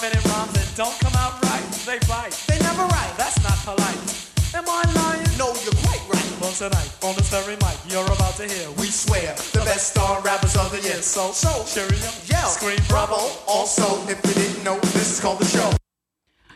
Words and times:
with 0.00 0.12
minute 0.12 0.24
rhymes 0.26 0.52
that 0.52 0.68
don't 0.76 0.98
come 1.00 1.14
out 1.14 1.42
right? 1.44 1.62
They 1.86 1.98
bite. 2.06 2.32
They 2.46 2.58
never 2.58 2.84
right. 2.84 3.12
That's 3.16 3.40
not 3.42 3.58
polite. 3.64 3.98
Am 4.54 4.64
I 4.66 4.82
lying? 4.94 5.26
No, 5.38 5.54
you're 5.64 5.74
quite 5.84 6.02
right. 6.08 6.40
Well, 6.40 6.52
tonight, 6.52 6.90
on 7.02 7.14
the 7.16 7.22
story 7.22 7.56
mic, 7.60 7.76
you're 7.88 8.04
about 8.04 8.36
to 8.36 8.46
hear. 8.46 8.70
We 8.78 8.86
swear 8.86 9.34
the 9.52 9.62
best 9.64 9.90
star 9.92 10.20
rappers 10.22 10.56
of 10.56 10.70
the 10.70 10.80
year. 10.80 11.02
So, 11.02 11.32
So, 11.32 11.64
cheerio, 11.66 12.10
yell, 12.26 12.48
scream 12.48 12.78
bravo. 12.88 13.18
Also, 13.46 13.84
if 14.08 14.18
you 14.24 14.34
didn't 14.34 14.64
know, 14.64 14.78
this 14.94 15.12
is 15.12 15.20
called 15.20 15.40
the 15.40 15.46
show. 15.46 15.70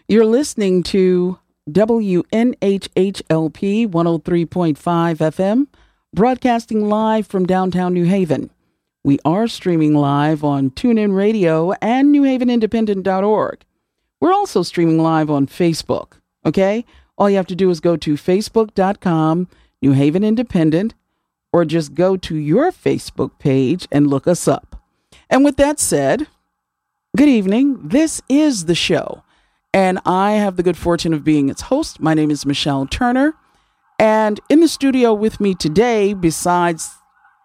You're 0.09 0.27
listening 0.27 0.83
to 0.95 1.39
WNHHLP 1.71 2.23
103.5 3.89 5.17
FM, 5.19 5.67
broadcasting 6.15 6.89
live 6.89 7.27
from 7.27 7.47
downtown 7.47 7.95
New 7.95 8.05
Haven. 8.05 8.51
We 9.05 9.19
are 9.25 9.49
streaming 9.49 9.95
live 9.95 10.45
on 10.45 10.71
TuneIn 10.71 11.15
Radio 11.15 11.73
and 11.83 12.15
NewHavenIndependent.org. 12.15 13.65
We're 14.21 14.33
also 14.33 14.63
streaming 14.63 15.03
live 15.03 15.31
on 15.31 15.47
Facebook. 15.47 16.13
Okay? 16.47 16.85
All 17.19 17.29
you 17.29 17.37
have 17.37 17.47
to 17.49 17.57
do 17.57 17.71
is 17.71 17.81
go 17.81 17.97
to 17.97 18.15
facebook.com, 18.15 19.49
New 19.81 19.93
Haven 19.93 20.25
Independent, 20.25 20.95
or 21.53 21.65
just 21.65 21.95
go 21.95 22.17
to 22.17 22.37
your 22.37 22.71
Facebook 22.71 23.39
page 23.39 23.87
and 23.91 24.07
look 24.07 24.27
us 24.27 24.47
up. 24.47 24.81
And 25.29 25.45
with 25.45 25.57
that 25.57 25.81
said, 25.81 26.27
good 27.17 27.29
evening. 27.29 27.89
This 27.89 28.23
is 28.29 28.67
the 28.67 28.75
show 28.75 29.23
and 29.75 29.99
I 30.05 30.33
have 30.33 30.57
the 30.57 30.63
good 30.63 30.77
fortune 30.77 31.15
of 31.15 31.25
being 31.25 31.49
its 31.49 31.63
host. 31.63 32.01
My 32.01 32.15
name 32.15 32.31
is 32.31 32.45
Michelle 32.45 32.87
Turner, 32.87 33.35
and 33.99 34.41
in 34.49 34.61
the 34.61 34.69
studio 34.69 35.15
with 35.15 35.41
me 35.41 35.55
today, 35.55 36.13
besides 36.13 36.91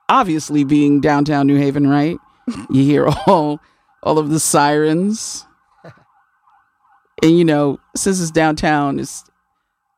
obviously 0.09 0.63
being 0.63 1.01
downtown 1.01 1.47
New 1.47 1.57
Haven, 1.57 1.87
right? 1.87 2.17
You 2.69 2.83
hear 2.83 3.07
all 3.07 3.59
all 4.03 4.17
of 4.17 4.29
the 4.29 4.39
sirens, 4.39 5.45
and 7.21 7.37
you 7.37 7.43
know, 7.43 7.79
since 7.95 8.21
it's 8.21 8.31
downtown, 8.31 8.99
it's 8.99 9.25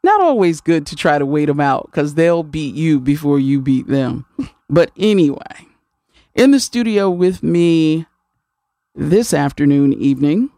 not 0.04 0.20
always 0.20 0.62
good 0.62 0.88
to 0.88 0.96
try 0.96 1.20
to 1.20 1.28
wait 1.28 1.46
them 1.46 1.60
out 1.60 1.86
because 1.86 2.16
they'll 2.16 2.42
beat 2.42 2.74
you 2.74 3.00
before 3.00 3.40
you 3.40 3.62
beat 3.62 3.88
them. 3.88 4.26
But 4.72 4.92
anyway, 4.98 5.66
in 6.36 6.52
the 6.52 6.60
studio 6.60 7.10
with 7.10 7.42
me 7.42 8.06
this 8.94 9.34
afternoon, 9.34 9.94
evening 9.94 10.52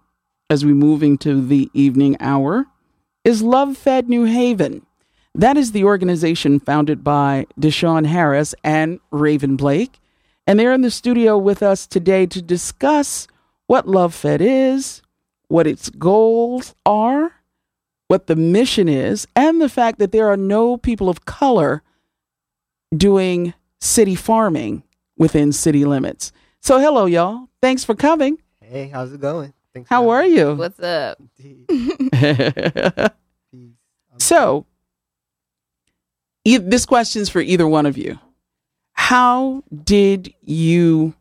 as 0.49 0.65
we 0.65 0.73
move 0.73 1.01
into 1.01 1.41
the 1.41 1.69
evening 1.73 2.17
hour 2.19 2.65
is 3.23 3.41
Love 3.41 3.77
Fed 3.77 4.09
New 4.09 4.25
Haven. 4.25 4.85
That 5.35 5.57
is 5.57 5.71
the 5.71 5.83
organization 5.85 6.59
founded 6.59 7.03
by 7.03 7.45
Dishaun 7.59 8.05
Harris 8.05 8.53
and 8.63 8.99
Raven 9.11 9.55
Blake. 9.55 9.99
And 10.45 10.59
they're 10.59 10.73
in 10.73 10.81
the 10.81 10.91
studio 10.91 11.37
with 11.37 11.63
us 11.63 11.87
today 11.87 12.25
to 12.27 12.41
discuss 12.41 13.27
what 13.67 13.87
Love 13.87 14.13
Fed 14.13 14.41
is, 14.41 15.01
what 15.47 15.67
its 15.67 15.89
goals 15.89 16.75
are, 16.85 17.31
what 18.07 18.27
the 18.27 18.35
mission 18.35 18.89
is, 18.89 19.25
and 19.35 19.61
the 19.61 19.69
fact 19.69 19.99
that 19.99 20.11
there 20.11 20.27
are 20.27 20.35
no 20.37 20.75
people 20.75 21.07
of 21.07 21.23
color 21.25 21.81
doing 22.95 23.53
city 23.79 24.15
farming 24.15 24.83
within 25.17 25.53
city 25.53 25.85
limits. 25.85 26.33
So, 26.59 26.79
hello, 26.79 27.05
y'all. 27.05 27.47
Thanks 27.61 27.85
for 27.85 27.95
coming. 27.95 28.37
Hey, 28.59 28.89
how's 28.89 29.13
it 29.13 29.21
going? 29.21 29.53
Thanks 29.73 29.89
How 29.89 30.09
are 30.09 30.25
you? 30.25 30.55
What's 30.55 30.79
up? 30.81 31.17
having 31.37 31.65
me. 32.11 33.07
Peace. 33.51 33.71
I'm 34.11 34.19
so, 34.19 34.65
e- 36.43 36.57
this 36.57 36.85
question's 36.85 37.29
for 37.29 37.41
either 37.41 37.67
one 37.67 37.85
of 37.85 37.97
you. 37.97 38.19
How 38.93 39.63
did 39.83 40.33
you 40.41 41.13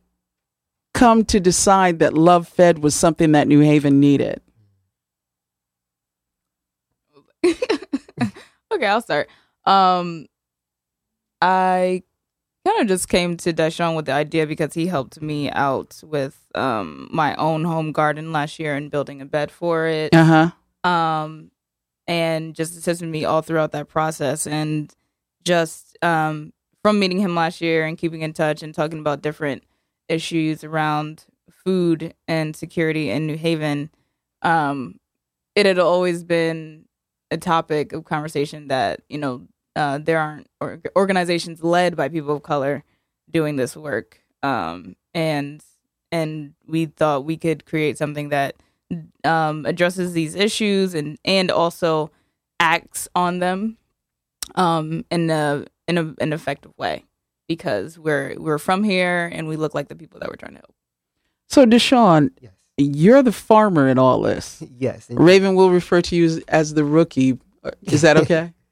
come 0.95 1.25
to 1.27 1.41
decide 1.41 1.99
that 2.01 2.15
Love 2.15 2.47
Fed 2.49 2.81
was 2.81 2.95
something 2.95 3.33
that 3.33 3.49
New 3.49 3.61
Haven 3.61 4.01
needed? 4.01 4.41
okay, 8.73 8.87
I'll 8.87 9.01
start. 9.01 9.29
Um, 9.65 10.27
I 11.41 12.03
kind 12.67 12.83
of 12.83 12.89
just 12.89 13.09
came 13.09 13.37
to 13.39 13.53
Dishaun 13.53 13.97
with 13.97 14.07
the 14.07 14.13
idea 14.13 14.47
because 14.47 14.75
he 14.75 14.87
helped 14.87 15.23
me 15.23 15.51
out 15.51 16.01
with 16.05 16.37
um 16.55 17.09
my 17.11 17.35
own 17.37 17.65
home 17.65 17.93
garden 17.93 18.33
last 18.33 18.59
year 18.59 18.75
and 18.75 18.91
building 18.91 19.21
a 19.21 19.27
bed 19.27 19.51
for 19.51 19.87
it. 19.87 20.15
Uh 20.15 20.51
huh. 20.85 20.91
um, 20.91 21.51
and 22.07 22.55
just 22.55 22.77
assisted 22.77 23.09
me 23.09 23.25
all 23.25 23.41
throughout 23.43 23.73
that 23.73 23.89
process. 23.89 24.47
And 24.47 24.93
just 25.45 25.97
um, 26.03 26.53
from 26.83 26.99
meeting 26.99 27.19
him 27.19 27.35
last 27.35 27.61
year 27.61 27.87
and 27.87 27.99
keeping 27.99 28.23
in 28.23 28.33
touch 28.33 28.63
and 28.63 28.75
talking 28.75 28.99
about 29.01 29.23
different 29.23 29.65
issues 30.09 30.65
around 30.65 31.25
food 31.65 32.15
insecurity 32.29 33.11
in 33.11 33.27
New 33.27 33.37
Haven, 33.37 33.91
um, 34.43 34.99
it 35.55 35.67
had 35.67 35.79
always 35.79 36.25
been 36.25 36.85
a 37.31 37.37
topic 37.37 37.93
of 37.93 38.05
conversation 38.05 38.69
that 38.69 39.03
you 39.09 39.19
know 39.19 39.47
uh, 39.77 39.99
there 39.99 40.19
aren't 40.19 40.49
or- 40.61 40.81
organizations 40.97 41.63
led 41.63 41.97
by 41.97 42.09
people 42.09 42.37
of 42.37 42.43
color 42.43 42.85
doing 43.31 43.57
this 43.57 43.77
work, 43.77 44.21
um, 44.43 44.97
and 45.15 45.63
and 46.13 46.55
we 46.67 46.87
thought 46.87 47.25
we 47.25 47.37
could 47.37 47.67
create 47.67 47.99
something 47.99 48.31
that 48.31 48.57
um, 49.25 49.67
addresses 49.67 50.13
these 50.13 50.35
issues 50.35 50.95
and 50.95 51.19
and 51.25 51.51
also 51.51 52.11
acts 52.59 53.09
on 53.15 53.39
them 53.39 53.77
um, 54.55 55.05
in 55.11 55.31
a 55.31 55.65
in 55.89 55.99
a 55.99 56.15
an 56.21 56.33
effective 56.33 56.73
way 56.79 57.05
because 57.49 57.99
we're 57.99 58.35
we're 58.39 58.59
from 58.59 58.85
here 58.85 59.29
and 59.33 59.49
we 59.49 59.57
look 59.57 59.75
like 59.75 59.89
the 59.89 59.97
people 59.97 60.21
that 60.21 60.29
we're 60.29 60.37
trying 60.37 60.53
to 60.55 60.59
help. 60.59 60.75
So, 61.49 61.67
Dishaun, 61.67 62.31
Yes. 62.41 62.53
you're 62.77 63.23
the 63.23 63.33
farmer 63.33 63.89
in 63.89 63.99
all 63.99 64.21
this. 64.23 64.63
Yes. 64.79 65.09
and- 65.11 65.19
Raven 65.19 65.55
will 65.57 65.71
refer 65.71 66.01
to 66.03 66.15
you 66.17 66.25
as, 66.27 66.39
as 66.49 66.75
the 66.75 66.85
rookie. 66.85 67.39
Is 67.83 68.03
that 68.03 68.17
okay? 68.19 68.53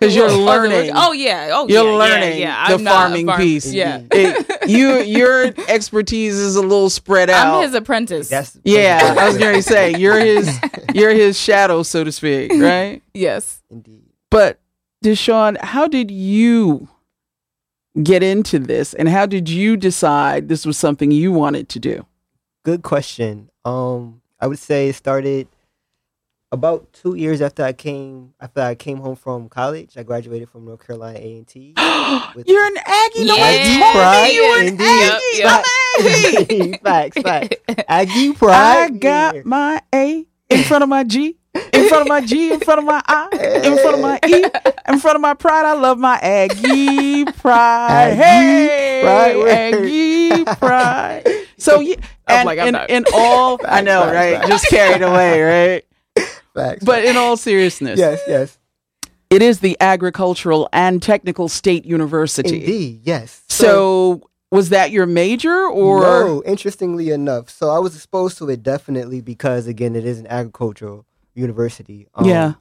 Because 0.00 0.14
you're 0.14 0.30
Oh, 0.30 0.44
learning. 0.44 0.92
Oh 0.94 1.10
yeah. 1.10 1.48
Oh 1.52 1.66
You're 1.66 1.82
yeah, 1.82 1.90
yeah, 1.90 1.96
learning 1.98 2.38
yeah. 2.40 2.68
the 2.68 2.74
I'm 2.74 2.84
farming 2.84 3.26
farm- 3.26 3.40
piece. 3.40 3.72
Yeah. 3.72 4.02
It- 4.12 4.70
you 4.70 5.00
your 5.00 5.46
expertise 5.66 6.36
is 6.36 6.54
a 6.54 6.60
little 6.62 6.88
spread 6.88 7.28
out. 7.28 7.56
I'm 7.56 7.62
his 7.64 7.74
apprentice. 7.74 8.28
That's 8.28 8.56
Yeah, 8.62 9.16
I 9.18 9.26
was 9.26 9.36
going 9.38 9.56
to 9.56 9.62
say 9.62 9.96
you're 9.98 10.20
his 10.20 10.56
you're 10.94 11.10
his 11.10 11.36
shadow, 11.36 11.82
so 11.82 12.04
to 12.04 12.12
speak, 12.12 12.52
right? 12.52 13.02
yes. 13.12 13.60
Indeed. 13.70 14.04
But 14.30 14.60
Dishaun, 15.02 15.56
how 15.62 15.86
did 15.86 16.10
you 16.10 16.88
get 18.02 18.22
into 18.22 18.58
this, 18.58 18.94
and 18.94 19.08
how 19.08 19.26
did 19.26 19.48
you 19.48 19.76
decide 19.76 20.48
this 20.48 20.66
was 20.66 20.76
something 20.76 21.10
you 21.10 21.32
wanted 21.32 21.68
to 21.70 21.78
do? 21.78 22.06
Good 22.64 22.82
question. 22.82 23.50
Um, 23.64 24.22
I 24.40 24.46
would 24.46 24.58
say 24.58 24.88
it 24.88 24.94
started 24.94 25.48
about 26.50 26.92
two 26.92 27.14
years 27.14 27.40
after 27.42 27.62
I 27.62 27.72
came 27.72 28.34
after 28.40 28.60
I 28.60 28.74
came 28.74 28.98
home 28.98 29.16
from 29.16 29.48
college. 29.48 29.96
I 29.96 30.02
graduated 30.02 30.48
from 30.48 30.64
North 30.64 30.84
Carolina 30.86 31.18
A 31.18 31.36
and 31.36 31.46
T. 31.46 31.74
You're 31.76 32.66
an 32.66 32.76
Aggie. 32.84 33.24
No 33.24 33.36
told 33.36 33.92
Pride, 33.92 34.28
you 34.32 34.42
were 34.42 34.60
an. 34.60 34.78
Aggie. 34.80 35.42
Aggie. 35.44 36.78
facts, 36.78 37.22
facts. 37.22 37.56
Aggie 37.88 38.32
pride. 38.34 38.54
I 38.54 38.90
got 38.90 39.44
my 39.44 39.82
A 39.94 40.26
in 40.50 40.62
front 40.64 40.82
of 40.82 40.88
my 40.88 41.04
G, 41.04 41.36
in 41.72 41.88
front 41.88 42.02
of 42.02 42.08
my 42.08 42.20
G, 42.20 42.52
in 42.52 42.60
front 42.60 42.78
of 42.78 42.84
my 42.84 43.02
I, 43.06 43.28
in 43.64 43.76
front 43.78 43.94
of 43.96 44.00
my 44.00 44.18
E, 44.26 44.44
in 44.92 44.98
front 44.98 45.16
of 45.16 45.20
my 45.20 45.34
pride. 45.34 45.64
I 45.64 45.72
love 45.74 45.98
my 45.98 46.16
Aggie 46.16 47.24
pride. 47.24 48.12
Aggie 48.12 48.22
hey, 48.22 49.00
pride. 49.04 49.48
Aggie 49.74 50.44
pride. 50.56 51.26
So 51.58 51.80
yeah, 51.80 51.96
I'm 52.26 52.36
and 52.36 52.46
like, 52.46 52.58
I'm 52.58 52.68
in, 52.68 52.72
not- 52.72 52.90
in 52.90 53.04
all, 53.14 53.58
I 53.66 53.80
know, 53.80 54.02
Facts, 54.02 54.14
right? 54.14 54.36
facts. 54.36 54.48
Just 54.48 54.66
carried 54.68 55.02
away, 55.02 55.42
right? 55.42 55.84
Facts. 56.54 56.84
But 56.84 57.04
in 57.04 57.16
all 57.16 57.36
seriousness, 57.36 57.98
yes, 57.98 58.20
yes, 58.26 58.58
it 59.30 59.42
is 59.42 59.60
the 59.60 59.76
Agricultural 59.80 60.68
and 60.72 61.02
Technical 61.02 61.48
State 61.48 61.84
University. 61.84 62.60
indeed, 62.60 63.00
yes. 63.04 63.42
So, 63.48 64.22
was 64.50 64.70
that 64.70 64.90
your 64.90 65.04
major, 65.06 65.66
or 65.66 66.00
no, 66.00 66.42
interestingly 66.46 67.10
enough, 67.10 67.50
so 67.50 67.70
I 67.70 67.78
was 67.78 67.94
exposed 67.94 68.38
to 68.38 68.48
it 68.48 68.62
definitely 68.62 69.20
because 69.20 69.66
again, 69.66 69.94
it 69.96 70.04
is 70.06 70.18
an 70.20 70.26
agricultural 70.28 71.04
university. 71.34 72.06
Um, 72.14 72.26
yeah? 72.26 72.52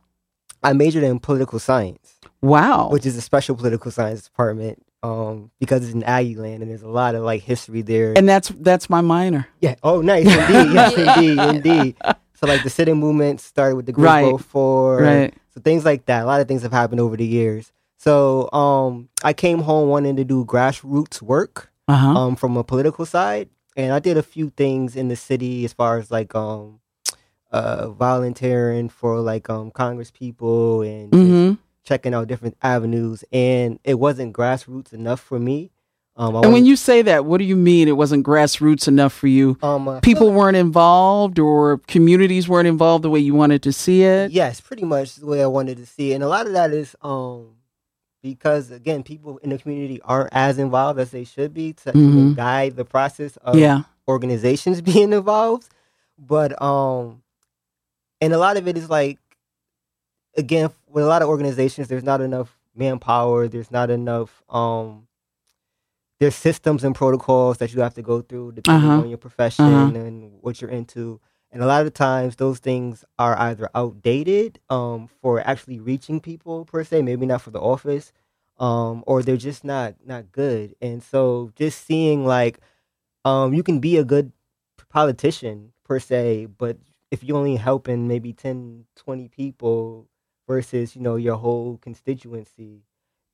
I 0.63 0.73
majored 0.73 1.03
in 1.03 1.19
political 1.19 1.59
science, 1.59 2.15
Wow. 2.41 2.89
which 2.89 3.05
is 3.05 3.15
a 3.15 3.21
special 3.21 3.55
political 3.55 3.91
science 3.91 4.23
department. 4.23 4.83
Um, 5.03 5.51
because 5.59 5.83
it's 5.85 5.93
in 5.93 6.03
Aggie 6.03 6.35
land 6.35 6.63
and 6.63 6.71
there's 6.71 6.81
a 6.81 6.89
lot 6.89 7.13
of 7.13 7.21
like 7.23 7.43
history 7.43 7.83
there. 7.83 8.13
and 8.17 8.27
that's 8.27 8.49
that's 8.49 8.89
my 8.89 8.99
minor. 9.01 9.47
yeah. 9.61 9.75
Oh, 9.83 10.01
nice. 10.01 10.25
Indeed. 10.25 10.73
yes, 10.73 10.97
indeed. 10.97 11.39
Indeed. 11.39 11.95
So 12.33 12.47
like 12.47 12.63
the 12.63 12.69
sit-in 12.71 12.97
movement 12.97 13.39
started 13.39 13.75
with 13.75 13.85
the 13.85 13.93
Right. 13.93 14.21
Greensboro 14.23 14.37
Four. 14.39 14.97
Right. 15.03 15.33
So 15.53 15.61
things 15.61 15.85
like 15.85 16.07
that. 16.07 16.23
A 16.23 16.25
lot 16.25 16.41
of 16.41 16.47
things 16.47 16.63
have 16.63 16.71
happened 16.73 16.99
over 16.99 17.15
the 17.15 17.25
years. 17.25 17.71
So 17.97 18.49
um, 18.51 19.09
I 19.23 19.33
came 19.33 19.59
home 19.59 19.87
wanting 19.89 20.15
to 20.17 20.23
do 20.23 20.43
grassroots 20.45 21.21
work. 21.21 21.71
Uh 21.87 21.95
huh. 21.95 22.09
um, 22.19 22.35
from 22.35 22.57
a 22.57 22.63
political 22.65 23.05
side, 23.05 23.47
and 23.77 23.93
I 23.93 23.99
did 23.99 24.17
a 24.17 24.23
few 24.23 24.49
things 24.49 24.95
in 24.97 25.07
the 25.07 25.15
city 25.15 25.63
as 25.63 25.71
far 25.73 25.97
as 25.99 26.11
like 26.11 26.35
um, 26.35 26.81
uh, 27.51 27.89
volunteering 27.89 28.89
for 28.89 29.19
like 29.19 29.49
um, 29.49 29.71
Congress 29.71 30.11
people 30.11 30.81
and 30.81 31.11
just 31.11 31.23
hmm 31.23 31.53
checking 31.83 32.13
out 32.13 32.27
different 32.27 32.57
avenues. 32.61 33.23
And 33.31 33.79
it 33.85 33.97
wasn't 33.97 34.35
grassroots 34.35 34.91
enough 34.91 35.21
for 35.21 35.39
me. 35.39 35.71
Um, 36.17 36.35
And 36.35 36.51
when 36.51 36.65
you 36.65 36.75
say 36.75 37.01
that, 37.03 37.23
what 37.25 37.37
do 37.37 37.45
you 37.45 37.55
mean 37.55 37.87
it 37.87 37.95
wasn't 37.95 38.25
grassroots 38.25 38.87
enough 38.87 39.13
for 39.13 39.27
you? 39.27 39.57
um, 39.61 39.87
uh, 39.87 40.01
People 40.01 40.31
weren't 40.31 40.57
involved 40.57 41.39
or 41.39 41.77
communities 41.87 42.49
weren't 42.49 42.67
involved 42.67 43.03
the 43.05 43.09
way 43.09 43.19
you 43.19 43.33
wanted 43.35 43.63
to 43.63 43.71
see 43.71 44.03
it? 44.03 44.31
Yes, 44.31 44.59
pretty 44.59 44.83
much 44.83 45.15
the 45.15 45.25
way 45.27 45.41
I 45.41 45.47
wanted 45.47 45.77
to 45.77 45.85
see 45.85 46.11
it. 46.11 46.15
And 46.15 46.23
a 46.23 46.27
lot 46.27 46.45
of 46.47 46.53
that 46.53 46.71
is 46.73 46.95
um 47.01 47.53
because 48.23 48.71
again, 48.71 49.03
people 49.03 49.37
in 49.37 49.51
the 49.51 49.57
community 49.57 50.01
aren't 50.03 50.33
as 50.33 50.57
involved 50.57 50.99
as 50.99 51.11
they 51.11 51.23
should 51.23 51.53
be 51.53 51.73
to 51.73 51.93
Mhm. 51.93 52.35
guide 52.35 52.75
the 52.75 52.83
process 52.85 53.37
of 53.37 53.55
Yeah. 53.55 53.83
organizations 54.07 54.81
being 54.91 55.13
involved. 55.13 55.69
But 56.17 56.59
um 56.61 57.21
and 58.21 58.33
a 58.33 58.37
lot 58.37 58.57
of 58.57 58.67
it 58.67 58.77
is 58.77 58.89
like 58.89 59.19
again, 60.35 60.69
with 60.87 61.03
a 61.03 61.07
lot 61.07 61.21
of 61.21 61.29
organizations 61.29 61.87
there's 61.87 62.03
not 62.03 62.21
enough 62.21 62.57
manpower, 62.75 63.47
there's 63.47 63.71
not 63.71 63.89
enough 63.89 64.43
um 64.49 65.07
there's 66.19 66.35
systems 66.35 66.83
and 66.83 66.95
protocols 66.95 67.59
that 67.59 67.73
you 67.73 67.81
have 67.81 67.93
to 67.93 68.01
go 68.01 68.21
through 68.21 68.51
depending 68.53 68.89
Uh-huh. 68.89 69.01
on 69.01 69.09
your 69.09 69.17
profession 69.19 69.65
Uh-huh. 69.65 69.99
and 69.99 70.31
what 70.41 70.59
you're 70.61 70.71
into. 70.71 71.19
And 71.51 71.61
a 71.63 71.65
lot 71.67 71.85
of 71.85 71.93
times 71.93 72.35
those 72.35 72.59
things 72.59 73.05
are 73.17 73.37
either 73.37 73.69
outdated 73.75 74.59
um, 74.69 75.07
for 75.21 75.39
actually 75.47 75.79
reaching 75.79 76.19
people 76.19 76.65
per 76.65 76.83
se, 76.83 77.03
maybe 77.03 77.25
not 77.25 77.41
for 77.41 77.51
the 77.51 77.61
office, 77.61 78.11
um, 78.59 79.03
or 79.07 79.21
they're 79.21 79.37
just 79.37 79.63
not 79.63 79.95
not 80.05 80.31
good. 80.31 80.75
And 80.81 81.01
so 81.01 81.51
just 81.55 81.85
seeing 81.85 82.25
like 82.25 82.59
um, 83.23 83.53
you 83.53 83.63
can 83.63 83.79
be 83.79 83.97
a 83.97 84.03
good 84.03 84.31
politician 84.89 85.71
per 85.83 85.99
se, 85.99 86.47
but 86.57 86.77
if 87.11 87.23
you're 87.23 87.37
only 87.37 87.55
helping 87.55 88.07
maybe 88.07 88.33
10, 88.33 88.85
20 88.95 89.27
people 89.29 90.07
versus, 90.47 90.95
you 90.95 91.01
know, 91.01 91.15
your 91.15 91.35
whole 91.35 91.77
constituency, 91.77 92.83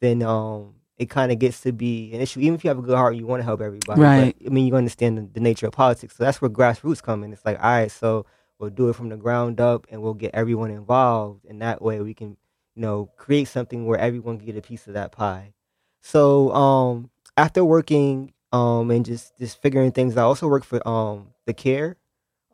then 0.02 0.22
um, 0.22 0.76
it 0.98 1.10
kind 1.10 1.32
of 1.32 1.40
gets 1.40 1.62
to 1.62 1.72
be 1.72 2.14
an 2.14 2.22
issue. 2.22 2.40
Even 2.40 2.56
if 2.56 2.64
you 2.64 2.70
have 2.70 2.80
a 2.80 2.84
good 2.84 2.96
heart, 2.98 3.16
you 3.16 3.26
want 3.26 3.40
to 3.40 3.46
help 3.46 3.62
everybody. 3.62 4.00
but, 4.00 4.02
Right. 4.02 4.36
I 4.46 4.50
mean, 4.50 4.68
you 4.68 4.76
understand 4.76 5.18
the, 5.18 5.22
the 5.24 5.40
nature 5.40 5.68
of 5.68 5.74
politics. 5.74 6.16
So 6.18 6.24
that's 6.24 6.42
where 6.42 6.50
grassroots 6.50 7.02
come 7.02 7.24
in. 7.24 7.34
It's 7.34 7.46
like, 7.46 7.58
all 7.58 7.70
right, 7.70 7.92
so 7.92 8.26
we'll 8.60 8.70
do 8.70 8.90
it 8.90 8.96
from 8.96 9.10
the 9.10 9.18
ground 9.18 9.60
up 9.60 9.88
and 9.90 10.02
we'll 10.02 10.14
get 10.14 10.32
everyone 10.34 10.72
involved. 10.72 11.46
And 11.46 11.62
that 11.62 11.82
way 11.82 12.00
we 12.02 12.14
can, 12.14 12.38
you 12.76 12.82
know, 12.82 13.10
create 13.18 13.48
something 13.48 13.86
where 13.86 13.98
everyone 14.00 14.38
can 14.38 14.46
get 14.46 14.58
a 14.58 14.62
piece 14.62 14.88
of 14.88 14.94
that 14.94 15.12
pie. 15.12 15.54
So 16.02 16.52
um, 16.54 17.10
after 17.38 17.64
working 17.64 18.34
um, 18.52 18.92
and 18.92 19.06
just, 19.06 19.38
just 19.40 19.62
figuring 19.62 19.92
things 19.92 20.16
out, 20.18 20.22
I 20.22 20.24
also 20.24 20.48
work 20.48 20.64
for 20.64 20.86
um, 20.88 21.30
the 21.46 21.54
CARE, 21.54 21.98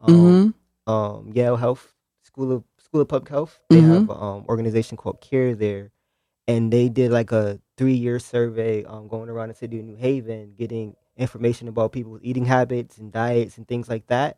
um, 0.02 0.14
hmm 0.16 0.50
um, 0.90 1.32
Yale 1.34 1.58
Health 1.58 1.94
School 2.24 2.52
of 2.52 2.64
School 2.80 3.02
of 3.02 3.08
Public 3.08 3.30
Health. 3.30 3.60
They 3.70 3.82
Mhm. 3.82 3.88
have 3.88 4.10
an 4.10 4.18
um, 4.28 4.46
organization 4.50 4.98
called 4.98 5.22
CARE 5.22 5.56
there, 5.56 5.92
and 6.48 6.74
they 6.74 6.90
did 6.90 7.12
like 7.12 7.32
a 7.32 7.60
three 7.78 7.94
year 8.06 8.18
survey 8.20 8.84
um, 8.86 9.08
going 9.08 9.30
around 9.30 9.50
the 9.50 9.56
city 9.56 9.80
of 9.80 9.86
New 9.86 9.96
Haven, 9.96 10.54
getting 10.58 10.96
information 11.18 11.68
about 11.68 11.92
people's 11.92 12.22
eating 12.24 12.46
habits 12.46 12.98
and 12.98 13.12
diets 13.12 13.58
and 13.58 13.68
things 13.68 13.88
like 13.90 14.08
that. 14.08 14.38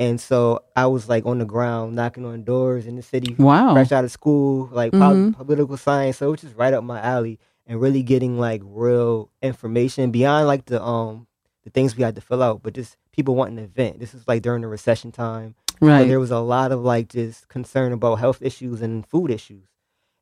And 0.00 0.20
so 0.20 0.60
I 0.76 0.86
was 0.86 1.08
like 1.08 1.26
on 1.26 1.38
the 1.38 1.44
ground 1.44 1.94
knocking 1.96 2.24
on 2.24 2.44
doors 2.44 2.86
in 2.86 2.94
the 2.96 3.02
city, 3.02 3.34
Wow. 3.38 3.72
fresh 3.74 3.90
out 3.90 4.04
of 4.04 4.10
school, 4.12 4.68
like 4.70 4.92
pol- 4.92 5.14
Mhm. 5.14 5.32
political 5.34 5.76
science. 5.76 6.18
So 6.18 6.28
it 6.28 6.30
was 6.30 6.40
just 6.42 6.54
right 6.56 6.72
up 6.74 6.84
my 6.84 7.00
alley, 7.00 7.38
and 7.66 7.80
really 7.80 8.02
getting 8.02 8.38
like 8.38 8.62
real 8.64 9.30
information 9.42 10.10
beyond 10.10 10.46
like 10.46 10.66
the 10.66 10.82
um 10.82 11.26
the 11.64 11.70
things 11.70 11.96
we 11.96 12.02
had 12.02 12.14
to 12.14 12.20
fill 12.20 12.42
out, 12.42 12.62
but 12.62 12.72
just 12.74 12.96
people 13.12 13.34
wanting 13.34 13.58
an 13.58 13.64
event. 13.64 13.98
This 13.98 14.14
is 14.14 14.26
like 14.28 14.40
during 14.42 14.62
the 14.62 14.68
recession 14.68 15.10
time. 15.12 15.54
Right. 15.80 16.08
there 16.08 16.20
was 16.20 16.30
a 16.30 16.38
lot 16.40 16.72
of 16.72 16.80
like 16.80 17.08
just 17.08 17.48
concern 17.48 17.92
about 17.92 18.16
health 18.16 18.42
issues 18.42 18.82
and 18.82 19.06
food 19.06 19.30
issues. 19.30 19.66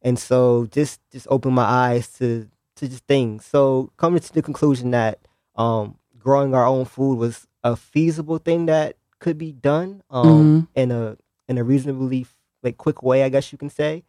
And 0.03 0.19
so 0.19 0.67
just 0.67 1.01
just 1.11 1.27
opened 1.31 1.55
my 1.55 1.65
eyes 1.65 2.09
to 2.19 2.49
to 2.77 2.89
just 2.89 3.07
things. 3.07 3.45
So 3.45 3.93
coming 3.97 4.21
to 4.21 4.33
the 4.33 4.43
conclusion 4.43 4.91
that 4.93 5.19
um 5.57 5.97
growing 6.19 6.55
our 6.55 6.67
own 6.67 6.85
food 6.85 7.19
was 7.19 7.47
a 7.65 7.77
feasible 7.77 8.39
thing 8.39 8.67
that 8.67 8.97
could 9.19 9.39
be 9.39 9.53
done 9.53 10.03
um 10.11 10.29
Mhm. 10.29 10.69
in 10.75 10.91
a 10.91 11.17
in 11.49 11.59
a 11.59 11.65
reasonably 11.65 12.27
like 12.63 12.77
quick 12.77 13.03
way, 13.03 13.23
I 13.25 13.29
guess 13.31 13.51
you 13.53 13.59
can 13.59 13.71
say. 13.71 14.05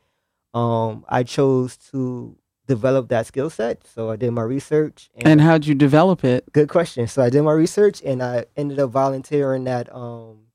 Um 0.53 1.05
I 1.09 1.23
chose 1.23 1.77
to 1.91 2.35
develop 2.67 3.07
that 3.09 3.25
skill 3.25 3.49
set. 3.49 3.87
So 3.87 4.09
I 4.11 4.17
did 4.17 4.31
my 4.31 4.41
research 4.41 5.09
And 5.15 5.39
how'd 5.41 5.65
you 5.65 5.73
develop 5.75 6.23
it? 6.25 6.51
Good 6.51 6.67
question. 6.67 7.07
So 7.07 7.21
I 7.21 7.29
did 7.29 7.43
my 7.43 7.53
research 7.53 8.01
and 8.03 8.21
I 8.21 8.45
ended 8.57 8.79
up 8.79 8.89
volunteering 8.91 9.67
at 9.69 9.87
um, 9.95 10.46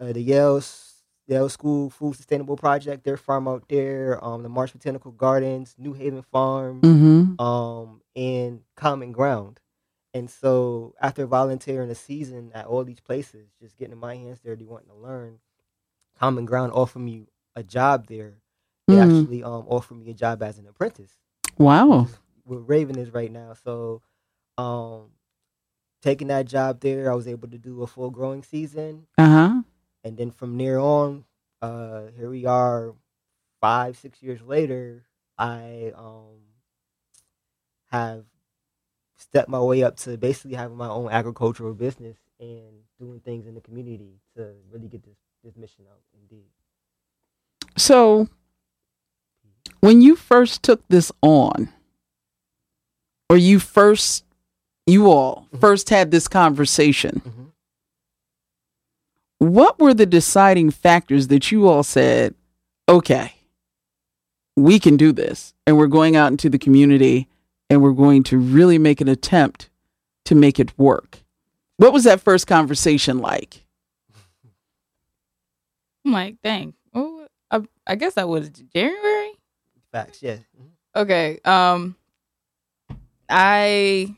uh, 0.00 0.12
the 0.12 0.22
Yale 0.22 0.62
Yale 1.26 1.48
School 1.48 1.90
Food 1.90 2.16
Sustainable 2.16 2.56
Project, 2.56 3.04
their 3.04 3.16
farm 3.16 3.46
out 3.48 3.64
there, 3.68 4.22
um, 4.24 4.42
the 4.42 4.48
Marsh 4.48 4.72
Botanical 4.72 5.12
Gardens, 5.12 5.74
New 5.78 5.92
Haven 5.92 6.22
Farm, 6.22 6.80
hmm 6.80 7.42
um, 7.42 8.00
and 8.16 8.62
Common 8.76 9.12
Ground. 9.12 9.60
And 10.14 10.30
so 10.30 10.94
after 11.00 11.26
volunteering 11.26 11.90
a 11.90 11.94
season 11.94 12.50
at 12.54 12.66
all 12.66 12.82
these 12.84 13.00
places, 13.00 13.48
just 13.60 13.76
getting 13.76 13.98
my 13.98 14.16
hands 14.16 14.40
dirty, 14.40 14.64
wanting 14.64 14.88
to 14.88 14.94
learn, 14.94 15.38
Common 16.18 16.46
Ground 16.46 16.72
offered 16.72 17.00
me 17.00 17.26
a 17.54 17.62
job 17.62 18.06
there. 18.08 18.38
They 18.88 18.96
Mhm. 18.96 19.02
actually 19.04 19.42
um, 19.44 19.66
offered 19.68 19.96
me 19.98 20.10
a 20.10 20.14
job 20.14 20.42
as 20.42 20.58
an 20.58 20.66
apprentice 20.66 21.12
Wow. 21.58 22.06
where 22.44 22.58
Raven 22.60 22.98
is 22.98 23.12
right 23.12 23.30
now. 23.30 23.52
So, 23.52 24.00
um, 24.56 25.10
taking 26.02 26.28
that 26.28 26.46
job 26.46 26.80
there, 26.80 27.10
I 27.12 27.14
was 27.14 27.28
able 27.28 27.48
to 27.48 27.58
do 27.58 27.82
a 27.82 27.86
full 27.86 28.10
growing 28.10 28.42
season, 28.42 29.06
Uh 29.18 29.26
huh. 29.26 29.57
And 30.08 30.16
then 30.16 30.30
from 30.30 30.56
there 30.56 30.80
on, 30.80 31.24
uh, 31.60 32.06
here 32.16 32.30
we 32.30 32.46
are, 32.46 32.94
five 33.60 33.96
six 33.96 34.22
years 34.22 34.40
later. 34.42 35.04
I 35.36 35.92
um 35.96 36.38
have 37.90 38.24
stepped 39.16 39.48
my 39.48 39.60
way 39.60 39.82
up 39.82 39.96
to 39.96 40.16
basically 40.16 40.56
having 40.56 40.76
my 40.76 40.88
own 40.88 41.10
agricultural 41.10 41.74
business 41.74 42.16
and 42.40 42.82
doing 42.98 43.20
things 43.20 43.46
in 43.46 43.54
the 43.54 43.60
community 43.60 44.20
to 44.36 44.54
really 44.72 44.88
get 44.88 45.04
this 45.04 45.18
this 45.44 45.56
mission 45.56 45.84
out. 45.90 46.00
Indeed. 46.22 46.48
So, 47.76 48.28
when 49.80 50.00
you 50.02 50.16
first 50.16 50.62
took 50.62 50.86
this 50.88 51.12
on, 51.22 51.68
or 53.30 53.36
you 53.36 53.58
first, 53.60 54.24
you 54.86 55.10
all 55.10 55.46
Mhm. 55.52 55.60
first 55.60 55.90
had 55.90 56.10
this 56.10 56.26
conversation, 56.28 57.20
Mhm. 57.24 57.52
What 59.38 59.78
were 59.78 59.94
the 59.94 60.06
deciding 60.06 60.70
factors 60.70 61.28
that 61.28 61.50
you 61.52 61.68
all 61.68 61.82
said, 61.82 62.34
okay, 62.88 63.34
we 64.56 64.78
can 64.78 64.96
do 64.96 65.12
this, 65.12 65.54
and 65.66 65.76
we're 65.76 65.86
going 65.86 66.16
out 66.16 66.30
into 66.32 66.48
the 66.50 66.58
community 66.58 67.28
and 67.70 67.82
we're 67.82 67.92
going 67.92 68.22
to 68.24 68.38
really 68.38 68.78
make 68.78 69.00
an 69.00 69.08
attempt 69.08 69.70
to 70.24 70.34
make 70.34 70.58
it 70.58 70.76
work? 70.78 71.18
What 71.76 71.92
was 71.92 72.04
that 72.04 72.20
first 72.20 72.46
conversation 72.46 73.18
like? 73.18 73.64
I'm 76.04 76.12
like, 76.12 76.36
dang. 76.42 76.74
Oh, 76.94 77.26
I, 77.50 77.60
I 77.86 77.94
guess 77.94 78.14
that 78.14 78.28
was 78.28 78.48
January. 78.48 79.32
Facts. 79.92 80.22
Yeah. 80.22 80.36
Mhm. 80.58 80.70
Okay. 80.96 81.38
Um, 81.44 81.94
I, 83.28 84.16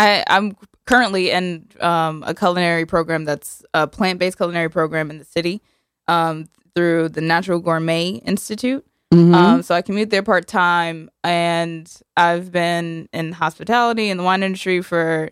I, 0.00 0.24
I'm 0.28 0.56
currently 0.86 1.30
in 1.30 1.66
um 1.80 2.24
a 2.26 2.34
culinary 2.34 2.86
program 2.86 3.24
that's 3.24 3.62
a 3.74 3.86
plant-based 3.86 4.36
culinary 4.36 4.68
program 4.70 5.10
in 5.10 5.18
the 5.18 5.24
city, 5.24 5.60
um, 6.08 6.48
through 6.74 7.10
the 7.10 7.20
Natural 7.20 7.58
Gourmet 7.60 8.20
Institute. 8.24 8.84
Mhm. 9.12 9.34
Um, 9.34 9.62
so 9.62 9.74
I 9.74 9.82
commute 9.82 10.10
there 10.10 10.22
part 10.22 10.46
time, 10.46 11.10
and 11.24 11.90
I've 12.16 12.52
been 12.52 13.08
in 13.12 13.32
hospitality 13.32 14.08
and 14.10 14.20
the 14.20 14.24
wine 14.24 14.42
industry 14.44 14.82
for 14.82 15.30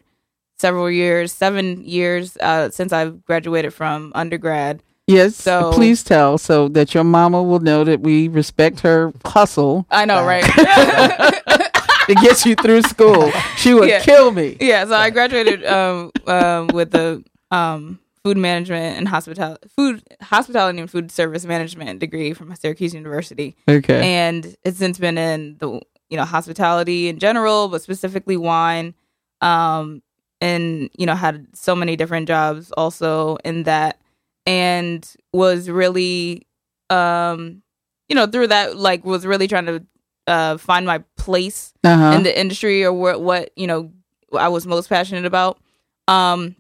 several 0.58 0.90
years, 0.90 1.32
seven 1.32 1.84
years 1.84 2.36
uh, 2.38 2.70
since 2.70 2.92
I've 2.92 3.24
graduated 3.24 3.72
from 3.72 4.10
undergrad. 4.16 4.82
yes, 5.06 5.36
so- 5.36 5.70
please 5.72 6.02
tell 6.02 6.36
so 6.38 6.68
that 6.68 6.92
your 6.94 7.04
mama 7.04 7.40
will 7.42 7.60
know 7.60 7.84
that 7.84 8.00
we 8.00 8.26
respect 8.28 8.80
her 8.80 9.12
hustle 9.24 9.86
I 9.90 10.04
know, 10.04 10.24
right? 10.26 10.44
to 12.08 12.14
get 12.16 12.44
you 12.44 12.54
through 12.56 12.82
school. 12.82 13.30
She 13.56 13.74
would 13.74 13.88
Yeah. 13.88 14.00
kill 14.00 14.30
me. 14.32 14.56
yeah, 14.60 14.84
so 14.84 14.94
I 14.94 15.10
graduated 15.10 15.64
um, 15.66 16.10
um, 16.26 16.66
with 16.68 16.90
the 16.90 17.22
um, 17.50 17.98
food 18.24 18.36
management 18.36 18.96
and 18.98 19.06
hospitality, 19.08 19.68
food 19.76 20.02
hospitality 20.20 20.78
and 20.80 20.90
food 20.90 21.10
service 21.12 21.44
management 21.44 22.00
degree 22.00 22.32
from 22.34 22.54
Syracuse 22.56 22.94
University. 22.94 23.56
Okay. 23.68 24.02
and 24.18 24.56
it's 24.64 24.78
since 24.78 24.98
been 24.98 25.16
in 25.18 25.56
the 25.58 25.80
you 26.10 26.16
know 26.16 26.24
hospitality 26.24 27.08
in 27.08 27.18
general 27.18 27.68
but 27.68 27.82
specifically 27.82 28.36
wine 28.36 28.94
um 29.42 30.02
and 30.40 30.88
you 30.98 31.04
know 31.04 31.14
had 31.14 31.46
so 31.54 31.76
many 31.76 31.96
different 31.96 32.26
jobs 32.26 32.72
also 32.78 33.36
in 33.44 33.64
that 33.64 34.00
and 34.46 35.14
was 35.34 35.68
really 35.68 36.46
um 36.90 37.62
you 38.08 38.14
know 38.16 38.26
through 38.26 38.46
that 38.46 38.76
like 38.78 39.04
was 39.04 39.26
really 39.26 39.46
trying 39.46 39.66
to 39.66 39.84
uh 40.28 40.58
find 40.58 40.86
my 40.86 40.98
place 41.16 41.72
Uh-huh. 41.84 42.14
in 42.16 42.22
the 42.22 42.38
industry 42.38 42.84
or 42.84 42.92
what 42.92 43.20
what 43.22 43.50
you 43.56 43.66
know 43.66 43.90
I 44.36 44.48
was 44.48 44.66
most 44.66 44.88
passionate 44.88 45.24
about. 45.24 45.58
Um, 46.06 46.54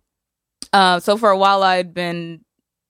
uh, 0.72 1.00
so 1.00 1.16
for 1.16 1.30
a 1.30 1.38
while 1.38 1.62
I'd 1.62 1.92
been 1.94 2.44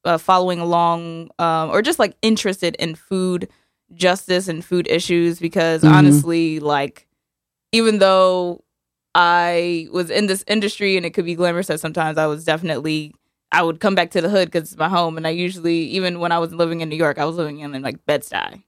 uh, 0.04 0.18
following 0.18 0.60
along, 0.60 1.30
um, 1.38 1.70
or 1.70 1.82
just 1.82 1.98
like 1.98 2.16
interested 2.22 2.76
in 2.76 2.94
food 2.94 3.48
justice 3.94 4.48
and 4.48 4.64
food 4.64 4.86
issues 4.88 5.40
because 5.40 5.82
Mhm. 5.82 5.92
honestly, 5.92 6.60
like 6.60 7.06
even 7.72 7.98
though 7.98 8.62
I 9.14 9.88
was 9.92 10.10
in 10.10 10.26
this 10.26 10.44
industry 10.46 10.96
and 10.96 11.04
it 11.06 11.10
could 11.10 11.24
be 11.24 11.34
glamorous 11.34 11.70
at 11.70 11.80
sometimes 11.80 12.18
I 12.18 12.26
was 12.26 12.44
definitely 12.44 13.14
I 13.50 13.62
would 13.62 13.80
come 13.80 13.94
back 13.94 14.10
to 14.12 14.20
the 14.20 14.28
hood 14.28 14.48
because 14.50 14.70
it's 14.72 14.78
my 14.78 14.88
home 14.88 15.16
and 15.16 15.26
I 15.26 15.30
usually 15.30 15.78
even 15.96 16.20
when 16.20 16.32
I 16.32 16.38
was 16.38 16.52
living 16.54 16.80
in 16.82 16.88
New 16.88 16.96
York 16.96 17.18
I 17.18 17.24
was 17.24 17.36
living 17.36 17.60
in 17.60 17.72
like 17.82 18.04
Bed-Stuy 18.06 18.62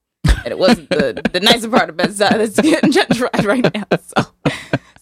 and 0.44 0.52
it 0.52 0.58
wasn't 0.58 0.88
the 0.90 1.20
the 1.32 1.40
nicer 1.40 1.68
part 1.68 1.88
of 1.90 1.96
Bed-Stuy 1.96 2.30
that's 2.30 2.60
getting 2.60 2.92
gentrified 2.98 3.46
right 3.46 3.74
now 3.74 3.84
so. 4.00 4.22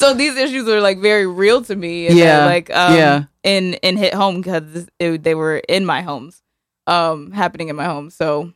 So 0.00 0.14
these 0.14 0.36
issues 0.36 0.68
are 0.68 0.80
like 0.80 1.00
very 1.00 1.26
real 1.26 1.60
to 1.62 1.74
me 1.74 2.06
and 2.08 2.16
Yeah, 2.16 2.44
like 2.44 2.70
um 2.70 2.94
yeah. 2.96 3.24
in 3.42 3.74
in 3.74 3.96
hit 3.96 4.14
home 4.14 4.40
because 4.40 4.86
they 4.98 5.34
were 5.34 5.56
in 5.68 5.84
my 5.84 6.02
homes 6.02 6.40
um 6.86 7.32
happening 7.32 7.68
in 7.68 7.76
my 7.76 7.84
home. 7.86 8.10
So 8.10 8.52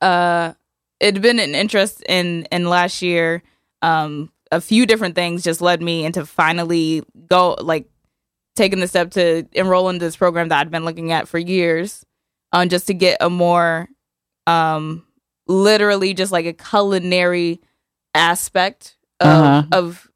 uh 0.00 0.52
it'd 1.00 1.22
been 1.22 1.38
an 1.40 1.54
interest 1.54 2.02
in 2.08 2.44
in 2.52 2.68
last 2.68 3.02
year. 3.02 3.42
Um 3.82 4.30
a 4.52 4.60
few 4.60 4.86
different 4.86 5.14
things 5.16 5.42
just 5.42 5.60
led 5.60 5.82
me 5.82 6.04
into 6.04 6.24
finally 6.24 7.02
go 7.28 7.56
like 7.60 7.88
taking 8.54 8.78
the 8.78 8.86
step 8.86 9.10
to 9.12 9.46
enroll 9.52 9.88
in 9.88 9.98
this 9.98 10.14
program 10.16 10.48
that 10.50 10.60
I'd 10.60 10.70
been 10.70 10.84
looking 10.84 11.10
at 11.10 11.26
for 11.26 11.38
years 11.38 12.04
um 12.52 12.68
just 12.68 12.86
to 12.86 12.94
get 12.94 13.18
a 13.20 13.28
more 13.28 13.88
um 14.46 15.03
literally 15.46 16.14
just 16.14 16.32
like 16.32 16.46
a 16.46 16.52
culinary 16.52 17.60
aspect 18.14 18.96
of 19.20 19.28
Uh-huh. 19.28 19.62
of 19.72 20.10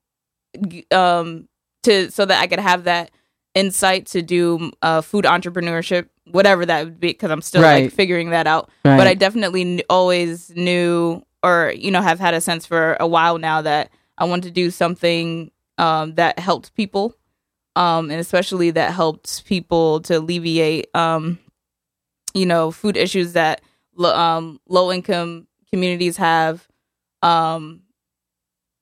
um 0.92 1.49
to 1.82 2.11
so 2.11 2.25
that 2.25 2.40
I 2.40 2.47
could 2.47 2.58
have 2.61 2.85
that 2.85 3.11
insight 3.54 4.06
to 4.06 4.23
do 4.23 4.70
uh 4.82 5.00
food 5.00 5.25
entrepreneurship 5.25 6.08
whatever 6.30 6.64
that 6.66 6.85
would 6.85 7.00
be 7.00 7.08
because 7.08 7.30
I'm 7.30 7.42
still 7.42 7.62
Right. 7.62 7.85
like 7.85 7.92
figuring 7.92 8.30
that 8.30 8.47
out 8.47 8.70
Right. 8.85 8.97
but 8.97 9.06
I 9.06 9.14
definitely 9.14 9.64
kn- 9.64 9.80
always 9.90 10.50
knew 10.50 11.23
or 11.42 11.73
you 11.76 11.90
know 11.90 12.02
have 12.02 12.20
had 12.20 12.35
a 12.35 12.40
sense 12.40 12.66
for 12.66 12.97
a 13.00 13.06
while 13.06 13.38
now 13.38 13.62
that 13.62 13.90
I 14.16 14.25
want 14.25 14.44
to 14.44 14.50
do 14.50 14.70
something 14.70 15.50
um 15.78 16.14
that 16.14 16.38
helped 16.38 16.75
people 16.75 17.14
um 17.76 18.11
and 18.11 18.20
especially 18.20 18.70
that 18.73 18.92
helped 18.92 19.44
people 19.47 20.00
to 20.02 20.18
alleviate 20.18 20.94
um 20.94 21.38
you 22.35 22.47
know 22.47 22.70
food 22.70 22.97
issues 22.97 23.32
that 23.35 23.61
lo- 23.98 24.14
um 24.16 24.58
low 24.68 24.90
income 24.90 25.46
communities 25.70 26.16
have 26.16 26.66
um 27.22 27.82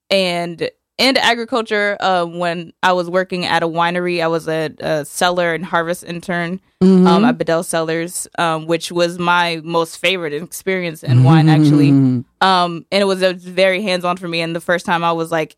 and 0.09 0.69
and 0.99 1.17
agriculture 1.17 1.97
um 1.99 2.39
when 2.39 2.71
I 2.81 2.93
was 2.93 3.09
working 3.09 3.45
at 3.45 3.61
a 3.63 3.67
winery 3.67 4.23
I 4.23 4.27
was 4.27 4.47
a, 4.47 4.71
a 4.79 5.03
cellar 5.05 5.53
and 5.53 5.65
harvest 5.65 6.03
intern 6.03 6.61
Mhm. 6.81 7.07
um, 7.07 7.25
at 7.25 7.39
Bedell 7.39 7.63
Cellars, 7.63 8.27
um, 8.37 8.67
which 8.67 8.91
was 8.91 9.17
my 9.17 9.59
most 9.63 9.97
favorite 9.97 10.31
experience 10.31 11.01
in 11.01 11.23
wine, 11.23 11.49
actually. 11.49 11.89
Mhm. 11.91 12.23
Um, 12.39 12.85
and 12.91 13.01
it 13.01 13.05
was, 13.05 13.19
it 13.23 13.33
was 13.33 13.43
very 13.45 13.81
hands 13.81 14.05
on 14.05 14.15
for 14.17 14.27
me. 14.27 14.41
And 14.41 14.55
the 14.55 14.61
first 14.61 14.85
time 14.85 15.03
I 15.03 15.11
was 15.11 15.31
like 15.31 15.55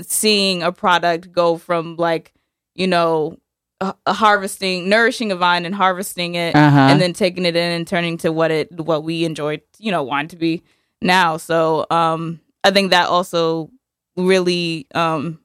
seeing 0.00 0.62
a 0.62 0.72
product 0.72 1.30
go 1.30 1.58
from 1.58 1.96
like, 1.96 2.32
you 2.74 2.86
know, 2.86 3.36
uh, 3.80 3.92
harvesting, 4.06 4.88
nourishing 4.88 5.32
a 5.32 5.36
vine 5.36 5.64
and 5.66 5.74
harvesting 5.74 6.34
it, 6.34 6.54
Uh-huh. 6.54 6.78
and 6.90 7.00
then 7.00 7.12
taking 7.12 7.44
it 7.44 7.56
in 7.56 7.72
and 7.72 7.86
turning 7.86 8.16
to 8.18 8.32
what 8.32 8.50
it, 8.50 8.72
what 8.72 9.04
we 9.04 9.24
enjoy, 9.24 9.60
you 9.78 9.90
know, 9.90 10.02
wine 10.02 10.28
to 10.28 10.36
be 10.36 10.62
now. 11.02 11.36
So, 11.36 11.86
um, 11.90 12.40
I 12.64 12.70
think 12.70 12.90
that 12.90 13.08
also 13.08 13.70
really, 14.16 14.86
um, 14.94 15.40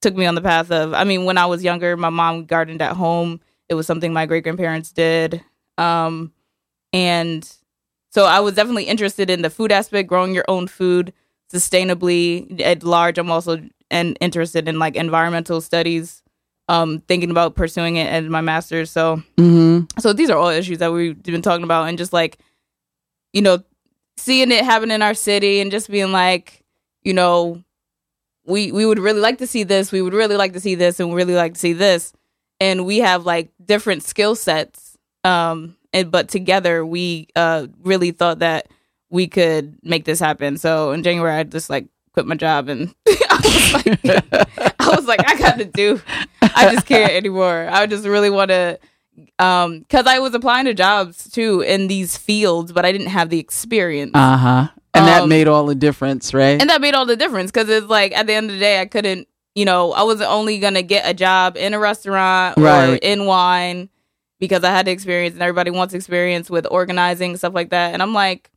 took 0.00 0.14
me 0.14 0.26
on 0.26 0.34
the 0.34 0.40
path 0.42 0.70
of, 0.70 0.94
I 0.94 1.04
mean, 1.04 1.24
when 1.24 1.38
I 1.38 1.46
was 1.46 1.64
younger, 1.64 1.96
my 1.96 2.10
mom 2.10 2.44
gardened 2.44 2.82
at 2.82 2.96
home. 2.96 3.40
It 3.68 3.74
was 3.74 3.86
something 3.86 4.12
my 4.12 4.26
great 4.26 4.44
grandparents 4.44 4.92
did. 4.92 5.42
Um, 5.76 6.32
and 6.92 7.48
so 8.10 8.24
I 8.24 8.40
was 8.40 8.54
definitely 8.54 8.84
interested 8.84 9.28
in 9.28 9.42
the 9.42 9.50
food 9.50 9.72
aspect, 9.72 10.08
growing 10.08 10.34
your 10.34 10.44
own 10.48 10.68
food 10.68 11.12
sustainably 11.52 12.60
at 12.60 12.82
large. 12.82 13.18
I'm 13.18 13.30
also 13.30 13.60
and 13.90 14.16
interested 14.20 14.68
in 14.68 14.78
like 14.78 14.96
environmental 14.96 15.60
studies, 15.60 16.22
um, 16.68 17.00
thinking 17.08 17.30
about 17.30 17.54
pursuing 17.54 17.96
it 17.96 18.06
as 18.08 18.24
my 18.28 18.40
master's. 18.40 18.90
So 18.90 19.22
Mhm. 19.36 19.88
so 20.00 20.12
these 20.12 20.30
are 20.30 20.36
all 20.38 20.48
issues 20.50 20.78
that 20.78 20.92
we've 20.92 21.20
been 21.22 21.42
talking 21.42 21.64
about 21.64 21.88
and 21.88 21.96
just 21.98 22.12
like, 22.12 22.38
you 23.32 23.42
know, 23.42 23.62
seeing 24.16 24.50
it 24.52 24.64
happen 24.64 24.90
in 24.90 25.02
our 25.02 25.14
city 25.14 25.60
and 25.60 25.70
just 25.70 25.90
being 25.90 26.12
like, 26.12 26.62
you 27.02 27.14
know, 27.14 27.62
we 28.46 28.72
we 28.72 28.84
would 28.86 28.98
really 28.98 29.20
like 29.20 29.38
to 29.38 29.46
see 29.46 29.62
this, 29.64 29.92
we 29.92 30.02
would 30.02 30.14
really 30.14 30.36
like 30.36 30.52
to 30.54 30.60
see 30.60 30.74
this, 30.74 31.00
and 31.00 31.10
we 31.10 31.16
really 31.16 31.34
like 31.34 31.54
to 31.54 31.60
see 31.60 31.72
this. 31.72 32.12
And 32.60 32.84
we 32.86 32.98
have 32.98 33.24
like 33.24 33.50
different 33.64 34.02
skill 34.02 34.34
sets. 34.34 34.96
Um 35.24 35.76
and 35.92 36.10
but 36.10 36.28
together 36.28 36.84
we 36.84 37.28
uh 37.36 37.66
really 37.82 38.10
thought 38.10 38.40
that 38.40 38.68
we 39.10 39.26
could 39.26 39.76
make 39.82 40.04
this 40.04 40.20
happen. 40.20 40.58
So 40.58 40.92
in 40.92 41.02
January 41.02 41.34
I 41.38 41.44
just 41.44 41.70
like 41.70 41.86
quit 42.18 42.26
my 42.26 42.34
job 42.34 42.68
and 42.68 42.92
I 43.06 43.38
was 43.42 43.74
like 43.74 44.80
I 44.80 44.96
was 44.96 45.06
like, 45.06 45.20
I 45.30 45.38
gotta 45.38 45.64
do 45.64 46.00
I 46.42 46.72
just 46.74 46.86
can't 46.86 47.12
anymore. 47.12 47.68
I 47.70 47.86
just 47.86 48.04
really 48.06 48.30
wanna 48.30 48.78
um 49.40 49.80
because 49.80 50.06
i 50.06 50.20
was 50.20 50.32
applying 50.32 50.64
to 50.66 50.72
jobs 50.74 51.28
too 51.28 51.60
in 51.62 51.88
these 51.88 52.16
fields 52.16 52.70
but 52.70 52.84
i 52.84 52.92
didn't 52.92 53.08
have 53.08 53.30
the 53.30 53.38
experience 53.40 54.12
Uh-huh. 54.14 54.68
And 54.94 55.06
that 55.06 55.22
Um, 55.22 55.28
made 55.28 55.48
all 55.48 55.66
the 55.66 55.74
difference, 55.74 56.32
right? 56.32 56.60
and 56.60 56.70
that 56.70 56.80
made 56.80 56.94
all 56.94 57.04
the 57.04 57.16
difference 57.16 57.50
because 57.50 57.68
it's 57.68 57.88
like 57.88 58.12
at 58.16 58.26
the 58.28 58.32
end 58.34 58.48
of 58.48 58.54
the 58.54 58.60
day 58.60 58.80
i 58.80 58.86
couldn't 58.86 59.26
you 59.56 59.64
know 59.64 59.92
i 59.92 60.04
wasn't 60.04 60.30
only 60.30 60.60
gonna 60.60 60.82
get 60.82 61.02
a 61.08 61.14
job 61.14 61.56
in 61.56 61.74
a 61.74 61.80
restaurant 61.80 62.58
or 62.58 62.62
Right. 62.62 62.98
in 63.02 63.26
wine 63.26 63.88
because 64.38 64.62
i 64.62 64.70
had 64.70 64.86
the 64.86 64.92
experience 64.92 65.34
and 65.34 65.42
everybody 65.42 65.72
wants 65.72 65.94
experience 65.94 66.48
with 66.48 66.64
organizing 66.70 67.36
stuff 67.36 67.54
like 67.54 67.70
that 67.70 67.94
and 67.94 68.02
i'm 68.02 68.14
like 68.14 68.50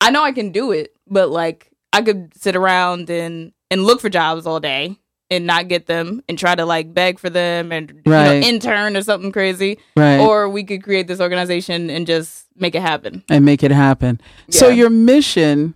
i 0.00 0.10
know 0.12 0.22
i 0.22 0.30
can 0.30 0.52
do 0.52 0.70
it 0.70 0.94
but 1.08 1.30
like 1.30 1.72
i 1.92 2.02
could 2.02 2.32
sit 2.36 2.56
around 2.56 3.10
and 3.10 3.52
and 3.70 3.84
look 3.84 4.00
for 4.00 4.08
jobs 4.08 4.46
all 4.46 4.60
day 4.60 4.96
and 5.30 5.46
not 5.46 5.68
get 5.68 5.86
them 5.86 6.22
and 6.28 6.38
try 6.38 6.54
to 6.54 6.64
like 6.64 6.94
beg 6.94 7.18
for 7.18 7.30
them 7.30 7.72
and 7.72 7.90
you 8.04 8.12
know 8.12 8.32
intern 8.32 8.96
or 8.96 9.02
something 9.02 9.32
crazy 9.32 9.78
right. 9.96 10.18
or 10.18 10.48
we 10.48 10.64
could 10.64 10.82
create 10.82 11.06
this 11.08 11.20
organization 11.20 11.90
and 11.90 12.06
just 12.06 12.46
make 12.56 12.74
it 12.74 12.82
happen. 12.82 13.22
and 13.28 13.44
make 13.44 13.62
it 13.62 13.70
happen. 13.70 14.20
So 14.50 14.68
your 14.68 14.90
mission 14.90 15.74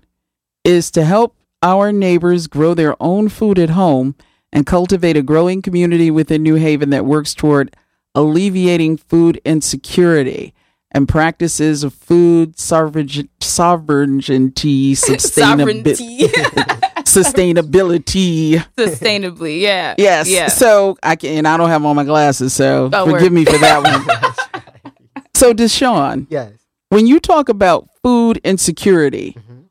is 0.64 0.90
to 0.92 1.04
help 1.04 1.36
our 1.62 1.92
neighbors 1.92 2.46
grow 2.46 2.74
their 2.74 2.96
own 3.00 3.28
food 3.28 3.58
at 3.58 3.70
home 3.70 4.14
and 4.52 4.66
cultivate 4.66 5.16
a 5.16 5.22
growing 5.22 5.62
community 5.62 6.10
within 6.10 6.42
New 6.42 6.54
Haven 6.56 6.90
that 6.90 7.04
works 7.04 7.34
toward 7.34 7.76
alleviating 8.14 8.96
food 8.96 9.40
insecurity 9.44 10.54
and 10.92 11.08
practices 11.08 11.84
of 11.84 11.94
food 11.94 12.58
sovereign- 12.58 13.28
sovereignty, 13.40 14.94
sustainability, 14.94 16.28
sustainability. 17.04 18.64
Sustainably, 18.76 19.60
yeah. 19.60 19.94
Yes. 19.98 20.28
Yeah. 20.28 20.48
So 20.48 20.96
I 21.02 21.16
can, 21.16 21.38
and 21.38 21.48
I 21.48 21.56
don't 21.56 21.68
have 21.68 21.84
on 21.84 21.96
my 21.96 22.04
glasses, 22.04 22.52
so 22.52 22.90
Oh, 22.92 23.04
forgive 23.06 23.22
word. 23.24 23.32
me 23.32 23.44
for 23.44 23.58
that 23.58 23.82
one. 23.82 24.92
so, 25.34 25.52
Dishaun, 25.52 26.26
Yes. 26.30 26.52
when 26.88 27.06
you 27.06 27.20
talk 27.20 27.48
about 27.48 27.88
food 28.02 28.38
insecurity, 28.44 29.36
Mhm. 29.38 29.64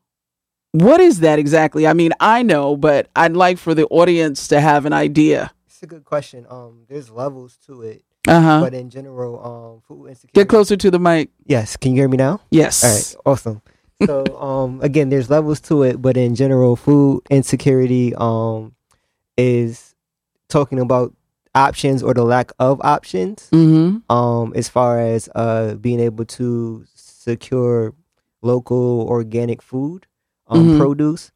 what 0.72 1.00
is 1.02 1.20
that 1.20 1.40
exactly? 1.40 1.86
I 1.88 1.94
mean, 1.94 2.12
I 2.20 2.44
know, 2.44 2.76
but 2.78 3.10
I'd 3.16 3.34
like 3.36 3.58
for 3.58 3.74
the 3.74 3.86
audience 3.88 4.48
to 4.50 4.62
have 4.62 4.86
an 4.86 4.94
idea. 4.94 5.52
It's 5.68 5.84
a 5.84 5.88
good 5.88 6.04
question. 6.06 6.46
Um, 6.50 6.84
there's 6.90 7.10
levels 7.10 7.58
to 7.68 7.82
it, 7.84 8.04
Uh 8.30 8.42
huh. 8.42 8.60
but 8.62 8.74
in 8.74 8.90
general, 8.90 9.40
um, 9.44 9.82
food 9.88 10.08
insecurity. 10.10 10.34
Get 10.40 10.50
closer 10.50 10.78
to 10.78 10.92
the 10.92 11.00
mic. 11.00 11.30
Yes. 11.46 11.76
Can 11.78 11.92
you 11.94 11.98
hear 12.02 12.08
me 12.10 12.18
now? 12.18 12.42
Yes. 12.52 12.84
All 12.84 12.90
right, 12.94 13.16
awesome. 13.26 13.62
So, 14.06 14.24
um, 14.40 14.80
again, 14.82 15.10
there's 15.10 15.30
levels 15.30 15.60
to 15.62 15.84
it, 15.84 16.02
but 16.02 16.16
in 16.16 16.36
general, 16.36 16.76
food 16.76 17.22
insecurity, 17.30 18.14
um, 18.16 18.76
is 19.38 19.96
talking 20.48 20.80
about 20.80 21.14
options 21.56 22.04
or 22.04 22.14
the 22.14 22.24
lack 22.24 22.52
of 22.60 22.80
options, 22.84 23.50
Mm-hmm. 23.52 24.06
um, 24.16 24.54
as 24.56 24.70
far 24.70 25.00
as 25.00 25.28
uh 25.34 25.74
being 25.76 26.00
able 26.00 26.26
to 26.26 26.86
secure 26.94 27.94
local 28.42 29.02
organic 29.10 29.62
food, 29.62 30.06
um, 30.48 30.70
Mhm. 30.70 30.78
produce. 30.78 31.32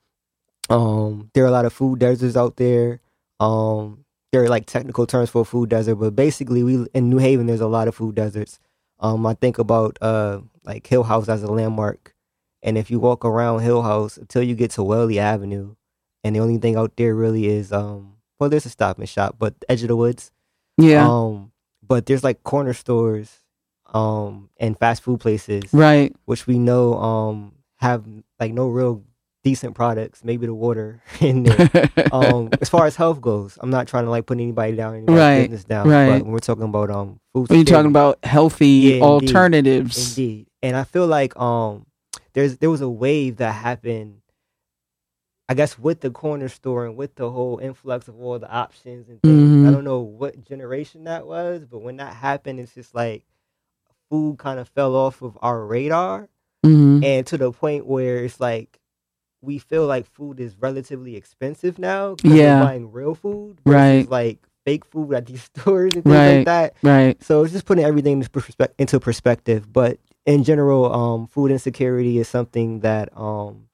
Um, 0.69 1.29
there 1.33 1.43
are 1.43 1.47
a 1.47 1.51
lot 1.51 1.65
of 1.65 1.73
food 1.73 1.99
deserts 1.99 2.37
out 2.37 2.55
there. 2.57 3.01
Um, 3.39 4.02
there 4.33 4.43
are 4.43 4.49
like 4.49 4.65
technical 4.65 5.05
terms 5.05 5.29
for 5.29 5.43
a 5.43 5.45
food 5.45 5.69
desert, 5.69 5.95
but 5.95 6.15
basically, 6.15 6.63
we 6.63 6.87
in 6.95 7.07
New 7.11 7.19
Haven, 7.19 7.45
there's 7.45 7.61
a 7.61 7.67
lot 7.67 7.87
of 7.87 7.93
food 7.93 8.15
deserts. 8.15 8.59
Um, 8.99 9.25
I 9.27 9.35
think 9.35 9.59
about 9.59 9.99
uh 10.01 10.41
like 10.65 10.85
Hillhouse 10.85 11.29
as 11.29 11.43
a 11.43 11.51
landmark, 11.51 12.15
and 12.63 12.75
if 12.75 12.89
you 12.89 12.99
walk 12.99 13.23
around 13.23 13.59
Hillhouse 13.59 14.17
until 14.17 14.41
you 14.41 14.55
get 14.55 14.71
to 14.71 14.83
Whalley 14.83 15.19
Avenue, 15.19 15.75
and 16.23 16.35
the 16.35 16.39
only 16.39 16.57
thing 16.57 16.75
out 16.75 16.97
there 16.97 17.13
really 17.13 17.45
is 17.45 17.71
um 17.71 18.15
well, 18.39 18.49
there's 18.49 18.65
a 18.65 18.69
stop 18.69 18.97
and 18.97 19.07
shop, 19.07 19.35
but 19.37 19.53
Edge 19.69 19.83
of 19.83 19.89
the 19.89 19.95
Woods. 19.95 20.31
Yeah. 20.79 21.07
Um, 21.07 21.51
but 21.87 22.07
there's 22.07 22.23
like 22.23 22.41
corner 22.41 22.73
stores, 22.73 23.43
um, 23.93 24.49
and 24.57 24.77
fast 24.79 25.03
food 25.03 25.19
places, 25.19 25.71
right. 25.71 26.11
which 26.25 26.47
we 26.47 26.57
know 26.57 26.95
um 26.95 27.53
have 27.77 28.03
like 28.39 28.51
no 28.51 28.67
real 28.67 29.03
decent 29.43 29.75
products. 29.75 30.23
Maybe 30.23 30.45
the 30.45 30.53
water 30.53 31.01
in 31.21 31.43
there. 31.43 31.69
um, 32.11 32.51
as 32.61 32.69
far 32.69 32.85
as 32.85 32.95
health 32.95 33.21
goes, 33.21 33.57
I'm 33.61 33.69
not 33.69 33.87
trying 33.87 34.05
to 34.05 34.09
like 34.09 34.25
put 34.25 34.37
anybody 34.39 34.75
down, 34.75 34.95
anybody's 34.95 35.17
Right, 35.19 35.41
business 35.43 35.63
down. 35.63 35.87
right. 35.87 36.07
But 36.07 36.23
when 36.23 36.31
we're 36.31 36.39
talking 36.39 36.63
about 36.63 36.89
um 36.89 37.19
food, 37.33 37.49
when 37.49 37.59
you're 37.59 37.65
talking 37.65 37.89
about 37.91 38.19
healthy 38.23 38.65
Yeah, 38.65 39.01
alternatives. 39.01 39.97
Indeed. 39.97 40.47
And 40.61 40.75
I 40.75 40.83
feel 40.83 41.07
like 41.07 41.37
um 41.39 41.85
there's 42.33 42.57
there 42.57 42.69
was 42.69 42.81
a 42.81 42.89
wave 42.89 43.37
that 43.37 43.51
happened 43.53 44.21
I 45.49 45.55
guess 45.55 45.77
with 45.77 45.99
the 45.99 46.09
corner 46.09 46.47
store 46.47 46.85
and 46.85 46.95
with 46.95 47.15
the 47.15 47.29
whole 47.29 47.59
influx 47.59 48.07
of 48.07 48.19
all 48.19 48.39
the 48.39 48.49
options 48.49 49.09
and 49.09 49.21
things, 49.21 49.65
I 49.65 49.69
Mhm. 49.69 49.71
don't 49.73 49.83
know 49.83 49.99
what 49.99 50.43
generation 50.45 51.03
that 51.03 51.27
was, 51.27 51.65
but 51.65 51.79
when 51.79 51.97
that 51.97 52.15
happened, 52.15 52.59
it's 52.61 52.73
just 52.73 52.95
like 52.95 53.25
food 54.09 54.37
kind 54.39 54.57
of 54.59 54.69
fell 54.69 54.95
off 54.95 55.21
of 55.21 55.37
our 55.41 55.65
radar, 55.65 56.29
Mhm. 56.65 57.03
and 57.03 57.27
to 57.27 57.37
the 57.37 57.51
point 57.51 57.85
where 57.85 58.23
it's 58.23 58.39
like 58.39 58.79
we 59.43 59.59
feel 59.59 59.85
like 59.85 60.05
food 60.07 60.39
is 60.39 60.55
relatively 60.59 61.15
expensive 61.15 61.77
now. 61.77 62.15
Yeah. 62.23 62.63
buying 62.63 62.91
real 62.91 63.13
food, 63.13 63.59
Right. 63.65 64.09
Like 64.09 64.39
fake 64.65 64.85
food 64.85 65.13
at 65.13 65.25
these 65.25 65.43
stores 65.55 65.93
and 65.95 66.03
things 66.03 66.15
Right. 66.15 66.35
like 66.37 66.45
that. 66.45 66.73
Right. 66.81 67.21
So 67.21 67.43
it's 67.43 67.51
just 67.51 67.65
putting 67.65 67.83
everything 67.83 68.23
into 68.79 68.99
perspective. 68.99 69.71
But 69.71 69.99
in 70.25 70.43
general, 70.45 70.91
um, 70.93 71.27
food 71.27 71.51
insecurity 71.51 72.17
is 72.19 72.29
something 72.29 72.79
that 72.79 73.09
um, 73.17 73.67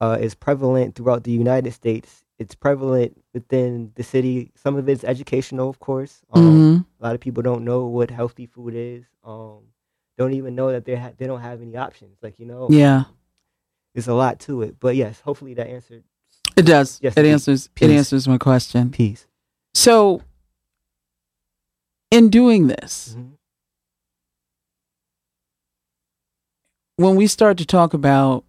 uh, 0.00 0.18
is 0.20 0.34
prevalent 0.36 0.94
throughout 0.94 1.24
the 1.24 1.32
United 1.32 1.72
States. 1.72 2.22
It's 2.38 2.54
prevalent 2.54 3.20
within 3.34 3.90
the 3.96 4.02
city. 4.04 4.52
Some 4.54 4.76
of 4.76 4.88
it's 4.88 5.02
educational, 5.04 5.68
of 5.68 5.78
course. 5.80 6.22
Um, 6.32 6.42
Mhm. 6.44 6.86
A 7.00 7.04
lot 7.04 7.14
of 7.16 7.20
people 7.20 7.42
don't 7.42 7.64
know 7.64 7.86
what 7.86 8.10
healthy 8.10 8.46
food 8.46 8.74
is. 8.76 9.04
Um, 9.24 9.58
don't 10.18 10.32
even 10.34 10.54
know 10.54 10.70
that 10.70 10.84
they 10.84 10.94
ha- 10.96 11.12
they 11.16 11.26
don't 11.26 11.40
have 11.40 11.60
any 11.62 11.76
options. 11.76 12.18
Like 12.22 12.38
you 12.38 12.46
know, 12.46 12.68
Yeah. 12.70 13.04
There's 13.94 14.08
a 14.08 14.14
lot 14.14 14.40
to 14.40 14.62
it. 14.62 14.76
But 14.80 14.96
yes, 14.96 15.20
hopefully 15.20 15.54
that 15.54 15.66
answered. 15.68 16.04
It 16.56 16.62
does. 16.62 16.98
Yes, 17.02 17.16
it 17.16 17.24
answers. 17.24 17.68
It 17.80 17.90
answers 17.90 18.28
my 18.28 18.38
question. 18.38 18.90
Peace. 18.90 19.26
So, 19.74 20.22
in 22.10 22.28
doing 22.28 22.66
this, 22.66 23.16
Mhm. 23.18 23.32
when 26.96 27.16
we 27.16 27.26
start 27.26 27.56
to 27.58 27.66
talk 27.66 27.94
about 27.94 28.44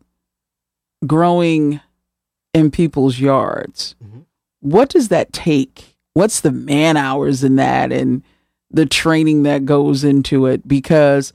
growing 1.05 1.79
in 2.53 2.71
people's 2.71 3.19
yards, 3.19 3.95
Mhm. 4.03 4.25
what 4.59 4.89
does 4.89 5.07
that 5.09 5.31
take? 5.33 5.95
What's 6.13 6.41
the 6.41 6.51
man 6.51 6.97
hours 6.97 7.43
in 7.43 7.55
that 7.55 7.91
and 7.91 8.21
the 8.69 8.85
training 8.85 9.43
that 9.43 9.65
goes 9.65 10.03
into 10.03 10.45
it? 10.45 10.67
Because 10.67 11.33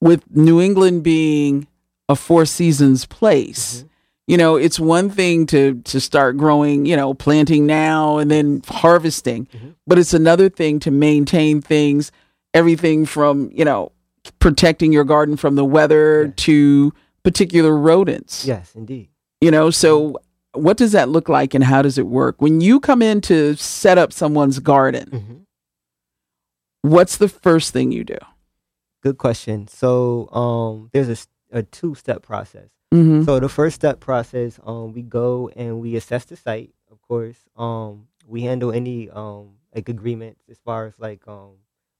with 0.00 0.24
New 0.34 0.60
England 0.60 1.02
being 1.02 1.66
a 2.08 2.16
four 2.16 2.46
seasons 2.46 3.04
place, 3.06 3.82
Mhm. 3.82 3.88
you 4.28 4.36
know, 4.36 4.56
it's 4.56 4.80
one 4.80 5.10
thing 5.10 5.46
to 5.46 5.80
to 5.84 6.00
start 6.00 6.36
growing, 6.36 6.86
you 6.86 6.96
know, 6.96 7.14
planting 7.14 7.66
now 7.66 8.18
and 8.18 8.30
then 8.30 8.62
harvesting, 8.66 9.46
Mhm. 9.54 9.74
but 9.86 9.98
it's 9.98 10.14
another 10.14 10.48
thing 10.48 10.80
to 10.80 10.90
maintain 10.90 11.60
things, 11.60 12.10
everything 12.54 13.04
from 13.06 13.50
you 13.52 13.64
know 13.64 13.92
protecting 14.40 14.92
your 14.92 15.04
garden 15.04 15.36
from 15.36 15.54
the 15.54 15.64
weather 15.64 16.24
Yes. 16.26 16.34
to 16.36 16.92
particular 17.22 17.76
rodents. 17.76 18.44
Yes, 18.46 18.72
indeed. 18.74 19.08
You 19.40 19.50
know, 19.50 19.70
so 19.70 20.16
what 20.54 20.76
does 20.76 20.92
that 20.92 21.08
look 21.08 21.28
like 21.28 21.54
and 21.54 21.62
how 21.64 21.82
does 21.82 21.98
it 21.98 22.06
work? 22.06 22.36
When 22.40 22.60
you 22.60 22.80
come 22.80 23.00
in 23.02 23.20
to 23.22 23.54
set 23.56 23.96
up 23.98 24.12
someone's 24.12 24.58
garden, 24.58 25.08
Mhm. 25.12 26.90
what's 26.90 27.16
the 27.16 27.28
first 27.28 27.72
thing 27.72 27.92
you 27.92 28.04
do? 28.04 28.16
Good 29.02 29.18
question. 29.18 29.68
So 29.68 30.28
um, 30.32 30.90
there's 30.92 31.08
a 31.08 31.16
a, 31.50 31.62
two 31.62 31.94
step 31.94 32.22
process. 32.22 32.68
Mm-hmm. 32.92 33.24
So 33.24 33.38
the 33.40 33.48
first 33.48 33.76
step 33.76 34.00
process, 34.00 34.58
um, 34.64 34.92
we 34.92 35.02
go 35.02 35.50
and 35.54 35.80
we 35.80 35.96
assess 35.96 36.24
the 36.24 36.36
site. 36.36 36.70
Of 36.90 37.02
course, 37.02 37.36
um, 37.56 38.08
we 38.26 38.42
handle 38.42 38.72
any 38.72 39.10
um 39.10 39.50
like 39.74 39.88
agreements 39.88 40.42
as 40.50 40.58
far 40.64 40.86
as 40.86 40.98
like 40.98 41.26
um 41.26 41.52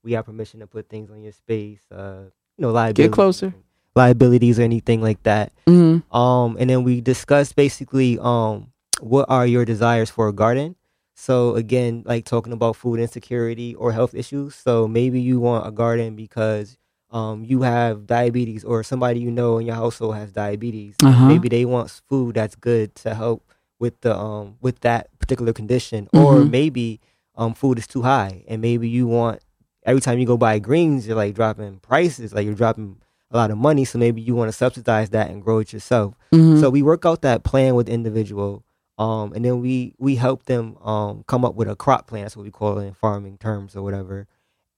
we 0.03 0.13
have 0.13 0.27
permission 0.27 0.61
to 0.61 0.67
put 0.67 0.89
things 0.89 1.11
on 1.11 1.23
your 1.23 1.33
space. 1.33 1.81
Uh, 1.91 2.25
you 2.57 2.63
know, 2.63 2.71
liabilities. 2.71 3.07
Get 3.07 3.13
closer. 3.13 3.55
Liabilities 3.95 4.59
or 4.59 4.63
anything 4.63 5.03
like 5.03 5.23
that. 5.25 5.53
Mm-hmm. 5.67 6.15
Um, 6.17 6.57
and 6.59 6.71
then 6.71 6.85
we 6.85 7.01
discuss 7.01 7.53
basically 7.53 8.19
um 8.19 8.73
what 9.01 9.27
are 9.29 9.47
your 9.47 9.65
desires 9.65 10.11
for 10.11 10.29
a 10.29 10.33
garden. 10.33 10.77
So 11.15 11.57
again, 11.57 12.05
like 12.07 12.25
talking 12.25 12.53
about 12.53 12.77
food 12.77 13.01
insecurity 13.01 13.75
or 13.75 13.91
health 13.93 14.15
issues. 14.15 14.55
So 14.55 14.87
maybe 14.87 15.21
you 15.21 15.41
want 15.41 15.67
a 15.67 15.73
garden 15.73 16.15
because 16.15 16.79
um 17.11 17.45
you 17.45 17.63
have 17.63 18.07
diabetes 18.07 18.65
or 18.65 18.83
somebody 18.83 19.21
you 19.21 19.31
know 19.31 19.59
in 19.59 19.67
your 19.67 19.77
household 19.77 20.17
has 20.17 20.33
diabetes. 20.33 20.95
Uh-huh. 21.03 21.27
Maybe 21.29 21.49
they 21.49 21.65
want 21.65 21.91
food 22.09 22.35
that's 22.35 22.55
good 22.55 22.95
to 22.97 23.15
help 23.15 23.43
with 23.79 24.01
the 24.03 24.17
um 24.17 24.57
with 24.61 24.81
that 24.81 25.17
particular 25.19 25.53
condition. 25.53 26.09
Or 26.13 26.37
Mhm. 26.37 26.51
maybe 26.51 27.01
um 27.35 27.55
food 27.55 27.79
is 27.79 27.87
too 27.87 28.03
high 28.03 28.45
and 28.49 28.61
maybe 28.61 28.89
you 28.89 29.07
want 29.07 29.41
every 29.85 30.01
time 30.03 30.19
you 30.19 30.27
go 30.27 30.37
buy 30.37 30.59
greens 30.59 31.07
you're 31.07 31.17
like 31.17 31.35
dropping 31.35 31.79
prices, 31.79 32.35
like 32.35 32.45
you're 32.45 32.55
dropping 32.55 32.99
a 33.31 33.37
lot 33.37 33.51
of 33.51 33.59
money, 33.59 33.85
so 33.85 33.99
maybe 33.99 34.21
you 34.23 34.35
want 34.35 34.49
to 34.49 34.57
subsidize 34.57 35.11
that 35.11 35.31
and 35.31 35.43
grow 35.43 35.59
it 35.59 35.73
yourself. 35.73 36.15
Mm-hmm. 36.33 36.61
So 36.61 36.71
we 36.71 36.83
work 36.83 37.05
out 37.05 37.21
that 37.23 37.43
plan 37.45 37.75
with 37.75 37.87
individual, 37.89 38.65
um, 38.99 39.33
and 39.35 39.45
then 39.45 39.61
we 39.61 39.95
we 39.99 40.17
help 40.17 40.45
them 40.47 40.77
um, 40.83 41.25
come 41.27 41.45
up 41.45 41.55
with 41.55 41.69
a 41.69 41.77
crop 41.77 42.07
plan. 42.07 42.23
That's 42.25 42.37
what 42.37 42.45
we 42.45 42.51
call 42.51 42.79
it 42.79 42.87
in 42.87 42.95
farming 42.95 43.37
terms 43.39 43.77
or 43.77 43.83
whatever. 43.83 44.27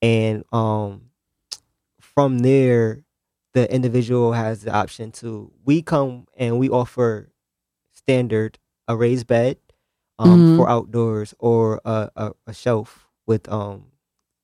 And 0.02 0.44
um, 0.52 1.09
from 2.14 2.40
there, 2.40 3.04
the 3.52 3.72
individual 3.72 4.32
has 4.32 4.62
the 4.62 4.72
option 4.72 5.10
to 5.12 5.50
we 5.64 5.82
come 5.82 6.26
and 6.36 6.58
we 6.58 6.68
offer 6.68 7.30
standard 7.92 8.58
a 8.88 8.96
raised 8.96 9.26
bed 9.26 9.58
um, 10.18 10.42
Mhm. 10.44 10.56
for 10.56 10.68
outdoors 10.68 11.34
or 11.38 11.80
a, 11.84 12.10
a, 12.16 12.32
a 12.46 12.52
shelf 12.54 13.06
with 13.26 13.48
um 13.50 13.86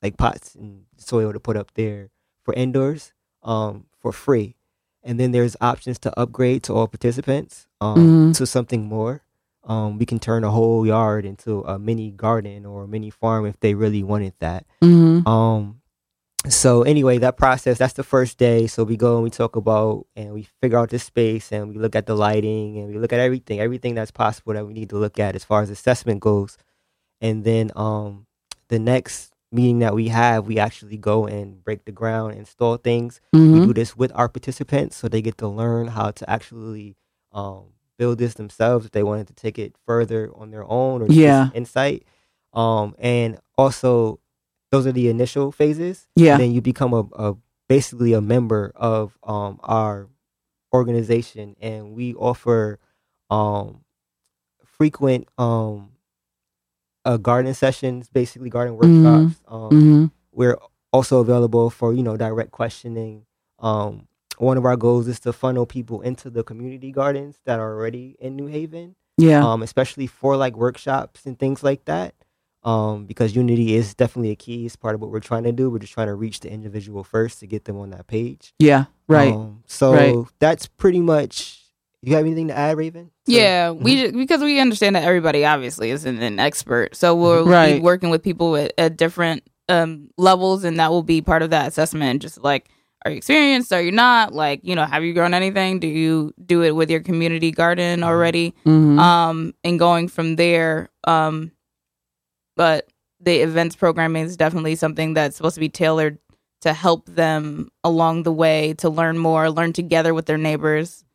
like 0.01 0.17
pots 0.17 0.55
and 0.55 0.85
soil 0.97 1.33
to 1.33 1.39
put 1.39 1.57
up 1.57 1.73
there 1.73 2.09
for 2.43 2.53
indoors 2.53 3.13
um 3.43 3.85
for 3.99 4.11
free 4.11 4.55
and 5.03 5.19
then 5.19 5.31
there's 5.31 5.55
options 5.61 5.99
to 5.99 6.19
upgrade 6.19 6.63
to 6.63 6.73
all 6.73 6.87
participants 6.87 7.67
um 7.81 7.97
Mhm. 8.31 8.37
to 8.37 8.45
something 8.45 8.85
more 8.85 9.21
um 9.63 9.97
we 9.97 10.05
can 10.05 10.19
turn 10.19 10.43
a 10.43 10.51
whole 10.51 10.85
yard 10.85 11.25
into 11.25 11.61
a 11.63 11.77
mini 11.79 12.11
garden 12.11 12.65
or 12.65 12.83
a 12.83 12.87
mini 12.87 13.09
farm 13.09 13.45
if 13.45 13.59
they 13.59 13.73
really 13.73 14.03
wanted 14.03 14.33
that 14.39 14.65
Mm-hmm. 14.81 15.27
um 15.27 15.81
so 16.45 16.83
anyway 16.83 17.17
that 17.17 17.35
process 17.35 17.77
that's 17.77 17.93
the 17.93 18.03
first 18.03 18.37
day 18.37 18.67
so 18.67 18.83
we 18.83 18.95
go 18.95 19.15
and 19.15 19.23
we 19.23 19.29
talk 19.29 19.55
about 19.55 20.05
and 20.15 20.33
we 20.33 20.47
figure 20.61 20.77
out 20.77 20.89
the 20.89 20.99
space 20.99 21.51
and 21.51 21.67
we 21.67 21.75
look 21.77 21.95
at 21.95 22.05
the 22.05 22.15
lighting 22.15 22.77
and 22.77 22.87
we 22.87 22.97
look 22.97 23.11
at 23.11 23.19
everything 23.19 23.59
everything 23.59 23.95
that's 23.95 24.11
possible 24.11 24.53
that 24.53 24.65
we 24.65 24.73
need 24.73 24.89
to 24.89 24.97
look 24.97 25.19
at 25.19 25.35
as 25.35 25.43
far 25.43 25.61
as 25.61 25.69
assessment 25.69 26.19
goes 26.21 26.57
and 27.19 27.43
then 27.43 27.71
um 27.75 28.27
the 28.69 28.79
next 28.79 29.33
meeting 29.51 29.79
that 29.79 29.93
we 29.95 30.07
have 30.09 30.45
we 30.47 30.57
actually 30.59 30.95
go 30.97 31.25
and 31.25 31.63
break 31.63 31.83
the 31.85 31.91
ground 31.91 32.33
install 32.35 32.77
things 32.77 33.19
we 33.33 33.39
Mm-hmm. 33.39 33.67
do 33.67 33.73
this 33.73 33.95
with 33.97 34.11
our 34.15 34.29
participants 34.29 34.95
so 34.95 35.07
they 35.07 35.21
get 35.21 35.37
to 35.39 35.47
learn 35.47 35.87
how 35.87 36.11
to 36.11 36.29
actually 36.29 36.95
um, 37.33 37.65
build 37.97 38.19
this 38.19 38.35
themselves 38.35 38.85
if 38.85 38.91
they 38.91 39.03
wanted 39.03 39.27
to 39.27 39.33
take 39.33 39.57
it 39.59 39.75
further 39.85 40.31
on 40.35 40.51
their 40.51 40.65
own 40.69 41.01
or 41.01 41.07
Yeah. 41.09 41.49
insight 41.53 42.03
um, 42.53 42.93
and 42.99 43.39
also 43.57 44.19
those 44.71 44.85
are 44.87 44.91
the 44.91 45.09
initial 45.09 45.51
phases 45.51 46.07
Yeah. 46.15 46.37
then 46.37 46.51
you 46.51 46.61
become 46.61 46.93
a, 46.93 47.03
a 47.15 47.35
basically 47.69 48.13
a 48.13 48.21
member 48.21 48.71
of 48.75 49.17
um, 49.23 49.59
our 49.63 50.07
organization 50.73 51.55
and 51.59 51.93
we 51.93 52.13
offer 52.15 52.79
um, 53.29 53.81
frequent 54.65 55.27
um, 55.37 55.91
uh, 57.05 57.17
garden 57.17 57.53
sessions 57.53 58.09
basically 58.09 58.49
garden 58.49 58.75
Mhm. 58.75 58.79
workshops 58.79 59.41
um, 59.47 59.69
Mm-hmm. 59.71 60.05
we're 60.31 60.57
also 60.93 61.19
available 61.19 61.69
for 61.69 61.93
you 61.93 62.03
know 62.03 62.17
direct 62.17 62.51
questioning 62.51 63.25
um 63.59 64.07
one 64.37 64.57
of 64.57 64.65
our 64.65 64.75
goals 64.77 65.07
is 65.07 65.19
to 65.21 65.33
funnel 65.33 65.65
people 65.65 66.01
into 66.01 66.29
the 66.29 66.43
community 66.43 66.91
gardens 66.91 67.39
that 67.45 67.59
are 67.59 67.73
already 67.73 68.15
in 68.19 68.35
new 68.35 68.45
haven 68.47 68.95
Yeah. 69.17 69.43
um 69.45 69.63
especially 69.63 70.07
for 70.07 70.37
like 70.37 70.55
workshops 70.55 71.25
and 71.25 71.37
things 71.39 71.63
like 71.63 71.85
that 71.85 72.13
um 72.67 73.05
because 73.05 73.35
unity 73.35 73.75
is 73.75 73.93
definitely 73.95 74.31
a 74.31 74.35
key 74.35 74.65
it's 74.65 74.75
part 74.75 74.93
of 74.95 75.01
what 75.01 75.09
we're 75.09 75.19
trying 75.19 75.43
to 75.43 75.51
do 75.51 75.69
we're 75.69 75.79
just 75.79 75.93
trying 75.93 76.07
to 76.07 76.13
reach 76.15 76.41
the 76.41 76.51
individual 76.51 77.03
first 77.03 77.39
to 77.39 77.47
get 77.47 77.65
them 77.65 77.77
on 77.79 77.89
that 77.91 78.05
page 78.07 78.53
yeah. 78.59 78.85
Right. 79.07 79.33
um, 79.33 79.63
so 79.65 79.93
Right. 79.93 80.15
that's 80.39 80.67
pretty 80.67 80.99
much 80.99 81.63
you 82.03 82.15
have 82.15 82.25
anything 82.25 82.49
to 82.49 82.57
add 82.57 82.77
raven 82.77 83.09
So- 83.25 83.31
Yeah, 83.33 83.71
we 83.85 84.11
because 84.11 84.41
we 84.41 84.59
understand 84.59 84.95
that 84.95 85.03
everybody 85.03 85.45
obviously 85.45 85.89
isn't 85.91 86.21
an 86.21 86.39
expert, 86.39 86.95
so 86.95 87.15
we'll 87.15 87.45
Right. 87.45 87.75
be 87.77 87.79
working 87.81 88.09
with 88.09 88.21
people 88.21 88.55
at, 88.57 88.73
at 88.77 88.97
different 88.97 89.43
um, 89.69 90.09
levels, 90.17 90.63
and 90.63 90.79
that 90.79 90.91
will 90.91 91.03
be 91.03 91.21
part 91.21 91.41
of 91.41 91.49
that 91.49 91.67
assessment. 91.67 92.21
Just 92.21 92.41
like, 92.41 92.69
are 93.03 93.11
you 93.11 93.17
experienced? 93.17 93.73
Are 93.73 93.81
you 93.81 93.91
not? 93.91 94.33
Like, 94.33 94.61
you 94.63 94.75
know, 94.75 94.85
have 94.85 95.03
you 95.03 95.13
grown 95.13 95.33
anything? 95.33 95.79
Do 95.79 95.87
you 95.87 96.33
do 96.45 96.61
it 96.63 96.71
with 96.75 96.89
your 96.89 97.01
community 97.01 97.51
garden 97.51 98.01
already? 98.03 98.51
Mm-hmm. 98.65 98.97
Um, 98.99 99.53
and 99.65 99.77
going 99.77 100.07
from 100.07 100.37
there, 100.37 100.89
um, 101.05 101.51
but 102.57 102.89
the 103.21 103.37
events 103.37 103.75
programming 103.75 104.25
is 104.25 104.35
definitely 104.35 104.75
something 104.75 105.13
that's 105.13 105.37
supposed 105.37 105.55
to 105.55 105.59
be 105.61 105.69
tailored 105.69 106.17
to 106.61 106.73
help 106.73 107.05
them 107.05 107.69
along 107.83 108.23
the 108.23 108.31
way 108.31 108.73
to 108.75 108.89
learn 108.89 109.17
more, 109.17 109.49
learn 109.49 109.71
together 109.73 110.13
with 110.13 110.25
their 110.25 110.37
neighbors, 110.37 111.05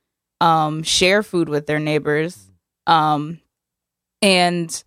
um, 0.40 0.83
share 0.83 1.22
food 1.22 1.48
with 1.48 1.66
their 1.66 1.78
neighbors, 1.81 2.48
um, 2.87 3.40
and 4.22 4.83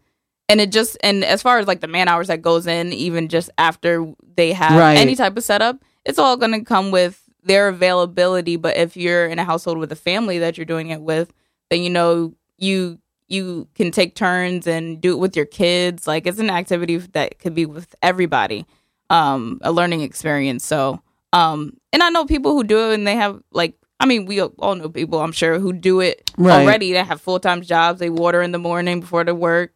and 0.48 0.62
it 0.62 0.72
just 0.72 0.98
and 1.04 1.24
as 1.24 1.42
far 1.42 1.60
as 1.60 1.68
like 1.68 1.82
the 1.82 1.88
man 1.88 2.08
hours 2.08 2.28
that 2.28 2.42
goes 2.42 2.68
in, 2.68 2.94
even 2.94 3.28
just 3.28 3.50
after 3.58 4.14
they 4.36 4.54
have 4.54 4.78
Right. 4.78 4.98
any 4.98 5.16
type 5.16 5.38
of 5.38 5.44
setup, 5.44 5.84
it's 6.06 6.20
all 6.20 6.38
going 6.38 6.52
to 6.54 6.64
come 6.64 6.92
with 6.92 7.22
their 7.44 7.68
availability. 7.68 8.56
But 8.56 8.78
if 8.78 8.96
you're 8.98 9.28
in 9.28 9.40
a 9.40 9.44
household 9.44 9.78
with 9.78 9.92
a 9.92 9.96
family 9.96 10.40
that 10.40 10.58
you're 10.58 10.66
doing 10.66 10.90
it 10.90 11.02
with, 11.02 11.34
then 11.70 11.82
you 11.82 11.90
know 11.90 12.34
you 12.58 13.00
you 13.28 13.68
can 13.76 13.92
take 13.92 14.16
turns 14.16 14.68
and 14.68 15.02
do 15.02 15.14
it 15.14 15.20
with 15.20 15.36
your 15.36 15.46
kids. 15.46 16.08
Like 16.08 16.28
it's 16.28 16.40
an 16.40 16.50
activity 16.50 16.98
that 16.98 17.40
could 17.40 17.56
be 17.56 17.66
with 17.66 17.96
everybody, 18.02 18.66
um, 19.10 19.60
a 19.64 19.72
learning 19.72 20.02
experience. 20.02 20.64
So, 20.66 21.02
um, 21.34 21.78
and 21.92 22.04
I 22.04 22.10
know 22.10 22.26
people 22.26 22.52
who 22.54 22.64
do 22.64 22.92
it 22.92 22.94
and 22.94 23.08
they 23.08 23.16
have 23.16 23.42
like, 23.52 23.74
I 24.00 24.06
mean, 24.06 24.26
we 24.26 24.42
all 24.42 24.76
know 24.76 24.90
people 24.90 25.22
I'm 25.22 25.32
sure 25.32 25.60
who 25.60 25.74
do 25.74 26.02
it 26.02 26.30
Right. 26.38 26.62
already 26.62 26.94
that 26.94 27.08
have 27.08 27.22
full 27.22 27.40
time 27.40 27.62
jobs. 27.62 28.00
They 28.00 28.10
water 28.10 28.42
in 28.42 28.52
the 28.52 28.60
morning 28.60 29.00
before 29.00 29.24
to 29.24 29.34
work 29.34 29.74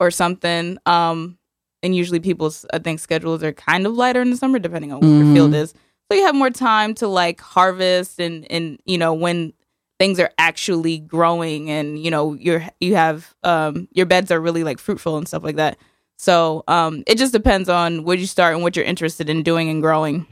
or 0.00 0.10
something. 0.10 0.78
Um, 0.86 1.38
and 1.82 1.94
usually 1.94 2.18
people's 2.20 2.66
I 2.72 2.78
think 2.78 2.98
schedules 2.98 3.42
are 3.44 3.52
kind 3.52 3.86
of 3.86 3.94
lighter 3.94 4.20
in 4.20 4.30
the 4.30 4.36
summer 4.36 4.58
depending 4.58 4.92
on 4.92 5.00
what 5.00 5.06
your 5.24 5.34
field 5.34 5.54
is. 5.54 5.74
So 6.10 6.16
you 6.16 6.24
have 6.24 6.34
more 6.34 6.50
time 6.50 6.94
to 6.94 7.06
like 7.06 7.40
harvest 7.40 8.18
and 8.18 8.50
and 8.50 8.80
you 8.86 8.98
know 8.98 9.12
when 9.14 9.52
things 9.98 10.20
are 10.20 10.30
actually 10.38 10.98
growing 10.98 11.70
and 11.70 11.98
you 11.98 12.10
know 12.10 12.34
you're 12.34 12.64
you 12.80 12.94
have 12.94 13.34
um 13.42 13.88
your 13.92 14.06
beds 14.06 14.30
are 14.30 14.40
really 14.40 14.62
like 14.64 14.78
fruitful 14.78 15.16
and 15.18 15.26
stuff 15.26 15.42
like 15.42 15.56
that. 15.56 15.76
So 16.16 16.64
um 16.68 17.02
it 17.06 17.18
just 17.18 17.32
depends 17.32 17.68
on 17.68 18.04
where 18.04 18.16
you 18.16 18.26
start 18.26 18.54
and 18.54 18.62
what 18.62 18.76
you're 18.76 18.84
interested 18.84 19.28
in 19.28 19.42
doing 19.42 19.68
and 19.68 19.82
growing. 19.82 20.26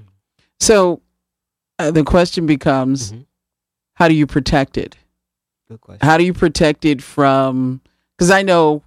So 0.61 1.02
uh, 1.79 1.90
the 1.90 2.05
question 2.05 2.46
becomes, 2.46 3.12
Mhm. 3.12 3.26
how 3.94 4.09
do 4.09 4.14
you 4.14 4.26
protect 4.26 4.79
it? 4.79 4.96
Good 5.68 5.81
question. 5.81 6.07
How 6.07 6.16
do 6.16 6.24
you 6.24 6.33
protect 6.33 6.85
it 6.87 7.02
from? 7.02 7.83
Because 8.16 8.31
I 8.31 8.40
know 8.42 8.83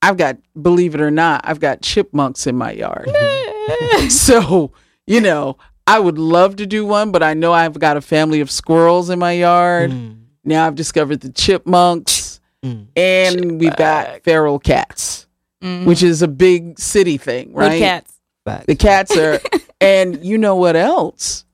I've 0.00 0.16
got, 0.16 0.38
believe 0.60 0.94
it 0.94 1.00
or 1.02 1.10
not, 1.10 1.42
I've 1.44 1.60
got 1.60 1.82
chipmunks 1.82 2.46
in 2.46 2.56
my 2.56 2.72
yard. 2.72 3.10
so 4.10 4.72
you 5.06 5.20
know, 5.20 5.58
I 5.90 5.98
would 5.98 6.18
love 6.18 6.56
to 6.56 6.66
do 6.66 6.86
one, 6.86 7.10
but 7.10 7.22
I 7.22 7.34
know 7.34 7.52
I've 7.52 7.78
got 7.78 7.96
a 7.96 8.00
family 8.00 8.40
of 8.40 8.50
squirrels 8.50 9.10
in 9.10 9.18
my 9.18 9.32
yard. 9.32 9.90
Mm, 9.90 10.18
Now 10.44 10.66
I've 10.66 10.74
discovered 10.76 11.20
the 11.20 11.30
chipmunks, 11.30 12.40
mm. 12.64 12.86
and 12.96 13.58
we've 13.60 13.76
got 13.76 14.22
feral 14.22 14.58
cats, 14.58 15.26
Mhm. 15.62 15.84
which 15.86 16.02
is 16.02 16.22
a 16.22 16.28
big 16.28 16.78
city 16.78 17.16
thing, 17.18 17.52
Wood 17.52 17.60
right? 17.60 17.78
cats. 17.80 18.12
Facts. 18.44 18.66
The 18.66 18.76
cats 18.76 19.16
are, 19.16 19.40
and 19.80 20.24
you 20.24 20.38
know 20.38 20.54
what 20.56 20.76
else? 20.76 21.44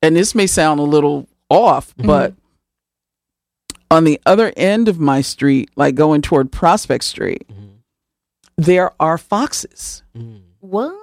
And 0.00 0.14
this 0.16 0.34
may 0.34 0.46
sound 0.46 0.78
a 0.80 0.84
little 0.84 1.26
off, 1.50 1.92
but 1.98 2.34
on 3.90 4.04
the 4.04 4.20
other 4.24 4.52
end 4.56 4.88
of 4.88 4.98
my 4.98 5.20
street, 5.20 5.70
like 5.76 5.94
going 5.94 6.22
toward 6.22 6.50
Prospect 6.50 7.04
Street, 7.04 7.46
Mhm. 7.48 7.68
there 8.56 8.92
are 9.00 9.18
foxes. 9.18 10.02
Mm. 10.16 10.40
What? 10.60 10.94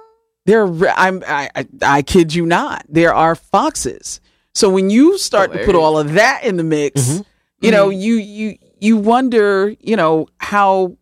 There, 0.46 0.64
are 0.64 0.88
I'm, 0.96 1.22
I, 1.26 1.50
I, 1.54 1.66
I 1.82 2.02
kid 2.02 2.34
you 2.34 2.46
not. 2.46 2.84
There 2.88 3.14
are 3.14 3.34
foxes. 3.34 4.20
So 4.54 4.70
when 4.70 4.90
you 4.90 5.16
start 5.18 5.52
to 5.52 5.64
put 5.64 5.74
all 5.74 5.98
of 5.98 6.14
that 6.14 6.42
in 6.44 6.56
the 6.56 6.64
mix, 6.64 7.00
Mhm. 7.08 7.24
you 7.60 7.70
know, 7.70 7.88
you 7.90 8.14
you 8.14 8.56
you 8.80 8.96
wonder, 8.96 9.74
you 9.80 9.96
know, 9.96 10.26
how 10.38 10.96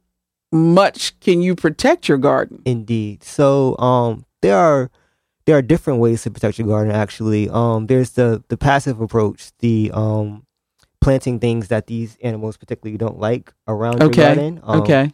much 0.52 1.18
can 1.20 1.40
you 1.40 1.54
protect 1.54 2.08
your 2.08 2.18
garden? 2.18 2.62
Indeed. 2.64 3.22
So 3.22 3.76
um 3.78 4.24
there 4.42 4.56
are 4.56 4.90
there 5.46 5.56
are 5.56 5.62
different 5.62 6.00
ways 6.00 6.22
to 6.24 6.30
protect 6.30 6.58
your 6.58 6.66
garden 6.68 6.92
actually. 6.92 7.48
Um 7.48 7.86
there's 7.86 8.10
the 8.10 8.42
the 8.48 8.56
passive 8.56 9.00
approach, 9.00 9.50
the 9.60 9.90
um 9.94 10.44
planting 11.00 11.38
things 11.38 11.68
that 11.68 11.86
these 11.86 12.16
animals 12.22 12.56
particularly 12.56 12.98
don't 12.98 13.18
like 13.20 13.52
around 13.68 14.02
Okay. 14.02 14.20
your 14.20 14.34
garden. 14.34 14.60
Um, 14.64 14.80
okay, 14.82 15.10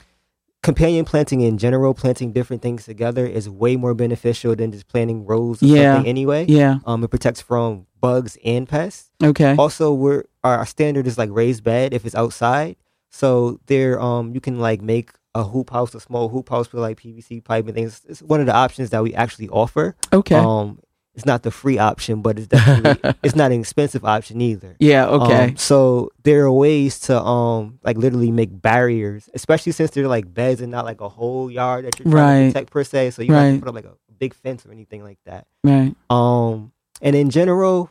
Companion 0.65 1.05
planting 1.05 1.43
in 1.43 1.59
general, 1.59 1.93
planting 1.93 2.33
different 2.33 2.63
things 2.63 2.87
together 2.87 3.27
is 3.27 3.49
way 3.51 3.77
more 3.77 3.93
beneficial 3.95 4.57
than 4.57 4.73
just 4.73 4.89
planting 4.89 5.27
rows 5.27 5.63
Yeah. 5.63 5.93
something 5.93 6.09
anyway. 6.09 6.47
yeah, 6.49 6.79
Um 6.87 7.05
it 7.05 7.09
protects 7.09 7.43
from 7.43 7.87
bugs 8.01 8.39
and 8.45 8.67
pests. 8.67 9.11
okay, 9.23 9.55
Also, 9.59 9.93
we're 9.93 10.25
our 10.43 10.57
our 10.59 10.67
standard 10.67 11.07
is 11.07 11.19
like 11.19 11.31
raised 11.31 11.63
bed 11.65 11.93
if 11.93 12.05
it's 12.07 12.15
outside. 12.15 12.77
So 13.11 13.61
there, 13.67 14.01
um, 14.01 14.35
you 14.35 14.41
can 14.41 14.59
like 14.59 14.81
make 14.83 15.11
a 15.35 15.45
hoop 15.45 15.69
house, 15.71 15.95
a 15.95 16.01
small 16.01 16.29
hoop 16.31 16.49
house 16.49 16.73
with 16.73 16.81
like 16.81 16.99
PVC 16.99 17.45
pipe 17.45 17.67
and 17.67 17.75
things. 17.75 18.01
It's 18.09 18.23
one 18.23 18.41
of 18.41 18.47
the 18.47 18.55
options 18.55 18.89
that 18.91 19.03
we 19.03 19.13
actually 19.15 19.49
offer. 19.51 19.95
okay, 20.13 20.37
Um, 20.37 20.79
it's 21.15 21.25
not 21.27 21.43
the 21.43 21.51
free 21.51 21.79
option, 21.79 22.23
but 22.23 22.39
it's 22.39 22.49
definitely 22.49 22.99
it's 23.23 23.37
not 23.37 23.53
an 23.53 23.61
expensive 23.61 24.05
option 24.05 24.41
either. 24.41 24.75
yeah, 24.79 25.07
okay, 25.07 25.49
Um, 25.51 25.57
so 25.57 26.11
there 26.25 26.45
are 26.45 26.53
ways 26.53 26.99
to 27.07 27.21
um 27.21 27.79
like 27.85 27.97
literally 27.97 28.31
make 28.33 28.51
barriers, 28.63 29.29
especially 29.35 29.73
since 29.73 29.91
they're 29.93 30.09
like 30.09 30.33
beds 30.35 30.61
and 30.61 30.71
not 30.73 30.85
like 30.85 31.01
a 31.01 31.09
whole 31.09 31.51
yard 31.51 31.85
that 31.85 31.99
you're 31.99 32.11
trying 32.11 32.25
Right. 32.25 32.47
to 32.49 32.53
protect 32.53 32.71
per 32.73 32.85
se. 32.85 33.11
So 33.13 33.23
you 33.23 33.29
don't 33.29 33.37
have 33.45 33.55
to 33.55 33.61
put 33.61 33.69
up 33.69 33.75
like 33.75 33.85
a 33.85 33.97
big 34.19 34.35
fence 34.35 34.67
or 34.67 34.73
anything 34.73 35.03
like 35.05 35.19
that. 35.27 35.47
right, 35.63 35.95
Um, 36.11 36.73
and 37.03 37.15
in 37.17 37.31
general, 37.31 37.91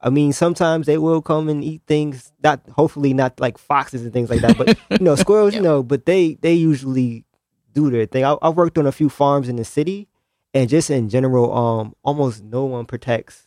I 0.00 0.10
mean, 0.10 0.32
sometimes 0.32 0.86
they 0.86 0.98
will 0.98 1.22
come 1.22 1.48
and 1.48 1.62
eat 1.62 1.82
things. 1.86 2.32
Not 2.42 2.60
hopefully 2.74 3.14
not 3.14 3.38
like 3.38 3.56
foxes 3.58 4.02
and 4.02 4.12
things 4.12 4.30
like 4.30 4.40
that, 4.40 4.56
but 4.58 4.76
you 4.90 5.04
know, 5.04 5.14
squirrels. 5.14 5.54
You 5.54 5.62
know, 5.62 5.82
but 5.82 6.06
they 6.06 6.34
they 6.40 6.54
usually 6.54 7.24
do 7.72 7.88
their 7.90 8.06
thing. 8.06 8.24
I, 8.24 8.36
I've 8.42 8.56
worked 8.56 8.78
on 8.78 8.86
a 8.86 8.92
few 8.92 9.08
farms 9.08 9.48
in 9.48 9.56
the 9.56 9.64
city, 9.64 10.08
and 10.54 10.68
just 10.68 10.90
in 10.90 11.08
general, 11.08 11.52
um, 11.56 11.94
almost 12.02 12.42
no 12.42 12.64
one 12.64 12.86
protects 12.86 13.46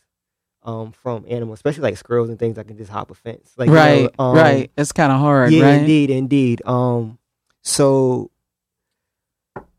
um 0.62 0.90
from 0.92 1.24
animals, 1.28 1.58
especially 1.58 1.82
like 1.82 1.96
squirrels 1.96 2.28
and 2.28 2.38
things 2.38 2.56
that 2.56 2.66
can 2.66 2.76
just 2.76 2.90
hop 2.90 3.10
a 3.10 3.14
fence. 3.14 3.52
Like 3.56 3.68
you 3.68 3.74
know, 3.74 3.80
right, 3.80 4.14
um, 4.18 4.34
right. 4.36 4.70
It's 4.76 4.92
kind 4.92 5.12
of 5.12 5.20
hard, 5.20 5.52
yeah, 5.52 5.64
right? 5.64 5.80
indeed, 5.80 6.10
indeed. 6.10 6.62
Um, 6.66 7.18
so 7.62 8.30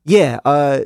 yeah, 0.05 0.39
uh, 0.45 0.81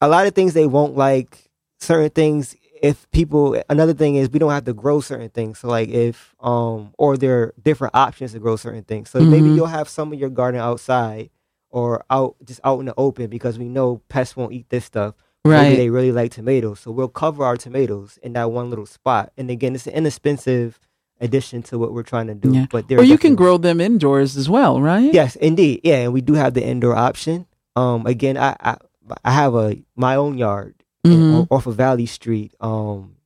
a 0.00 0.08
lot 0.08 0.26
of 0.26 0.34
things 0.34 0.54
they 0.54 0.66
won't 0.66 0.96
like. 0.96 1.46
Certain 1.80 2.10
things, 2.10 2.54
if 2.82 3.10
people, 3.10 3.60
another 3.70 3.94
thing 3.94 4.16
is 4.16 4.30
we 4.30 4.38
don't 4.38 4.50
have 4.50 4.64
to 4.66 4.74
grow 4.74 5.00
certain 5.00 5.30
things. 5.30 5.58
So 5.58 5.68
like 5.68 5.88
if 5.88 6.34
um, 6.40 6.92
or 6.98 7.16
there 7.16 7.42
are 7.42 7.54
different 7.62 7.94
options 7.94 8.32
to 8.32 8.38
grow 8.38 8.56
certain 8.56 8.84
things. 8.84 9.10
So 9.10 9.24
maybe 9.24 9.50
Mhm. 9.50 9.56
you'll 9.56 9.66
have 9.66 9.88
some 9.88 10.12
of 10.12 10.18
your 10.18 10.28
garden 10.30 10.60
outside 10.60 11.30
or 11.70 12.04
out 12.10 12.36
just 12.44 12.60
out 12.64 12.80
in 12.80 12.86
the 12.86 12.94
open 12.98 13.28
because 13.28 13.58
we 13.58 13.68
know 13.68 14.02
pests 14.08 14.36
won't 14.36 14.52
eat 14.52 14.68
this 14.68 14.84
stuff. 14.84 15.14
Maybe 15.44 15.76
they 15.76 15.90
really 15.90 16.12
like 16.12 16.32
tomatoes, 16.32 16.80
so 16.80 16.90
we'll 16.90 17.08
cover 17.08 17.44
our 17.44 17.56
tomatoes 17.56 18.18
in 18.22 18.34
that 18.34 18.50
one 18.50 18.68
little 18.70 18.86
spot. 18.86 19.32
And 19.36 19.50
again, 19.50 19.74
it's 19.74 19.86
an 19.86 19.94
inexpensive 19.94 20.78
addition 21.20 21.62
to 21.64 21.78
what 21.78 21.92
we're 21.92 22.02
trying 22.02 22.26
to 22.26 22.34
do. 22.34 22.52
Yeah. 22.54 22.66
But 22.70 22.88
there 22.88 22.98
Or 22.98 23.02
you 23.02 23.16
can 23.18 23.34
grow 23.34 23.56
them 23.58 23.80
indoors 23.80 24.36
as 24.36 24.48
well, 24.50 24.80
right? 24.80 25.12
Yes, 25.12 25.36
indeed. 25.36 25.80
Yeah, 25.84 25.96
and 26.00 26.12
we 26.12 26.20
do 26.20 26.34
have 26.34 26.54
the 26.54 26.62
indoor 26.64 26.94
option. 26.94 27.46
Um, 27.76 28.06
again, 28.06 28.36
I 28.36 28.54
I, 28.60 28.76
I 29.24 29.30
have 29.30 29.54
a 29.54 29.76
my 29.96 30.16
own 30.16 30.36
yard 30.38 30.74
Mhm. 31.06 31.46
o- 31.50 31.54
off 31.54 31.66
of 31.66 31.76
Valley 31.76 32.06
Street. 32.06 32.54
Um, 32.60 33.16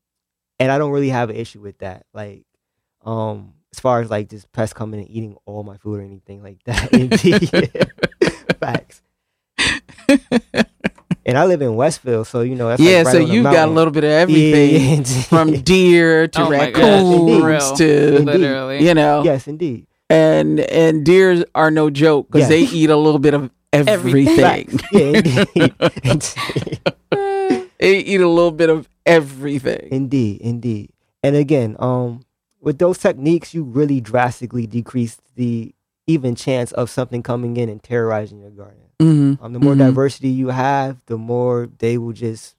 and 0.61 0.71
I 0.71 0.79
don't 0.79 0.93
really 0.93 1.09
have 1.11 1.31
an 1.31 1.37
issue 1.37 1.61
with 1.61 1.79
that. 1.79 2.07
Like, 2.15 2.45
um, 3.05 3.55
as 3.73 3.81
far 3.81 4.01
as 4.01 4.09
like 4.11 4.29
just 4.31 4.51
pests 4.53 4.73
coming 4.73 5.01
and 5.01 5.11
eating 5.11 5.37
all 5.47 5.65
my 5.65 5.77
food 5.79 5.99
or 5.99 6.03
anything 6.03 6.43
like 6.45 6.63
that. 6.65 6.93
indeed, 6.93 7.71
facts. 8.61 9.03
and 11.27 11.39
I 11.39 11.45
live 11.47 11.63
in 11.63 11.77
Westville, 11.77 12.25
so 12.25 12.41
you 12.43 12.55
know 12.55 12.69
that's 12.69 12.81
like, 12.81 12.89
yeah, 12.89 13.03
right 13.03 13.07
so 13.13 13.19
you've 13.19 13.45
got 13.45 13.69
a 13.69 13.71
little 13.73 13.93
bit 13.93 14.05
of 14.05 14.11
everything 14.11 14.99
yeah, 15.05 15.23
from 15.29 15.53
deer 15.63 16.29
to 16.29 16.41
Oh 16.43 16.51
my 16.51 16.71
gosh, 16.71 16.83
raccoons 16.83 17.79
to 17.79 18.17
Indeed. 18.17 18.25
Literally. 18.27 18.87
you 18.87 18.95
know, 18.95 19.23
yes, 19.25 19.47
indeed. 19.49 19.87
and 20.11 20.61
and 20.61 21.05
deer 21.05 21.45
are 21.55 21.71
no 21.71 21.91
joke 21.91 22.29
because 22.31 22.49
Yes. 22.49 22.71
they 22.71 22.77
eat 22.77 22.91
a 22.91 22.97
little 22.97 23.19
bit 23.21 23.35
of 23.35 23.51
everything. 23.73 24.37
Facts. 24.37 24.75
Yeah, 24.93 25.01
indeed. 25.01 25.75
indeed. 26.05 26.81
they 27.79 27.99
eat 27.99 28.21
a 28.21 28.29
little 28.29 28.53
bit 28.53 28.71
of 28.71 28.89
everything. 29.07 29.89
Indeed, 29.91 30.41
indeed. 30.41 30.91
And 31.23 31.37
again, 31.37 31.77
um, 31.79 32.21
with 32.61 32.79
those 32.79 32.99
techniques, 32.99 33.55
you 33.55 33.63
really 33.65 34.01
drastically 34.01 34.67
decrease 34.67 35.19
the 35.37 35.75
even 36.07 36.35
chance 36.35 36.71
of 36.73 36.91
something 36.91 37.23
coming 37.23 37.57
in 37.57 37.69
and 37.69 37.83
terrorizing 37.83 38.39
your 38.41 38.51
garden. 38.51 38.84
Mhm. 39.01 39.39
Um, 39.43 39.53
the 39.53 39.61
more 39.61 39.75
Mhm. 39.75 39.79
diversity 39.79 40.29
you 40.29 40.49
have, 40.49 40.99
the 41.07 41.19
more 41.19 41.69
they 41.79 41.99
will 41.99 42.13
just 42.13 42.57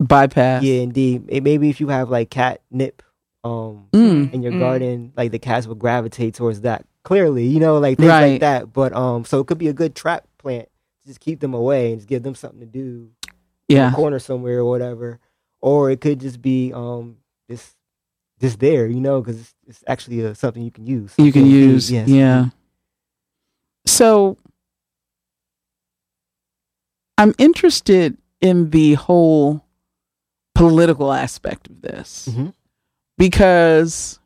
bypass. 0.00 0.62
yeah, 0.62 0.80
indeed. 0.80 1.26
May- 1.26 1.40
Maybe 1.40 1.68
if 1.70 1.80
you 1.80 1.88
have 1.88 2.10
like 2.10 2.30
catnip, 2.30 3.02
um, 3.44 3.86
Mm. 3.92 4.32
in 4.32 4.42
your 4.42 4.52
Mm. 4.52 4.58
garden, 4.60 5.12
like 5.16 5.30
the 5.30 5.38
cats 5.38 5.66
will 5.66 5.74
gravitate 5.74 6.34
towards 6.34 6.62
that. 6.62 6.84
Clearly, 7.04 7.46
you 7.46 7.60
know, 7.60 7.78
like 7.78 7.98
things 7.98 8.08
Right. 8.08 8.32
like 8.32 8.40
that. 8.40 8.72
But 8.72 8.94
um, 8.96 9.24
so 9.24 9.40
it 9.40 9.46
could 9.46 9.58
be 9.58 9.68
a 9.68 9.72
good 9.74 9.94
trap 9.94 10.26
plant. 10.38 10.68
Just 11.06 11.20
keep 11.20 11.40
them 11.40 11.52
away 11.52 11.90
and 11.92 11.98
just 12.00 12.08
give 12.08 12.22
them 12.22 12.34
something 12.34 12.60
to 12.60 12.66
do 12.66 13.10
in 13.68 13.76
Yeah. 13.76 13.92
a 13.92 13.94
corner 13.94 14.18
somewhere 14.18 14.60
or 14.60 14.64
whatever. 14.64 15.18
Or 15.60 15.90
it 15.90 16.00
could 16.00 16.20
just 16.20 16.40
be 16.40 16.72
um 16.72 17.16
just 17.50 17.76
just 18.40 18.58
there, 18.58 18.86
you 18.86 19.00
know, 19.00 19.20
because 19.20 19.38
it's, 19.40 19.54
it's 19.66 19.84
actually 19.86 20.20
a, 20.20 20.34
something 20.34 20.62
you 20.62 20.70
can 20.70 20.86
use. 20.86 21.12
You 21.18 21.30
can 21.32 21.42
Indeed, 21.42 21.54
use. 21.56 21.90
yes. 21.90 22.08
Yeah. 22.08 22.48
So 23.86 24.36
I'm 27.18 27.34
interested 27.38 28.16
in 28.40 28.70
the 28.70 28.94
whole 28.94 29.64
political 30.54 31.12
aspect 31.12 31.68
of 31.68 31.80
this 31.82 32.28
Mhm. 32.32 32.52
because 33.18 34.18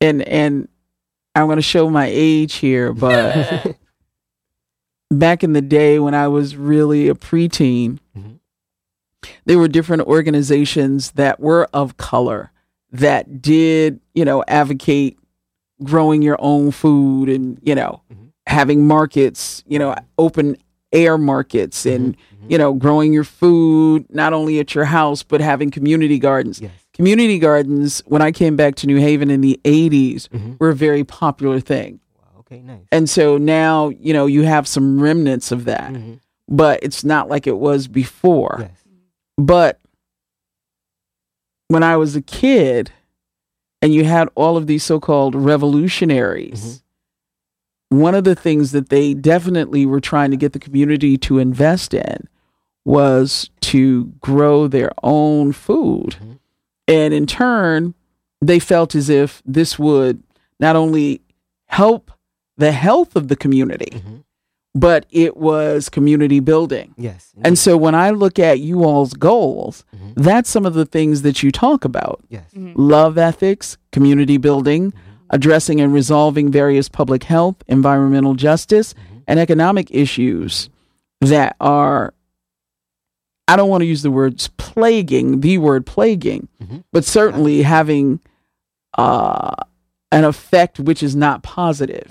and 0.00 0.22
and 0.22 0.68
I'm 1.34 1.46
going 1.46 1.56
to 1.56 1.62
show 1.62 1.90
my 1.90 2.06
age 2.10 2.54
here, 2.54 2.92
but 2.92 3.76
back 5.10 5.42
in 5.42 5.52
the 5.52 5.62
day 5.62 5.98
when 5.98 6.14
I 6.14 6.28
was 6.28 6.56
really 6.56 7.08
a 7.08 7.14
preteen, 7.14 7.98
Mhm. 8.16 8.38
there 9.44 9.58
were 9.58 9.66
different 9.68 10.02
organizations 10.02 11.12
that 11.12 11.40
were 11.40 11.68
of 11.72 11.96
color 11.96 12.52
that 12.92 13.42
did, 13.42 14.00
you 14.14 14.24
know, 14.24 14.44
advocate 14.46 15.18
growing 15.82 16.22
your 16.22 16.36
own 16.38 16.70
food 16.70 17.28
and 17.28 17.58
you 17.62 17.74
know 17.74 18.02
Mhm. 18.12 18.30
having 18.46 18.86
markets, 18.86 19.64
you 19.66 19.78
know, 19.80 19.94
open 20.18 20.56
air 20.94 21.18
markets 21.18 21.84
and 21.84 22.16
Mhm. 22.16 22.50
you 22.50 22.56
know 22.58 22.72
growing 22.72 23.12
your 23.12 23.24
food 23.24 24.06
not 24.10 24.32
only 24.32 24.58
at 24.60 24.74
your 24.74 24.84
house 24.86 25.22
but 25.22 25.40
having 25.42 25.70
community 25.70 26.18
gardens. 26.18 26.60
Yes. 26.60 26.70
Community 26.94 27.38
gardens 27.40 28.02
when 28.06 28.22
I 28.22 28.30
came 28.30 28.54
back 28.56 28.76
to 28.76 28.86
New 28.86 28.98
Haven 28.98 29.28
in 29.30 29.40
the 29.40 29.60
80s 29.64 30.28
Mhm. 30.32 30.56
were 30.60 30.70
a 30.70 30.74
very 30.74 31.02
popular 31.04 31.58
thing. 31.60 31.98
Wow, 32.16 32.40
okay, 32.40 32.60
nice. 32.62 32.86
And 32.92 33.10
so 33.10 33.36
now, 33.36 33.88
you 33.88 34.12
know, 34.12 34.26
you 34.26 34.42
have 34.44 34.68
some 34.68 35.00
remnants 35.00 35.50
of 35.50 35.64
that, 35.64 35.92
Mhm. 35.92 36.20
but 36.48 36.78
it's 36.82 37.02
not 37.04 37.28
like 37.28 37.46
it 37.48 37.58
was 37.58 37.88
before. 37.88 38.58
Yes. 38.60 38.70
But 39.36 39.80
when 41.68 41.82
I 41.82 41.96
was 41.96 42.14
a 42.14 42.22
kid 42.22 42.92
and 43.82 43.92
you 43.92 44.04
had 44.04 44.28
all 44.36 44.56
of 44.56 44.68
these 44.68 44.84
so 44.84 45.00
called 45.00 45.34
revolutionaries, 45.34 46.83
one 48.00 48.14
of 48.14 48.24
the 48.24 48.34
things 48.34 48.72
that 48.72 48.88
they 48.88 49.14
definitely 49.14 49.84
were 49.86 50.00
trying 50.00 50.30
to 50.30 50.36
get 50.36 50.52
the 50.52 50.58
community 50.58 51.16
to 51.18 51.38
invest 51.38 51.92
in 51.94 52.28
was 52.84 53.50
to 53.60 54.04
grow 54.20 54.68
their 54.68 54.92
own 55.02 55.52
food. 55.52 56.16
Mhm. 56.22 56.38
And 56.88 57.14
in 57.14 57.26
turn, 57.26 57.94
they 58.40 58.58
felt 58.58 58.94
as 58.94 59.08
if 59.08 59.42
this 59.46 59.78
would 59.78 60.22
not 60.60 60.76
only 60.76 61.22
help 61.66 62.10
the 62.56 62.72
health 62.72 63.16
of 63.16 63.28
the 63.28 63.36
community, 63.36 63.90
Mhm. 63.92 64.22
but 64.74 65.06
it 65.10 65.36
was 65.36 65.88
community 65.88 66.40
building. 66.40 66.94
Yes. 66.98 67.32
And 67.42 67.58
so 67.58 67.76
when 67.76 67.94
I 67.94 68.10
look 68.10 68.38
at 68.38 68.60
you 68.60 68.84
all's 68.84 69.14
goals, 69.14 69.84
Mhm. 69.96 70.14
that's 70.16 70.50
some 70.50 70.66
of 70.66 70.74
the 70.74 70.84
things 70.84 71.22
that 71.22 71.42
you 71.42 71.50
talk 71.50 71.84
about 71.84 72.22
yes. 72.28 72.44
love 72.76 73.16
ethics, 73.16 73.78
community 73.92 74.36
building, 74.36 74.90
Mhm. 74.92 74.94
Addressing 75.30 75.80
and 75.80 75.92
resolving 75.92 76.50
various 76.50 76.88
public 76.88 77.24
health, 77.24 77.56
environmental 77.68 78.34
justice, 78.34 78.94
Mhm. 78.94 79.22
and 79.26 79.40
economic 79.40 79.88
issues 79.90 80.68
that 81.20 81.56
are, 81.60 82.12
I 83.48 83.56
don't 83.56 83.68
want 83.68 83.82
to 83.82 83.86
use 83.86 84.02
the 84.02 84.10
words 84.10 84.48
plaguing, 84.56 85.40
the 85.40 85.58
word 85.58 85.86
plaguing, 85.86 86.48
Mhm. 86.62 86.84
but 86.92 87.04
certainly 87.04 87.62
having 87.62 88.20
uh, 88.96 89.50
an 90.12 90.22
effect 90.24 90.78
which 90.78 91.02
is 91.02 91.16
not 91.16 91.42
positive 91.42 92.08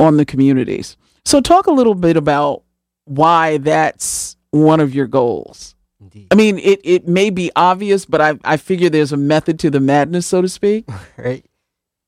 on 0.00 0.16
the 0.16 0.24
communities. 0.24 0.96
So, 1.26 1.40
talk 1.42 1.66
a 1.66 1.70
little 1.72 1.94
bit 1.94 2.16
about 2.16 2.62
why 3.04 3.58
that's 3.58 4.36
one 4.52 4.80
of 4.80 4.94
your 4.94 5.06
goals. 5.06 5.74
Indeed. 6.00 6.28
I 6.30 6.34
mean, 6.34 6.58
it, 6.60 6.80
it 6.82 7.06
may 7.06 7.28
be 7.28 7.50
obvious, 7.56 8.06
but 8.06 8.22
I, 8.22 8.38
I 8.44 8.56
figure 8.56 8.88
there's 8.88 9.12
a 9.12 9.16
method 9.18 9.58
to 9.60 9.70
the 9.70 9.80
madness, 9.80 10.26
so 10.26 10.40
to 10.40 10.48
speak. 10.48 10.88
right. 11.18 11.44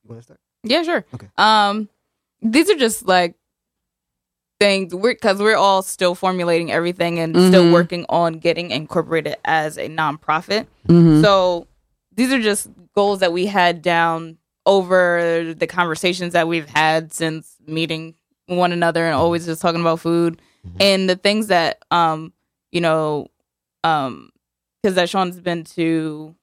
You 0.09 0.15
want 0.15 0.21
to 0.21 0.23
start? 0.23 0.39
Yeah, 0.63 0.83
sure. 0.83 1.05
Okay. 1.13 1.27
Um, 1.37 1.87
these 2.41 2.69
are 2.69 2.75
just 2.75 3.05
like 3.07 3.35
things 4.59 4.93
we're 4.93 5.13
because 5.13 5.39
we're 5.39 5.55
all 5.55 5.81
still 5.81 6.15
formulating 6.15 6.71
everything 6.71 7.19
and 7.19 7.33
still 7.35 7.63
Mhm. 7.65 7.73
working 7.73 8.05
on 8.09 8.33
getting 8.39 8.71
incorporated 8.71 9.37
as 9.45 9.77
a 9.77 9.87
nonprofit. 9.87 10.67
Mm-hmm. 10.87 11.21
So 11.21 11.67
these 12.13 12.33
are 12.33 12.41
just 12.41 12.67
goals 12.95 13.19
that 13.19 13.31
we 13.31 13.45
had 13.45 13.81
down 13.81 14.37
over 14.65 15.53
the 15.57 15.67
conversations 15.67 16.33
that 16.33 16.47
we've 16.47 16.67
had 16.67 17.13
since 17.13 17.55
meeting 17.65 18.15
one 18.47 18.71
another 18.73 19.05
and 19.05 19.15
always 19.15 19.45
just 19.45 19.61
talking 19.61 19.79
about 19.81 19.99
food 20.01 20.41
Mhm. 20.67 20.81
and 20.81 21.09
the 21.09 21.15
things 21.15 21.47
that 21.47 21.81
um 21.91 22.33
you 22.71 22.81
know 22.81 23.27
um 23.85 24.31
because 24.81 24.95
Dishaun's 24.95 25.39
been 25.39 25.63
to 25.63 26.35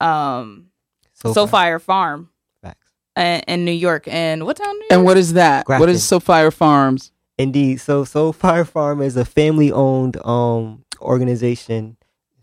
um 0.00 0.66
So 1.14 1.32
Soulfire 1.32 1.80
Farm 1.80 2.28
Facts. 3.16 3.44
in, 3.48 3.60
in 3.60 3.64
New 3.64 3.72
York 3.72 4.06
and 4.08 4.44
what 4.44 4.56
town? 4.58 4.74
New 4.74 4.80
York? 4.80 4.92
And 4.92 5.04
what 5.04 5.16
is 5.16 5.32
that? 5.32 5.66
What 5.68 5.78
Grafton. 5.78 5.90
is 5.90 6.02
Soulfire 6.02 6.52
Farms? 6.52 7.12
Indeed. 7.38 7.80
So 7.80 8.04
Soulfire 8.04 8.66
Farm 8.66 9.02
is 9.02 9.16
a 9.16 9.24
family 9.24 9.72
owned 9.72 10.16
um 10.24 10.84
organization 11.00 11.96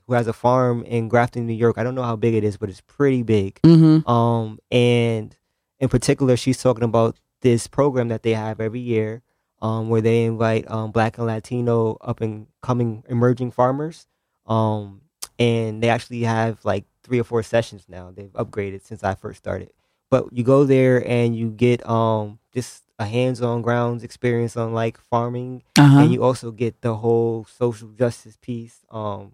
who 0.08 0.14
has 0.14 0.28
a 0.28 0.34
farm 0.34 0.84
in 0.84 1.08
Grafton, 1.08 1.48
New 1.48 1.54
York. 1.54 1.78
I 1.78 1.84
don't 1.84 1.96
know 1.96 2.04
how 2.04 2.16
big 2.18 2.34
it 2.34 2.44
is, 2.44 2.58
but 2.58 2.70
it's 2.70 2.82
pretty 2.82 3.24
big. 3.24 3.60
Mm-hmm. 3.64 4.08
Um 4.10 4.60
and 4.72 5.36
in 5.80 5.90
particular 5.90 6.36
she's 6.38 6.62
talking 6.62 6.84
about 6.84 7.18
this 7.42 7.68
program 7.68 8.08
that 8.10 8.24
they 8.24 8.34
have 8.34 8.60
every 8.62 8.80
year, 8.80 9.22
um, 9.62 9.90
where 9.90 10.02
they 10.02 10.24
invite 10.26 10.70
um 10.70 10.92
black 10.92 11.18
and 11.18 11.28
Latino 11.28 11.98
up 12.02 12.22
and 12.22 12.48
coming 12.62 13.04
emerging 13.10 13.52
farmers. 13.52 14.08
Um 14.46 15.02
and 15.40 15.82
they 15.82 15.90
actually 15.90 16.22
have 16.22 16.64
like 16.64 16.86
three 17.04 17.20
or 17.20 17.24
four 17.24 17.42
sessions 17.44 17.86
now. 17.90 18.12
They've 18.16 18.32
upgraded 18.34 18.84
since 18.84 19.04
I 19.04 19.16
first 19.16 19.40
started. 19.40 19.72
But 20.14 20.32
you 20.32 20.44
go 20.44 20.64
there 20.64 21.04
and 21.10 21.36
you 21.36 21.50
get 21.50 21.80
um 21.90 22.38
just 22.54 22.84
a 23.00 23.06
hands 23.06 23.42
on 23.42 23.64
grounds 23.64 24.04
experience 24.04 24.56
on 24.56 24.72
like 24.74 25.00
farming 25.00 25.64
Uh-huh. 25.76 25.98
and 26.02 26.14
you 26.14 26.22
also 26.24 26.52
get 26.52 26.82
the 26.82 26.94
whole 26.98 27.46
social 27.50 27.88
justice 27.90 28.38
piece 28.40 28.86
um 28.92 29.32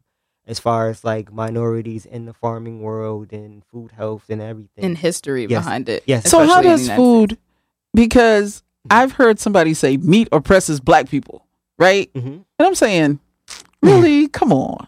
as 0.48 0.58
far 0.58 0.88
as 0.90 1.04
like 1.04 1.34
minorities 1.34 2.06
in 2.06 2.26
the 2.26 2.34
farming 2.34 2.82
world 2.82 3.34
and 3.34 3.66
food 3.66 3.92
health 3.92 4.24
and 4.30 4.42
everything 4.42 4.86
and 4.86 4.98
history 4.98 5.42
Yes. 5.48 5.66
behind 5.66 5.90
it. 5.90 6.04
Yes. 6.08 6.30
so 6.30 6.46
how 6.46 6.62
does 6.62 6.80
the 6.80 6.84
United 6.96 7.04
food? 7.04 7.38
Because 7.94 8.64
I've 8.90 9.12
heard 9.12 9.38
somebody 9.38 9.74
say 9.74 9.98
meat 9.98 10.30
oppresses 10.32 10.80
black 10.80 11.10
people, 11.10 11.46
right? 11.78 12.10
hmm 12.16 12.40
And 12.58 12.68
I'm 12.68 12.76
saying, 12.76 13.20
really? 13.82 14.30
Come 14.30 14.54
on, 14.54 14.88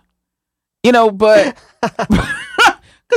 you 0.84 0.94
know, 0.94 1.12
but 1.12 1.58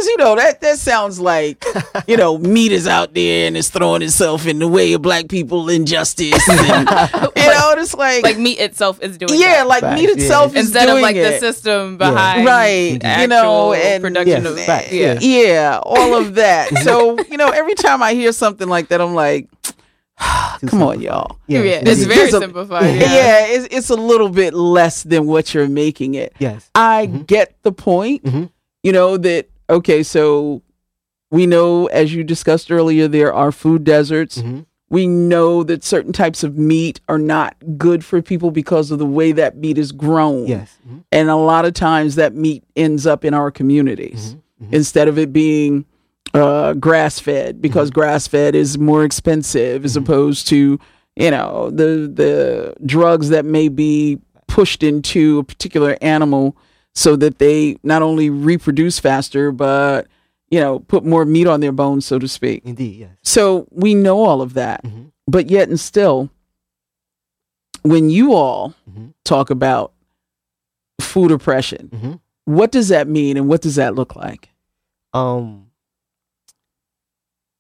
because 0.05 0.09
you 0.09 0.17
know 0.25 0.37
that 0.37 0.61
that 0.61 0.79
sounds 0.79 1.19
like 1.21 1.65
you 2.07 2.17
know 2.17 2.39
meat 2.55 2.73
is 2.73 2.87
out 2.87 3.15
there 3.15 3.47
and 3.47 3.57
it's 3.57 3.71
throwing 3.71 4.03
itself 4.03 4.47
in 4.47 4.59
the 4.59 4.69
way 4.69 4.93
of 4.93 5.03
black 5.03 5.29
people 5.29 5.69
injustice, 5.69 6.47
and, 6.49 6.61
you 6.71 7.47
know, 7.47 7.71
and 7.73 7.81
it's 7.81 7.95
like, 7.95 8.23
like 8.23 8.39
meat 8.39 8.59
itself 8.59 9.01
is 9.03 9.19
doing 9.19 9.41
yeah, 9.41 9.59
that. 9.59 9.67
like 9.67 9.81
Facts, 9.81 10.01
meat 10.01 10.09
yeah. 10.09 10.15
itself 10.17 10.55
is 10.55 10.67
instead 10.67 10.89
of 10.89 10.95
doing 10.95 11.03
like 11.03 11.17
the 11.17 11.35
it. 11.37 11.41
system 11.41 11.93
Yeah. 11.93 11.97
behind 12.11 12.47
Right, 12.47 12.99
actual 13.05 13.23
you 13.23 13.29
know, 13.29 13.73
and- 13.73 14.03
production 14.03 14.45
Yes, 14.45 14.53
of 14.53 14.61
facts, 14.61 14.93
yeah. 14.93 15.19
yeah. 15.21 15.43
yeah, 15.47 15.81
all 15.83 16.15
of 16.15 16.35
that. 16.37 16.69
so 16.83 17.19
you 17.25 17.37
know, 17.37 17.49
every 17.51 17.75
time 17.75 18.03
I 18.03 18.15
hear 18.15 18.33
something 18.33 18.69
like 18.69 18.89
that, 18.89 19.01
I'm 19.01 19.15
like, 19.15 19.49
Too 20.61 20.67
come 20.69 20.83
on, 20.83 21.01
y'all. 21.01 21.39
Yeah, 21.49 21.63
Yes, 21.63 21.83
it's 21.87 22.05
This 22.05 22.05
very 22.17 22.31
simplified. 22.31 22.95
Yeah, 22.97 23.01
Yeah. 23.15 23.47
it's, 23.49 23.75
it's 23.75 23.91
a 23.91 23.97
little 23.97 24.29
bit 24.29 24.55
less 24.55 25.03
than 25.03 25.27
what 25.27 25.53
you're 25.55 25.69
making 25.69 26.15
it. 26.15 26.33
yes 26.39 26.71
I 26.75 27.09
Mhm. 27.11 27.27
get 27.27 27.57
the 27.63 27.73
point. 27.73 28.23
Mhm. 28.25 28.51
You 28.83 28.93
know 28.93 29.17
that 29.17 29.49
okay, 29.69 30.03
so 30.03 30.63
we 31.31 31.47
know 31.47 31.87
as 31.87 32.15
you 32.15 32.23
discussed 32.25 32.71
earlier 32.71 33.09
there 33.09 33.33
are 33.33 33.53
food 33.53 33.85
deserts. 33.85 34.41
hmm 34.41 34.61
We 34.91 35.07
know 35.09 35.65
that 35.65 35.83
certain 35.83 36.13
types 36.13 36.45
of 36.45 36.57
meat 36.57 37.01
are 37.09 37.19
not 37.19 37.57
good 37.79 38.05
for 38.05 38.23
people 38.23 38.51
because 38.53 38.91
of 38.93 38.99
the 39.01 39.07
way 39.07 39.33
that 39.33 39.57
meat 39.57 39.77
is 39.79 39.91
grown. 39.93 40.47
yes 40.47 40.77
Mhm. 40.89 41.01
And 41.11 41.31
a 41.31 41.37
lot 41.37 41.65
of 41.65 41.73
times 41.75 42.15
that 42.15 42.35
meat 42.35 42.63
ends 42.77 43.07
up 43.07 43.25
in 43.25 43.35
our 43.35 43.51
communities 43.51 44.37
Mhm. 44.61 44.69
Mhm. 44.69 44.75
instead 44.75 45.09
of 45.09 45.19
it 45.19 45.33
being 45.33 45.85
uh, 46.35 46.73
grass 46.75 47.19
fed 47.21 47.61
because 47.63 47.91
grass 47.91 48.27
fed 48.29 48.55
is 48.55 48.77
more 48.79 49.05
expensive 49.05 49.85
as 49.85 49.97
opposed 49.97 50.49
to 50.49 50.79
you 51.17 51.31
know 51.31 51.71
the 51.71 52.11
the 52.13 52.75
drugs 52.85 53.29
that 53.31 53.45
may 53.45 53.69
be 53.69 54.19
pushed 54.49 54.83
into 54.83 55.39
a 55.39 55.45
particular 55.45 55.97
animal 56.03 56.57
so 56.95 57.17
that 57.17 57.39
they 57.39 57.77
not 57.83 58.03
only 58.03 58.31
reproduce 58.31 58.99
faster 58.99 59.51
but 59.53 60.07
you 60.51 60.61
know 60.61 60.79
put 60.81 61.05
more 61.05 61.25
meat 61.25 61.47
on 61.47 61.61
their 61.61 61.73
bones 61.73 62.07
so 62.07 62.19
to 62.19 62.29
speak 62.29 62.63
indeed 62.65 62.97
yes 63.01 63.11
so 63.23 63.67
we 63.71 63.95
know 63.95 64.23
all 64.25 64.41
of 64.43 64.55
that 64.55 64.83
Mhm. 64.85 65.11
but 65.27 65.51
yet 65.51 65.69
and 65.69 65.81
still 65.81 66.31
when 67.83 68.09
you 68.11 68.33
all 68.35 68.75
Mhm. 68.91 69.13
talk 69.25 69.51
about 69.51 69.93
food 71.01 71.31
oppression 71.33 71.89
Mhm. 71.93 72.21
what 72.45 72.71
does 72.71 72.89
that 72.89 73.09
mean 73.09 73.37
and 73.37 73.49
what 73.49 73.61
does 73.63 73.75
that 73.77 73.95
look 73.95 74.15
like 74.17 74.51
um 75.13 75.67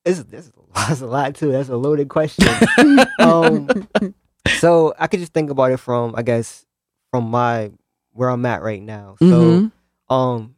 it's, 0.04 0.22
there's, 0.24 0.52
there's 0.88 1.00
a 1.00 1.06
lot 1.06 1.34
too 1.34 1.50
that's 1.52 1.68
a 1.68 1.76
loaded 1.76 2.08
question 2.08 2.46
um 3.18 3.68
so 4.58 4.94
i 4.98 5.06
could 5.06 5.20
just 5.20 5.32
think 5.32 5.50
about 5.50 5.72
it 5.72 5.78
from 5.78 6.14
i 6.16 6.22
guess 6.22 6.64
from 7.10 7.24
my 7.30 7.70
where 8.14 8.31
i'm 8.31 8.46
at 8.46 8.62
right 8.62 8.83
now 8.83 9.16
so 9.18 9.27
Mhm. 9.27 9.72
um 10.09 10.55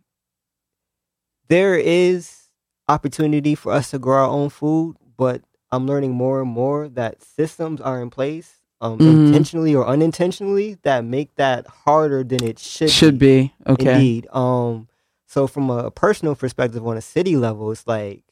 there 1.49 1.77
is 1.77 2.51
opportunity 2.88 3.55
for 3.55 3.73
us 3.73 3.90
to 3.90 3.99
grow 3.99 4.25
our 4.25 4.31
own 4.31 4.49
food 4.49 4.97
but 5.16 5.42
i'm 5.73 5.87
learning 5.87 6.12
more 6.12 6.40
and 6.40 6.51
more 6.51 6.88
that 6.88 7.23
systems 7.23 7.81
are 7.81 8.01
in 8.01 8.11
place 8.11 8.61
um 8.81 8.99
Mhm. 9.01 9.27
intentionally 9.27 9.75
or 9.75 9.87
unintentionally 9.87 10.77
that 10.83 11.05
make 11.05 11.35
that 11.37 11.66
harder 11.66 12.23
than 12.23 12.45
it 12.45 12.59
should 12.59 12.90
should 12.90 13.19
be 13.19 13.53
okay 13.66 13.95
Indeed. 13.97 14.29
Um, 14.33 14.88
so 15.27 15.47
from 15.49 15.71
a 15.71 15.90
personal 15.90 16.37
perspective, 16.37 16.87
on 16.87 16.97
a 16.97 17.01
city 17.03 17.37
level, 17.37 17.73
it's 17.73 17.85
like, 17.87 18.23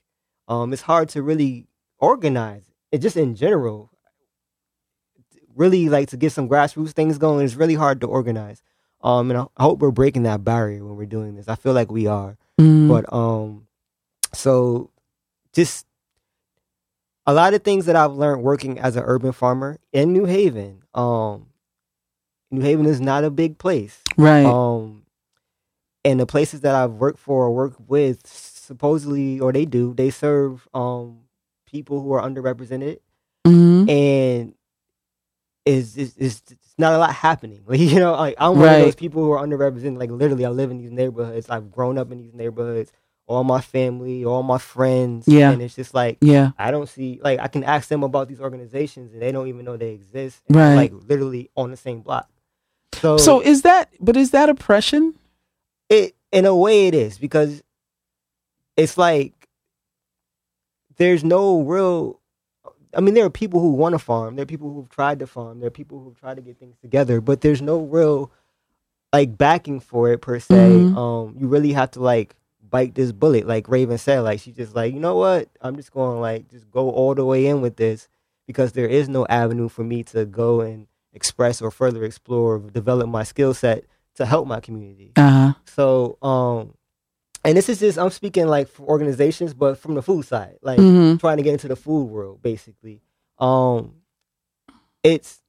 um, 0.47 0.73
it's 0.73 0.83
hard 0.83 1.09
to 1.11 1.23
really 1.25 1.67
organize. 1.99 2.71
It 2.93 2.99
just 2.99 3.17
in 3.17 3.35
general, 3.35 3.91
really 5.57 5.89
like 5.89 6.09
to 6.11 6.17
get 6.17 6.31
some 6.33 6.49
grassroots 6.49 6.93
things 6.93 7.19
going. 7.19 7.45
It's 7.45 7.57
really 7.57 7.75
hard 7.75 8.01
to 8.03 8.07
organize. 8.07 8.63
Um, 9.05 9.31
and 9.31 9.39
I, 9.39 9.47
I 9.57 9.63
hope 9.65 9.81
we're 9.81 9.91
breaking 9.91 10.23
that 10.25 10.43
barrier 10.45 10.85
when 10.85 10.97
we're 10.97 11.05
doing 11.07 11.35
this. 11.37 11.47
I 11.49 11.55
feel 11.57 11.75
like 11.75 11.93
we 11.93 12.07
are. 12.07 12.37
Mhm. 12.59 12.89
But 12.89 13.13
um, 13.13 13.67
so 14.33 14.91
just 15.53 15.87
a 17.27 17.35
lot 17.35 17.55
of 17.55 17.63
things 17.63 17.87
that 17.87 17.97
I've 17.97 18.13
learned 18.15 18.43
working 18.43 18.79
as 18.79 18.97
an 18.97 19.05
urban 19.07 19.33
farmer 19.33 19.79
in 19.93 20.13
New 20.13 20.25
Haven. 20.25 20.83
Um, 20.95 21.47
New 22.51 22.63
Haven 22.63 22.87
is 22.87 23.01
not 23.01 23.25
a 23.25 23.31
big 23.31 23.59
place. 23.59 24.01
Right. 24.17 24.45
Um, 24.47 25.03
and 26.05 26.19
the 26.21 26.27
places 26.27 26.61
that 26.63 26.75
I've 26.75 26.93
worked 26.93 27.19
for 27.19 27.45
or 27.45 27.51
worked 27.55 27.81
with, 27.81 28.27
supposedly, 28.27 29.41
or 29.41 29.53
they 29.53 29.65
do, 29.67 29.93
they 29.95 30.11
serve 30.11 30.67
um 30.75 31.21
people 31.67 32.01
who 32.01 32.13
are 32.13 32.23
underrepresented, 32.23 32.99
hmm 33.45 33.89
and 33.89 34.55
is 35.65 35.97
is 35.97 36.17
is 36.17 36.43
it's 36.51 36.75
not 36.79 36.93
a 36.95 36.99
lot 36.99 37.13
happening. 37.15 37.63
Like 37.67 37.81
you 37.81 37.99
know, 37.99 38.13
like 38.13 38.35
I'm 38.39 38.53
one 38.57 38.61
Right. 38.67 38.75
of 38.77 38.85
those 38.87 38.95
people 38.95 39.23
who 39.23 39.31
are 39.33 39.45
underrepresented. 39.47 39.99
Like 39.99 40.11
literally, 40.11 40.45
I 40.45 40.51
live 40.51 40.71
in 40.71 40.79
these 40.79 40.91
neighborhoods. 40.91 41.49
I've 41.51 41.71
grown 41.71 41.99
up 41.99 42.11
in 42.13 42.19
these 42.19 42.35
neighborhoods. 42.35 42.93
All 43.27 43.43
my 43.43 43.63
family, 43.63 44.23
all 44.25 44.43
my 44.43 44.59
friends. 44.59 45.27
Yeah. 45.27 45.51
and 45.51 45.63
it's 45.63 45.75
just 45.75 45.95
like 45.95 46.19
Yeah. 46.21 46.51
I 46.59 46.71
don't 46.71 46.89
see 46.89 47.21
like 47.23 47.41
I 47.41 47.49
can 47.49 47.65
ask 47.65 47.89
them 47.89 48.03
about 48.03 48.29
these 48.29 48.41
organizations 48.41 49.13
and 49.15 49.23
they 49.23 49.33
don't 49.33 49.49
even 49.49 49.65
know 49.65 49.77
they 49.79 49.93
exist. 49.93 50.43
Right. 50.51 50.75
like 50.75 50.93
literally 51.09 51.51
on 51.57 51.71
the 51.71 51.77
same 51.79 52.01
block. 52.03 52.29
So, 52.93 53.17
So 53.17 53.41
is 53.41 53.63
that? 53.63 53.89
But 54.01 54.17
is 54.17 54.31
that 54.33 54.49
oppression? 54.51 55.15
it 55.89 56.15
in 56.33 56.45
a 56.47 56.55
way 56.57 56.87
it 56.89 56.95
is 56.95 57.17
because 57.19 57.63
it's 58.77 58.97
like 58.99 59.33
there's 60.97 61.25
no 61.25 61.61
real 61.63 62.21
I 62.97 63.01
mean 63.01 63.15
there 63.15 63.25
are 63.25 63.31
people 63.31 63.61
who 63.61 63.71
want 63.73 63.95
to 63.95 63.99
farm, 63.99 64.37
there 64.37 64.43
are 64.43 64.47
people 64.47 64.73
who've 64.73 64.89
tried 64.89 65.19
to 65.21 65.27
farm, 65.27 65.61
there 65.61 65.69
are 65.69 65.71
people 65.71 66.01
who've 66.03 66.19
tried 66.19 66.37
to 66.37 66.43
get 66.43 66.59
things 66.59 66.77
together, 66.81 67.21
but 67.21 67.41
there's 67.41 67.63
no 67.63 67.79
real 67.81 68.31
like 69.13 69.37
backing 69.39 69.81
for 69.81 70.11
it 70.13 70.21
per 70.21 70.39
se. 70.41 70.55
Mhm. 70.55 70.97
Um 70.97 71.37
you 71.39 71.47
really 71.49 71.73
have 71.73 71.91
to 71.93 72.01
like 72.01 72.35
bite 72.71 72.95
this 72.95 73.13
bullet 73.13 73.47
like 73.47 73.69
Raven 73.69 73.99
said 73.99 74.21
like 74.21 74.41
she's 74.41 74.57
just 74.57 74.75
like, 74.75 74.93
"You 74.93 75.01
know 75.01 75.17
what? 75.17 75.49
I'm 75.61 75.77
just 75.77 75.93
going 75.93 76.17
to 76.17 76.21
like 76.21 76.49
just 76.51 76.71
go 76.71 76.91
all 76.91 77.15
the 77.15 77.25
way 77.25 77.47
in 77.47 77.61
with 77.61 77.77
this 77.77 78.09
because 78.47 78.73
there 78.73 78.89
is 78.89 79.09
no 79.09 79.27
avenue 79.29 79.69
for 79.69 79.85
me 79.85 80.03
to 80.05 80.25
go 80.25 80.61
and 80.61 80.87
express 81.13 81.63
or 81.63 81.71
further 81.71 82.03
explore 82.05 82.57
or 82.57 82.59
develop 82.59 83.09
my 83.09 83.23
skill 83.23 83.55
set 83.55 83.85
to 84.17 84.27
help 84.27 84.47
my 84.49 84.61
community." 84.61 85.13
Uh 85.17 85.31
huh. 85.31 85.53
So, 85.67 86.19
um, 86.23 86.75
and 87.45 87.57
this 87.57 87.69
is 87.69 87.79
just 87.81 87.99
I'm 87.99 88.11
speaking 88.11 88.47
like 88.47 88.69
for 88.69 88.83
organizations, 88.87 89.55
but 89.55 89.79
from 89.79 89.95
the 89.95 90.03
food 90.03 90.25
side, 90.27 90.59
like 90.63 90.79
Mhm. 90.81 91.21
trying 91.21 91.37
to 91.37 91.43
get 91.43 91.53
into 91.53 91.69
the 91.69 91.77
food 91.77 92.05
world, 92.05 92.43
basically. 92.43 93.03
Um, 93.39 93.97
it's 95.03 95.41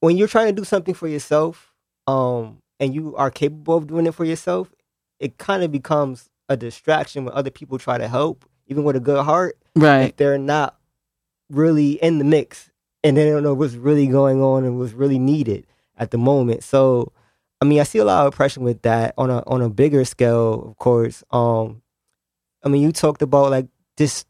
when 0.00 0.16
you're 0.16 0.28
trying 0.28 0.46
to 0.46 0.52
do 0.60 0.64
something 0.64 0.94
for 0.94 1.08
yourself, 1.08 1.72
um, 2.06 2.58
and 2.80 2.94
you 2.94 3.14
are 3.16 3.30
capable 3.30 3.76
of 3.76 3.86
doing 3.86 4.06
it 4.06 4.14
for 4.14 4.24
yourself, 4.24 4.72
it 5.20 5.38
kind 5.38 5.62
of 5.62 5.70
becomes 5.72 6.28
a 6.48 6.56
distraction 6.56 7.24
when 7.24 7.34
other 7.34 7.50
people 7.50 7.78
try 7.78 7.96
to 7.98 8.08
help, 8.08 8.44
even 8.66 8.84
with 8.84 8.96
a 8.96 9.00
good 9.00 9.24
heart, 9.24 9.56
Right. 9.76 10.10
if 10.10 10.16
they're 10.16 10.38
not 10.38 10.76
really 11.50 11.92
in 12.02 12.18
the 12.18 12.24
mix 12.24 12.70
and 13.02 13.16
they 13.16 13.24
don't 13.30 13.42
know 13.42 13.54
what's 13.54 13.74
really 13.74 14.06
going 14.06 14.42
on 14.42 14.64
and 14.64 14.78
what's 14.78 14.92
really 14.92 15.18
needed 15.18 15.66
at 15.96 16.10
the 16.10 16.18
moment. 16.18 16.62
So, 16.64 17.12
I 17.64 17.66
mean, 17.66 17.80
I 17.80 17.84
see 17.84 17.98
a 17.98 18.04
lot 18.04 18.26
of 18.26 18.34
oppression 18.34 18.62
with 18.62 18.82
that 18.82 19.14
on 19.16 19.30
a 19.30 19.42
on 19.46 19.62
a 19.62 19.70
bigger 19.70 20.04
scale, 20.04 20.68
of 20.68 20.76
course. 20.76 21.24
Um, 21.30 21.80
I 22.62 22.68
mean, 22.68 22.82
you 22.82 22.92
talked 22.92 23.22
about 23.22 23.50
like 23.50 23.68
just 23.96 24.26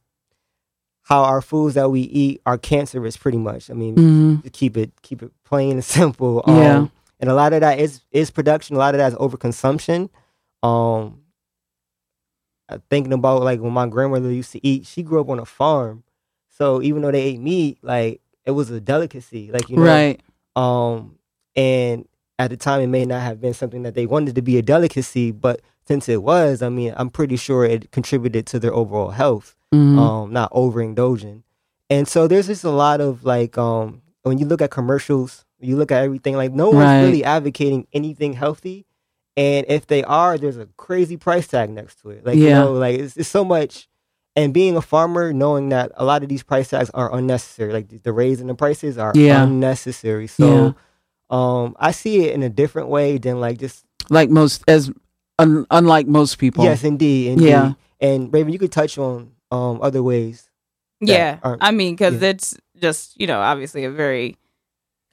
how 1.02 1.24
our 1.24 1.42
foods 1.42 1.74
that 1.74 1.90
we 1.90 2.02
eat 2.02 2.40
are 2.46 2.56
cancerous, 2.56 3.16
pretty 3.16 3.38
much. 3.38 3.70
I 3.70 3.74
mean, 3.74 3.96
hmm 3.96 4.34
to 4.44 4.50
keep 4.50 4.76
it 4.76 4.92
keep 5.02 5.20
it 5.22 5.32
plain 5.44 5.72
and 5.72 5.84
simple. 5.98 6.42
Um, 6.44 6.56
Yeah. 6.56 6.86
And 7.18 7.28
a 7.30 7.34
lot 7.34 7.52
of 7.52 7.60
that 7.62 7.80
is 7.80 8.02
is 8.12 8.30
production. 8.30 8.76
A 8.76 8.78
lot 8.78 8.94
of 8.94 8.98
that 8.98 9.12
is 9.12 9.18
overconsumption. 9.18 10.10
Um, 10.62 11.22
thinking 12.88 13.12
about 13.12 13.42
like 13.42 13.60
when 13.60 13.72
my 13.72 13.88
grandmother 13.88 14.30
used 14.30 14.52
to 14.52 14.64
eat, 14.64 14.86
she 14.86 15.02
grew 15.02 15.20
up 15.20 15.28
on 15.28 15.40
a 15.40 15.44
farm, 15.44 16.04
so 16.50 16.80
even 16.82 17.02
though 17.02 17.10
they 17.10 17.22
ate 17.22 17.40
meat, 17.40 17.78
like 17.82 18.20
it 18.44 18.52
was 18.52 18.70
a 18.70 18.80
delicacy. 18.80 19.50
Like 19.50 19.70
you 19.70 19.76
know, 19.76 19.82
Right. 19.84 20.20
um, 20.54 21.18
and 21.56 22.06
at 22.38 22.50
the 22.50 22.56
time, 22.56 22.80
it 22.80 22.86
may 22.88 23.04
not 23.04 23.22
have 23.22 23.40
been 23.40 23.54
something 23.54 23.82
that 23.82 23.94
they 23.94 24.06
wanted 24.06 24.34
to 24.34 24.42
be 24.42 24.58
a 24.58 24.62
delicacy, 24.62 25.30
but 25.30 25.60
since 25.86 26.08
it 26.08 26.22
was, 26.22 26.62
I 26.62 26.68
mean, 26.68 26.94
I'm 26.96 27.10
pretty 27.10 27.36
sure 27.36 27.64
it 27.64 27.90
contributed 27.92 28.46
to 28.46 28.58
their 28.58 28.72
overall 28.74 29.10
health 29.10 29.54
Mhm. 29.72 29.98
um, 29.98 30.32
not 30.32 30.50
overindulging. 30.52 31.42
And 31.90 32.08
so 32.08 32.26
there's 32.26 32.46
just 32.46 32.64
a 32.64 32.70
lot 32.70 33.00
of 33.00 33.24
like 33.24 33.56
um, 33.58 34.02
when 34.22 34.38
you 34.38 34.46
look 34.46 34.62
at 34.62 34.70
commercials, 34.70 35.44
you 35.60 35.76
look 35.76 35.92
at 35.92 36.02
everything 36.02 36.36
like 36.36 36.52
no 36.52 36.70
one's 36.70 36.88
Right. 36.90 37.02
really 37.02 37.24
advocating 37.24 37.86
anything 37.92 38.32
healthy, 38.34 38.86
and 39.36 39.66
if 39.68 39.86
they 39.86 40.02
are, 40.04 40.38
there's 40.38 40.56
a 40.56 40.66
crazy 40.76 41.16
price 41.16 41.46
tag 41.48 41.70
next 41.70 42.00
to 42.02 42.10
it. 42.10 42.24
Like 42.24 42.38
you 42.38 42.50
know, 42.50 42.72
like 42.72 42.98
it's, 42.98 43.16
it's 43.16 43.28
so 43.28 43.44
much. 43.44 43.88
And 44.36 44.52
being 44.52 44.76
a 44.76 44.82
farmer, 44.82 45.32
knowing 45.32 45.68
that 45.68 45.92
a 45.94 46.04
lot 46.04 46.22
of 46.24 46.28
these 46.28 46.42
price 46.42 46.68
tags 46.70 46.90
are 46.94 47.14
unnecessary, 47.14 47.72
like 47.72 47.88
the, 47.88 47.98
the 47.98 48.12
raising 48.12 48.48
the 48.48 48.54
prices 48.56 48.98
are 48.98 49.12
Yeah. 49.14 49.44
unnecessary. 49.44 50.26
So, 50.26 50.74
um, 51.30 51.74
I 51.78 51.90
see 51.92 52.24
it 52.26 52.34
in 52.34 52.42
a 52.42 52.48
different 52.50 52.88
way 52.88 53.18
than 53.18 53.40
like 53.40 53.58
just 53.58 53.84
like 54.10 54.30
most 54.30 54.62
as 54.68 54.90
un, 55.38 55.66
unlike 55.70 56.06
most 56.06 56.38
people. 56.38 56.64
yes, 56.64 56.84
indeed, 56.84 57.32
indeed. 57.32 57.48
Yeah. 57.48 57.72
And 58.00 58.32
Raven, 58.32 58.52
you 58.52 58.58
could 58.58 58.72
touch 58.72 58.98
on 58.98 59.32
um 59.50 59.80
other 59.82 60.02
ways. 60.02 60.48
Yeah, 61.00 61.38
aren't- 61.42 61.62
I 61.62 61.70
mean, 61.70 61.94
because 61.94 62.20
yeah. 62.22 62.28
it's 62.30 62.56
just 62.80 63.18
you 63.20 63.26
know 63.26 63.40
obviously 63.40 63.84
a 63.84 63.90
very 63.90 64.36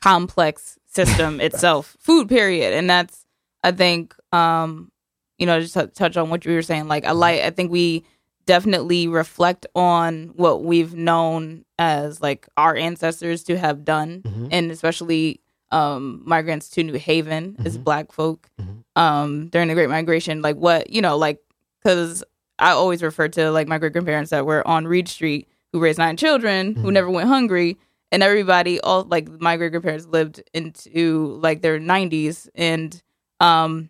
complex 0.02 0.78
system 0.88 1.40
itself, 1.48 1.96
food 2.00 2.28
period, 2.30 2.74
and 2.74 2.90
that's 2.90 3.26
I 3.64 3.72
think 3.72 4.16
um 4.34 4.92
you 5.38 5.46
know 5.46 5.60
just 5.60 5.74
to 5.76 5.88
touch 5.88 6.18
on 6.18 6.30
what 6.30 6.46
you 6.46 6.54
were 6.54 6.62
saying. 6.62 6.88
Like 6.88 7.06
I 7.06 7.12
like 7.12 7.42
I 7.42 7.50
think 7.50 7.72
we 7.72 8.04
definitely 8.46 9.08
reflect 9.08 9.66
on 9.76 10.32
what 10.36 10.64
we've 10.64 10.96
known 10.96 11.64
as 11.78 12.22
like 12.22 12.48
our 12.58 12.76
ancestors 12.76 13.44
to 13.44 13.58
have 13.58 13.86
done, 13.86 14.24
Mhm. 14.26 14.50
and 14.52 14.72
especially 14.72 15.40
um 15.72 16.22
migrants 16.26 16.70
to 16.70 16.84
New 16.84 16.98
Haven 16.98 17.56
as 17.66 17.78
Mhm. 17.78 17.84
Black 17.84 18.12
folk 18.12 18.50
Mhm. 18.60 18.84
um 18.96 19.48
during 19.50 19.68
the 19.68 19.74
Great 19.74 19.90
Migration. 19.90 20.42
Like 20.42 20.58
what 20.58 20.90
you 20.90 21.02
know 21.02 21.18
like 21.18 21.40
because 21.84 22.24
I 22.60 22.72
always 22.72 23.02
refer 23.02 23.28
to 23.30 23.52
like 23.52 23.68
my 23.68 23.78
great 23.80 23.94
grandparents 23.94 24.30
that 24.32 24.46
were 24.46 24.66
on 24.68 24.86
Reed 24.88 25.08
Street 25.08 25.48
who 25.72 25.80
raised 25.80 25.98
nine 26.00 26.18
children 26.18 26.76
who 26.76 26.90
Mhm. 26.90 26.94
never 26.94 27.10
went 27.10 27.28
hungry 27.30 27.78
and 28.12 28.22
everybody 28.22 28.80
all 28.82 29.04
like 29.06 29.30
my 29.40 29.56
great 29.58 29.72
grandparents 29.72 30.06
lived 30.06 30.44
into 30.54 31.38
like 31.42 31.62
their 31.62 31.80
90s 31.80 32.50
and 32.56 33.02
um 33.40 33.90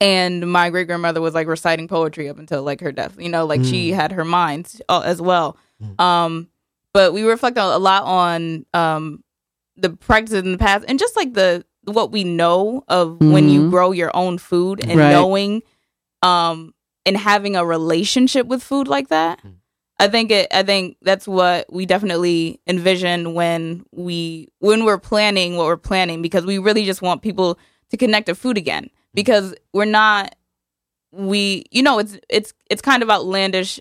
and 0.00 0.50
my 0.50 0.70
great 0.70 0.86
grandmother 0.86 1.20
was 1.20 1.34
like 1.34 1.46
reciting 1.46 1.86
poetry 1.88 2.28
up 2.28 2.38
until 2.38 2.62
like 2.62 2.80
her 2.80 2.92
death 2.92 3.14
you 3.18 3.28
know 3.28 3.44
like 3.46 3.62
she 3.64 3.90
Mm. 3.90 3.94
had 3.94 4.12
her 4.12 4.24
mind 4.24 4.80
uh, 4.88 5.02
as 5.04 5.20
well 5.20 5.56
Mm. 5.82 6.00
um 6.00 6.48
but 6.92 7.12
we 7.12 7.22
reflect 7.22 7.56
a 7.56 7.78
lot 7.78 8.04
on 8.04 8.66
um 8.74 9.22
the 9.76 9.90
practices 9.90 10.42
in 10.44 10.52
the 10.52 10.58
past 10.58 10.84
and 10.88 10.98
just 10.98 11.16
like 11.16 11.34
the 11.34 11.64
what 11.84 12.12
we 12.12 12.24
know 12.24 12.84
of 12.88 13.18
when 13.20 13.48
you 13.48 13.62
Mhm. 13.62 13.70
grow 13.70 13.92
your 13.92 14.10
own 14.14 14.36
food 14.38 14.80
and 14.86 14.98
Right. 14.98 15.10
knowing 15.10 15.62
um 16.22 16.74
and 17.06 17.16
having 17.16 17.56
a 17.56 17.64
relationship 17.64 18.46
with 18.46 18.62
food 18.62 18.86
like 18.86 19.08
that 19.08 19.40
Mm. 19.42 19.54
i 19.98 20.06
think 20.08 20.30
it 20.30 20.48
i 20.52 20.62
think 20.62 20.96
that's 21.00 21.26
what 21.26 21.72
we 21.72 21.86
definitely 21.86 22.60
envision 22.66 23.32
when 23.32 23.84
we 23.92 24.48
when 24.58 24.84
we're 24.84 24.98
planning 24.98 25.56
what 25.56 25.66
we're 25.66 25.76
planning 25.78 26.20
because 26.20 26.44
we 26.44 26.58
really 26.58 26.84
just 26.84 27.00
want 27.00 27.22
people 27.22 27.58
to 27.90 27.96
connect 27.96 28.26
to 28.26 28.34
food 28.34 28.58
again 28.58 28.90
because 29.14 29.54
we're 29.72 29.86
not 29.86 30.34
we 31.12 31.64
you 31.70 31.82
know 31.82 31.98
it's 31.98 32.18
it's 32.28 32.52
it's 32.70 32.82
kind 32.82 33.02
of 33.02 33.10
outlandish 33.10 33.80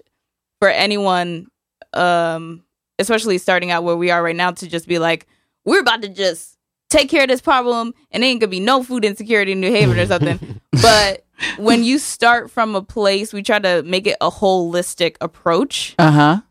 for 0.60 0.70
anyone 0.70 1.48
um 1.94 2.64
especially 2.98 3.38
starting 3.38 3.72
out 3.72 3.84
where 3.84 3.96
we 3.98 4.10
are 4.12 4.24
right 4.24 4.36
now 4.36 4.52
to 4.52 4.68
just 4.68 4.88
be 4.88 4.98
like 5.00 5.28
we're 5.66 5.82
about 5.82 6.01
to 6.01 6.10
just 6.10 6.57
take 6.89 7.10
care 7.10 7.24
of 7.24 7.28
this 7.30 7.41
problem 7.41 7.93
and 8.12 8.24
ain't 8.24 8.39
gonna 8.41 8.49
be 8.49 8.60
no 8.60 8.82
food 8.84 9.05
insecurity 9.05 9.51
in 9.51 9.60
New 9.62 9.72
Haven 9.72 9.97
or 9.99 10.05
something 10.05 10.62
but 10.82 11.26
when 11.57 11.84
you 11.84 11.99
start 11.99 12.49
from 12.51 12.76
a 12.76 12.82
place 12.82 13.32
we 13.34 13.43
try 13.43 13.60
to 13.60 13.84
make 13.84 14.07
it 14.07 14.18
a 14.22 14.30
holistic 14.32 15.16
approach 15.22 15.95
Uh 15.99 16.12
huh. 16.12 16.41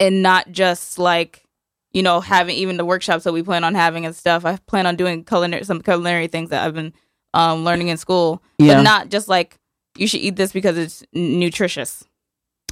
and 0.00 0.22
not 0.22 0.50
just 0.52 0.98
like 0.98 1.42
you 1.92 2.02
know 2.02 2.20
having 2.20 2.56
even 2.56 2.76
the 2.76 2.84
workshops 2.84 3.24
that 3.24 3.32
we 3.32 3.42
plan 3.42 3.64
on 3.64 3.74
having 3.74 4.06
and 4.06 4.14
stuff 4.14 4.44
i 4.44 4.56
plan 4.66 4.86
on 4.86 4.96
doing 4.96 5.24
culinary 5.24 5.64
some 5.64 5.80
culinary 5.82 6.26
things 6.28 6.50
that 6.50 6.64
i've 6.64 6.74
been 6.74 6.92
um, 7.34 7.64
learning 7.64 7.88
in 7.88 7.96
school 7.96 8.42
Yeah. 8.58 8.76
but 8.76 8.82
not 8.82 9.08
just 9.10 9.28
like 9.28 9.58
you 9.98 10.06
should 10.06 10.20
eat 10.20 10.36
this 10.36 10.52
because 10.52 10.78
it's 10.78 11.04
nutritious 11.12 12.04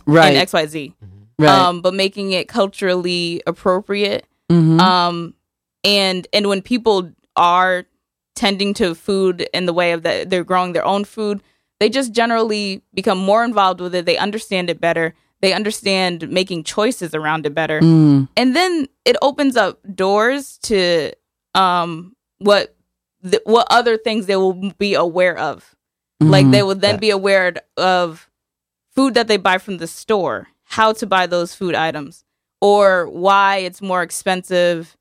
Right. 0.06 0.36
and 0.36 0.48
xyz 0.48 0.94
right. 1.38 1.48
um, 1.50 1.80
but 1.80 1.92
making 1.94 2.32
it 2.32 2.46
culturally 2.48 3.42
appropriate 3.46 4.26
Mhm. 4.52 4.78
um 4.80 5.34
and 5.85 6.26
and 6.32 6.49
when 6.49 6.62
people 6.62 7.11
are 7.37 7.85
tending 8.35 8.74
to 8.74 8.95
food 8.95 9.49
in 9.55 9.66
the 9.66 9.72
way 9.72 9.93
of 9.93 10.03
that 10.03 10.30
they're 10.30 10.45
growing 10.45 10.72
their 10.72 10.85
own 10.85 11.05
food 11.05 11.43
they 11.80 11.89
just 11.89 12.12
generally 12.12 12.82
become 12.95 13.18
more 13.18 13.45
involved 13.45 13.80
with 13.80 13.95
it. 13.97 14.07
They 14.07 14.16
understand 14.16 14.70
it 14.70 14.80
better. 14.80 15.12
They 15.43 15.53
understand 15.53 16.30
making 16.30 16.62
choices 16.64 17.14
around 17.14 17.45
it 17.47 17.55
better. 17.55 17.80
Mm. 17.80 18.28
and 18.37 18.55
then 18.57 18.87
it 19.05 19.16
opens 19.22 19.57
up 19.57 19.80
doors 19.95 20.59
to 20.62 21.12
um 21.55 22.14
what 22.39 22.74
th- 23.28 23.43
what 23.45 23.66
other 23.70 23.97
things 23.99 24.26
they 24.26 24.37
will 24.37 24.72
be 24.78 24.95
aware 24.95 25.37
of. 25.37 25.74
Like 26.20 26.47
Mhm. 26.47 26.53
they 26.53 26.62
will 26.62 26.76
then 26.76 26.99
be 26.99 27.11
aware 27.11 27.55
of 27.76 28.30
food 28.95 29.14
that 29.14 29.26
they 29.28 29.37
buy 29.37 29.59
from 29.59 29.78
the 29.78 29.87
store 29.89 30.47
how 30.64 30.93
to 30.93 31.07
buy 31.07 31.26
those 31.26 31.55
food 31.55 31.74
items 31.74 32.24
or 32.61 33.07
why 33.11 33.57
it's 33.59 33.82
more 33.82 34.03
expensive 34.03 34.97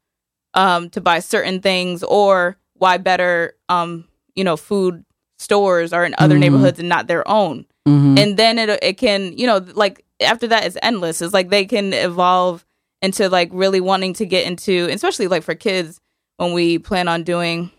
um, 0.54 0.90
to 0.92 1.02
buy 1.02 1.20
certain 1.20 1.62
things, 1.62 2.04
or 2.04 2.58
why 2.76 2.98
better, 2.98 3.56
um, 3.70 4.06
you 4.36 4.44
know, 4.44 4.58
food 4.58 5.04
stores 5.40 5.92
are 5.94 6.06
in 6.06 6.16
other 6.18 6.36
Mhm. 6.36 6.40
neighborhoods 6.40 6.80
and 6.80 6.88
not 6.90 7.08
their 7.08 7.28
own. 7.28 7.66
Mhm. 7.88 8.18
And 8.20 8.38
then 8.38 8.58
it 8.60 8.70
it 8.82 8.98
can, 8.98 9.38
you 9.38 9.46
know, 9.48 9.66
like 9.74 10.06
after 10.22 10.48
that 10.48 10.66
it's 10.66 10.78
endless. 10.82 11.22
It's 11.22 11.34
like 11.34 11.50
they 11.50 11.66
can 11.66 11.92
evolve 11.94 12.66
into 13.02 13.28
like 13.30 13.50
really 13.52 13.82
wanting 13.82 14.14
to 14.14 14.26
get 14.26 14.46
into, 14.48 14.88
especially 14.92 15.28
like 15.28 15.44
for 15.44 15.56
kids 15.56 16.00
when 16.38 16.54
we 16.54 16.78
plan 16.80 17.08
on 17.10 17.24
doing, 17.24 17.72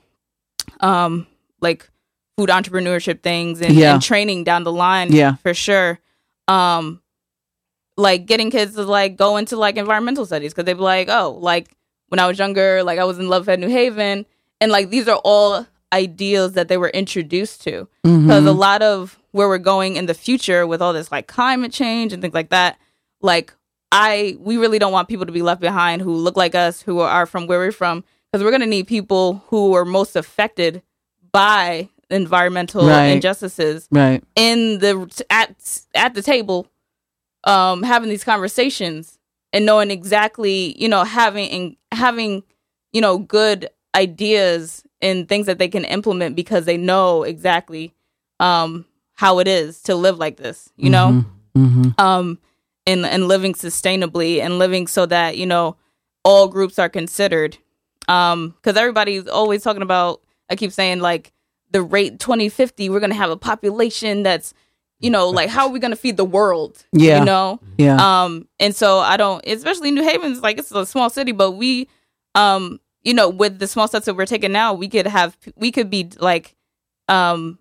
um, 0.80 1.26
like 1.60 1.88
food 2.36 2.50
entrepreneurship 2.50 3.22
things 3.22 3.60
and, 3.62 3.74
Yeah. 3.74 3.94
and 3.94 4.02
training 4.02 4.44
down 4.44 4.64
the 4.64 4.72
line. 4.72 5.12
Yeah. 5.12 5.36
for 5.36 5.54
sure. 5.54 6.00
Um, 6.48 7.00
like 7.96 8.26
getting 8.26 8.50
kids 8.50 8.74
to 8.74 8.82
like 8.82 9.16
go 9.16 9.36
into 9.36 9.56
like 9.56 9.76
environmental 9.76 10.26
studies 10.26 10.52
because 10.52 10.64
they'd 10.66 10.74
be 10.74 10.80
like, 10.80 11.08
oh, 11.08 11.38
like 11.40 11.68
when 12.14 12.20
I 12.20 12.28
was 12.28 12.38
younger, 12.38 12.84
like 12.84 13.00
I 13.00 13.04
was 13.04 13.18
in 13.18 13.28
Love 13.28 13.46
Fed 13.46 13.58
New 13.58 13.68
Haven, 13.68 14.24
and 14.60 14.70
like 14.70 14.88
these 14.88 15.08
are 15.08 15.20
all 15.24 15.66
ideals 15.92 16.52
that 16.52 16.68
they 16.68 16.76
were 16.76 16.90
introduced 16.90 17.60
to 17.64 17.88
because 18.04 18.46
a 18.46 18.50
Mhm. 18.50 18.56
lot 18.56 18.82
of 18.82 19.18
where 19.32 19.48
we're 19.48 19.58
going 19.58 19.96
in 19.96 20.06
the 20.06 20.14
future 20.14 20.64
with 20.64 20.80
all 20.80 20.92
this 20.92 21.10
like 21.10 21.26
climate 21.26 21.72
change 21.72 22.12
and 22.12 22.22
things 22.22 22.34
like 22.34 22.50
that 22.50 22.78
like 23.20 23.52
i 23.92 24.36
we 24.40 24.56
really 24.56 24.78
don't 24.78 24.92
want 24.92 25.08
people 25.08 25.26
to 25.26 25.32
be 25.32 25.42
left 25.42 25.60
behind 25.60 26.02
who 26.02 26.14
look 26.14 26.36
like 26.36 26.54
us 26.54 26.82
who 26.82 26.98
are 27.00 27.26
from 27.26 27.46
where 27.48 27.58
we're 27.60 27.72
from 27.72 28.02
because 28.30 28.42
we're 28.44 28.50
going 28.50 28.60
to 28.60 28.66
need 28.76 28.86
people 28.88 29.42
who 29.48 29.72
are 29.74 29.84
most 29.84 30.14
affected 30.16 30.82
by 31.32 31.88
environmental 32.10 32.86
Right. 32.86 33.06
injustices 33.16 33.88
Right. 33.90 34.22
in 34.36 34.78
the 34.78 34.94
at 35.30 35.54
at 35.94 36.14
the 36.14 36.22
table 36.22 36.66
um 37.44 37.82
having 37.82 38.08
these 38.08 38.24
conversations 38.24 39.13
and 39.54 39.64
knowing 39.64 39.90
exactly 39.90 40.78
you 40.78 40.88
know 40.88 41.04
having 41.04 41.48
and 41.50 41.76
having 41.92 42.42
you 42.92 43.00
know 43.00 43.16
good 43.18 43.68
ideas 43.94 44.84
and 45.00 45.28
things 45.28 45.46
that 45.46 45.58
they 45.58 45.68
can 45.68 45.84
implement 45.84 46.36
because 46.36 46.66
they 46.66 46.76
know 46.76 47.22
exactly 47.22 47.94
um 48.40 48.84
how 49.14 49.38
it 49.38 49.48
is 49.48 49.80
to 49.82 49.94
live 49.94 50.18
like 50.18 50.36
this 50.36 50.68
you 50.76 50.90
know? 50.90 51.24
Hmm 51.56 51.90
um 51.98 52.38
and 52.86 53.06
and 53.06 53.28
living 53.28 53.54
sustainably 53.54 54.40
and 54.40 54.58
living 54.58 54.88
so 54.88 55.06
that 55.06 55.38
you 55.38 55.46
know 55.46 55.76
all 56.24 56.48
groups 56.48 56.78
are 56.80 56.88
considered. 56.88 57.56
Um 58.08 58.50
because 58.56 58.76
everybody's 58.76 59.28
always 59.28 59.62
talking 59.62 59.82
about 59.82 60.20
i 60.50 60.56
keep 60.56 60.72
saying 60.72 60.98
like 60.98 61.32
the 61.70 61.80
rate 61.80 62.18
2050 62.18 62.90
we're 62.90 63.00
gonna 63.00 63.14
have 63.14 63.30
a 63.30 63.36
population 63.36 64.24
that's 64.24 64.52
you 65.04 65.10
know 65.10 65.28
like 65.28 65.50
how 65.50 65.66
are 65.66 65.72
we 65.72 65.78
gonna 65.78 65.96
feed 66.04 66.16
the 66.16 66.24
world 66.24 66.84
Yeah. 66.92 67.18
you 67.20 67.24
know 67.26 67.60
Yeah. 67.78 67.98
um 68.24 68.48
and 68.58 68.74
so 68.74 68.98
i 69.00 69.16
don't 69.16 69.44
especially 69.46 69.90
new 69.90 70.02
haven's 70.02 70.40
like 70.40 70.58
it's 70.58 70.72
a 70.72 70.86
small 70.86 71.10
city 71.10 71.32
but 71.32 71.52
we 71.52 71.88
um 72.34 72.80
you 73.02 73.12
know 73.14 73.28
with 73.28 73.58
the 73.58 73.66
small 73.66 73.86
steps 73.86 74.06
that 74.06 74.14
we're 74.16 74.26
taking 74.26 74.52
now 74.52 74.72
we 74.74 74.88
could 74.88 75.06
have 75.06 75.36
we 75.56 75.70
could 75.70 75.90
be 75.90 76.10
like 76.18 76.54
um 77.08 77.58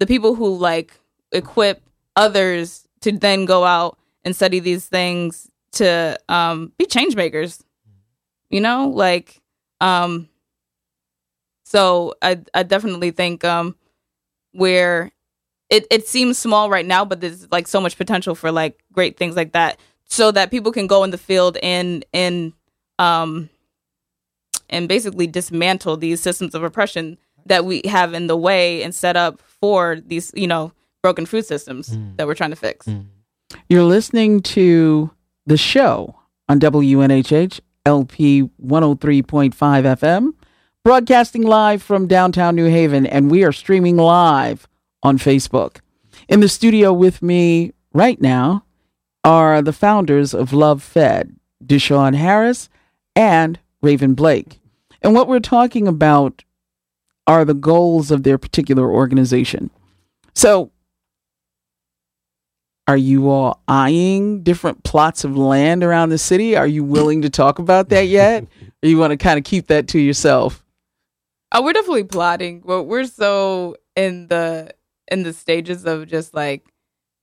the 0.00 0.06
people 0.06 0.34
who 0.34 0.56
like 0.56 0.92
equip 1.32 1.80
others 2.16 2.88
to 3.02 3.12
then 3.12 3.44
go 3.44 3.64
out 3.64 3.96
and 4.24 4.34
study 4.34 4.58
these 4.60 4.86
things 4.86 5.48
to 5.72 6.18
um 6.28 6.72
be 6.78 6.86
change 6.86 7.14
makers 7.14 7.62
you 8.50 8.60
know 8.60 8.88
like 8.88 9.40
um 9.80 10.28
so 11.64 12.14
i 12.22 12.40
i 12.54 12.62
definitely 12.62 13.10
think 13.12 13.44
um 13.44 13.76
where 14.52 15.12
it 15.70 15.86
it 15.90 16.06
seems 16.06 16.36
small 16.36 16.68
right 16.68 16.86
now 16.86 17.04
but 17.04 17.20
there's 17.20 17.50
like 17.50 17.66
so 17.66 17.80
much 17.80 17.96
potential 17.96 18.34
for 18.34 18.52
like 18.52 18.82
great 18.92 19.16
things 19.16 19.36
like 19.36 19.52
that 19.52 19.78
so 20.04 20.30
that 20.30 20.50
people 20.50 20.72
can 20.72 20.86
go 20.86 21.04
in 21.04 21.10
the 21.10 21.18
field 21.18 21.56
and 21.62 22.04
and 22.12 22.52
um 22.98 23.48
and 24.68 24.88
basically 24.88 25.26
dismantle 25.26 25.96
these 25.96 26.20
systems 26.20 26.54
of 26.54 26.62
oppression 26.62 27.16
that 27.46 27.64
we 27.64 27.82
have 27.84 28.12
in 28.14 28.26
the 28.26 28.36
way 28.36 28.82
and 28.82 28.94
set 28.94 29.16
up 29.16 29.40
for 29.40 30.00
these 30.06 30.32
you 30.34 30.46
know 30.46 30.72
broken 31.02 31.24
food 31.24 31.46
systems 31.46 31.96
that 32.16 32.26
we're 32.26 32.34
trying 32.34 32.50
to 32.50 32.56
fix. 32.56 32.86
You're 33.68 33.84
listening 33.84 34.42
to 34.42 35.10
the 35.46 35.56
show 35.56 36.14
on 36.48 36.60
WNHH 36.60 37.60
LP 37.86 38.42
103.5 38.62 39.52
FM, 39.54 40.34
broadcasting 40.84 41.42
live 41.42 41.82
from 41.82 42.06
downtown 42.06 42.54
New 42.54 42.66
Haven, 42.66 43.06
and 43.06 43.30
we 43.30 43.44
are 43.44 43.52
streaming 43.52 43.96
live 43.96 44.68
on 45.02 45.18
Facebook. 45.18 45.78
In 46.28 46.40
the 46.40 46.48
studio 46.48 46.92
with 46.92 47.22
me 47.22 47.72
right 47.92 48.20
now 48.20 48.64
are 49.24 49.62
the 49.62 49.72
founders 49.72 50.34
of 50.34 50.52
Love 50.52 50.82
Fed, 50.82 51.34
Dishaun 51.64 52.14
Harris 52.14 52.68
and 53.14 53.58
Raven 53.82 54.14
Blake. 54.14 54.60
And 55.02 55.14
what 55.14 55.28
we're 55.28 55.40
talking 55.40 55.88
about 55.88 56.44
are 57.26 57.44
the 57.44 57.54
goals 57.54 58.10
of 58.10 58.22
their 58.22 58.38
particular 58.38 58.90
organization. 58.90 59.70
So, 60.34 60.70
are 62.86 62.96
you 62.96 63.30
all 63.30 63.62
eyeing 63.68 64.42
different 64.42 64.82
plots 64.82 65.22
of 65.22 65.36
land 65.36 65.84
around 65.84 66.08
the 66.08 66.18
city? 66.18 66.56
Are 66.56 66.66
you 66.66 66.82
willing 66.82 67.22
to 67.22 67.30
talk 67.30 67.58
about 67.58 67.88
that 67.90 68.08
yet? 68.08 68.46
or 68.82 68.88
you 68.88 68.98
want 68.98 69.12
to 69.12 69.16
kind 69.16 69.38
of 69.38 69.44
keep 69.44 69.68
that 69.68 69.88
to 69.88 70.00
yourself? 70.00 70.64
Oh, 71.52 71.62
we're 71.62 71.72
definitely 71.72 72.04
plotting, 72.04 72.60
but 72.60 72.84
we're 72.84 73.04
so 73.04 73.76
in 73.96 74.28
the 74.28 74.74
in 75.10 75.22
the 75.22 75.32
stages 75.32 75.84
of 75.84 76.06
just 76.08 76.34
like 76.34 76.64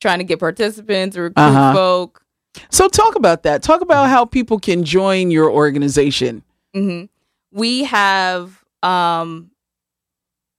trying 0.01 0.19
to 0.19 0.23
get 0.23 0.39
participants, 0.39 1.15
recruit 1.17 1.37
Uh-huh. 1.41 1.73
folk. 1.73 2.21
So 2.69 2.87
talk 2.87 3.15
about 3.15 3.43
that. 3.43 3.61
Talk 3.63 3.81
about 3.81 4.09
how 4.09 4.25
people 4.25 4.59
can 4.59 4.83
join 4.83 5.31
your 5.31 5.49
organization. 5.51 6.43
hmm 6.73 7.03
We 7.51 7.83
have 7.85 8.63
um 8.83 9.51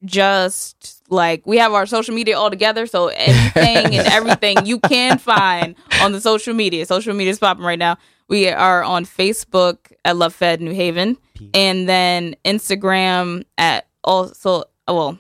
just 0.05 1.03
like 1.11 1.45
we 1.47 1.59
have 1.59 1.73
our 1.73 1.87
social 1.87 2.15
media 2.15 2.39
all 2.39 2.51
together, 2.51 2.87
so 2.87 3.09
anything 3.09 3.97
and 3.97 4.07
everything 4.07 4.65
you 4.65 4.79
can 4.79 5.19
find 5.33 5.75
on 6.01 6.13
the 6.13 6.21
social 6.21 6.55
media. 6.55 6.87
Social 6.87 7.15
media 7.15 7.33
is 7.33 7.39
popping 7.39 7.65
right 7.65 7.79
now. 7.79 7.99
We 8.29 8.49
are 8.49 8.83
on 8.85 9.05
Facebook 9.05 9.79
at 10.05 10.17
Love 10.17 10.35
Fed 10.35 10.61
New 10.61 10.73
Haven, 10.75 11.17
and 11.55 11.89
then 11.89 12.37
Instagram 12.45 13.45
at 13.57 13.87
also 14.05 14.65
well, 14.87 15.19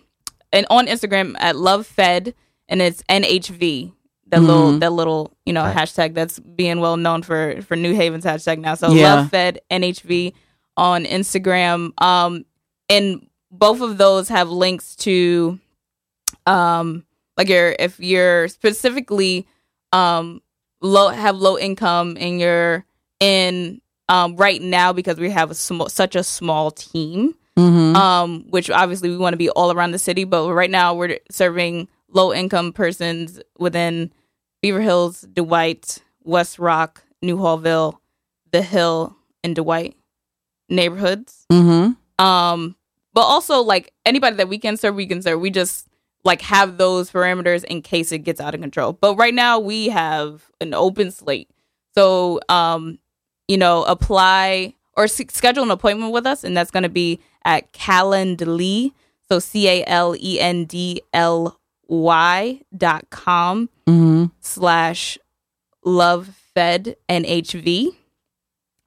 and 0.53 0.67
on 0.71 0.87
Instagram 0.87 1.35
at 1.39 1.57
Love 1.57 1.87
Fed, 1.87 2.35
and 2.69 2.81
it's 2.83 3.03
NHV. 3.09 3.93
That 4.29 4.43
little 4.43 4.73
Mhm. 4.73 4.81
that 4.81 4.93
little 4.93 5.33
you 5.47 5.53
know 5.55 5.63
hashtag 5.63 6.13
that's 6.15 6.39
being 6.39 6.81
well 6.81 6.97
known 6.99 7.23
for 7.23 7.63
for 7.63 7.77
New 7.77 7.95
Haven's 7.95 8.25
hashtag 8.25 8.59
now. 8.59 8.75
So 8.75 8.93
Yeah. 8.93 9.15
Love 9.15 9.31
Fed 9.31 9.61
NHV 9.71 10.35
on 10.77 11.05
Instagram. 11.07 11.93
Um, 12.03 12.45
and 12.91 13.27
both 13.51 13.81
of 13.81 13.97
those 13.97 14.29
have 14.29 14.51
links 14.51 14.95
to, 14.97 15.59
um, 16.47 17.05
like 17.37 17.49
your 17.49 17.75
if 17.79 17.99
you're 18.01 18.49
specifically 18.49 19.47
um 19.93 20.43
low 20.83 21.09
have 21.09 21.37
low 21.37 21.59
income 21.59 22.17
and 22.21 22.39
you're 22.41 22.85
in 23.21 23.81
um 24.11 24.37
right 24.37 24.61
now 24.61 24.93
because 24.93 25.19
we 25.19 25.31
have 25.31 25.51
a 25.51 25.55
small 25.55 25.89
such 25.89 26.15
a 26.15 26.23
small 26.23 26.71
team 26.71 27.35
Mm-hmm. 27.59 27.97
um, 27.97 28.45
which 28.51 28.71
obviously 28.71 29.11
we 29.11 29.17
want 29.17 29.33
to 29.33 29.39
be 29.39 29.51
all 29.51 29.73
around 29.73 29.91
the 29.91 29.99
city, 29.99 30.25
but 30.25 30.53
right 30.53 30.71
now 30.71 30.95
we're 30.95 31.19
serving 31.31 31.89
low 32.09 32.33
income 32.33 32.73
persons 32.73 33.41
within 33.59 34.13
Beaver 34.63 34.81
Hills, 34.81 35.27
Dwight, 35.33 35.99
West 36.23 36.59
Rock, 36.59 37.03
Newhallville, 37.25 37.99
The 38.53 38.63
Hill, 38.63 39.17
and 39.43 39.57
Dwight 39.57 39.97
neighborhoods. 40.69 41.47
mm-hmm. 41.51 41.93
Um, 42.25 42.77
but 43.13 43.23
also 43.23 43.61
like 43.61 43.93
anybody 44.05 44.37
that 44.37 44.49
we 44.49 44.59
can 44.59 44.77
serve, 44.77 44.95
we 44.95 45.07
can 45.07 45.23
serve. 45.23 45.41
We 45.41 45.51
just 45.51 45.89
like 46.25 46.43
have 46.43 46.79
those 46.79 47.11
parameters 47.11 47.65
in 47.65 47.83
case 47.83 48.13
it 48.13 48.19
gets 48.19 48.41
out 48.41 48.55
of 48.55 48.61
control. 48.61 48.93
But 48.93 49.17
right 49.17 49.35
now 49.35 49.59
we 49.59 49.89
have 49.89 50.51
an 50.61 50.75
open 50.75 51.11
slate. 51.11 51.51
So 51.97 52.41
um, 52.49 52.99
you 53.49 53.57
know, 53.57 53.83
apply 53.85 54.75
or 54.99 55.05
s- 55.05 55.23
schedule 55.31 55.63
an 55.63 55.71
appointment 55.71 56.13
with 56.13 56.27
us, 56.27 56.45
and 56.45 56.55
that's 56.57 56.71
going 56.71 56.83
to 56.83 56.89
be 56.91 57.21
at 57.45 57.73
Calendly. 57.73 58.93
So 59.31 59.39
C 59.39 59.69
A 59.69 59.85
L 59.87 60.15
E 60.19 60.41
N 60.41 60.65
D 60.67 61.01
L 61.15 61.59
Y 61.89 62.61
dot 62.77 63.09
com 63.11 63.69
Mm-hmm. 63.87 64.27
slash 64.41 65.17
love 65.85 66.35
fed 66.55 66.97
nhv 67.09 67.89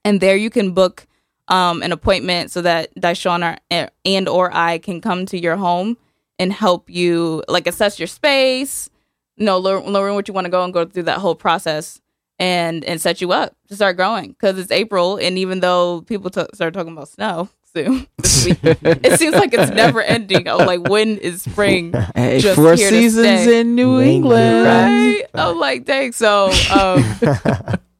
and 0.05 0.19
there 0.21 0.35
you 0.35 0.49
can 0.51 0.73
book 0.73 1.07
um, 1.47 1.81
an 1.83 1.91
appointment 1.91 2.51
so 2.51 2.61
that 2.61 2.93
Dishaun 2.95 3.57
or, 3.71 3.89
and 4.05 4.27
or 4.29 4.53
I 4.53 4.77
can 4.77 4.99
come 5.01 5.25
to 5.27 5.39
your 5.39 5.55
home 5.57 5.97
and 6.39 6.51
help 6.51 6.89
you 6.89 7.43
like 7.47 7.67
assess 7.67 7.99
your 7.99 8.07
space, 8.07 8.89
you 9.37 9.45
know, 9.45 9.57
learn, 9.59 9.83
learn 9.85 10.13
what 10.15 10.27
you 10.27 10.33
want 10.33 10.45
to 10.45 10.51
go 10.51 10.63
and 10.63 10.73
go 10.73 10.85
through 10.85 11.03
that 11.03 11.19
whole 11.19 11.35
process 11.35 12.00
and 12.41 12.83
and 12.85 12.99
set 12.99 13.21
you 13.21 13.31
up 13.31 13.55
to 13.69 13.75
start 13.75 13.95
growing 13.95 14.29
because 14.31 14.57
it's 14.57 14.71
April 14.71 15.17
and 15.17 15.37
even 15.37 15.59
though 15.61 16.01
people 16.01 16.29
t- 16.31 16.43
start 16.53 16.73
talking 16.73 16.91
about 16.91 17.07
snow 17.07 17.47
soon 17.73 18.07
it 18.17 19.19
seems 19.19 19.35
like 19.35 19.53
it's 19.53 19.71
never 19.71 20.01
ending. 20.01 20.47
I'm 20.49 20.65
like, 20.65 20.81
when 20.89 21.17
is 21.19 21.43
spring? 21.43 21.93
Hey, 22.15 22.39
Just 22.39 22.55
four 22.55 22.73
here 22.75 22.89
to 22.89 22.95
seasons 22.95 23.41
stay. 23.43 23.59
in 23.61 23.75
New 23.75 23.97
New 23.97 24.01
England, 24.01 24.43
England. 24.43 24.65
Right? 24.65 25.23
I'm 25.35 25.57
like, 25.59 25.85
dang. 25.85 26.11
So, 26.11 26.51
um, 26.73 27.03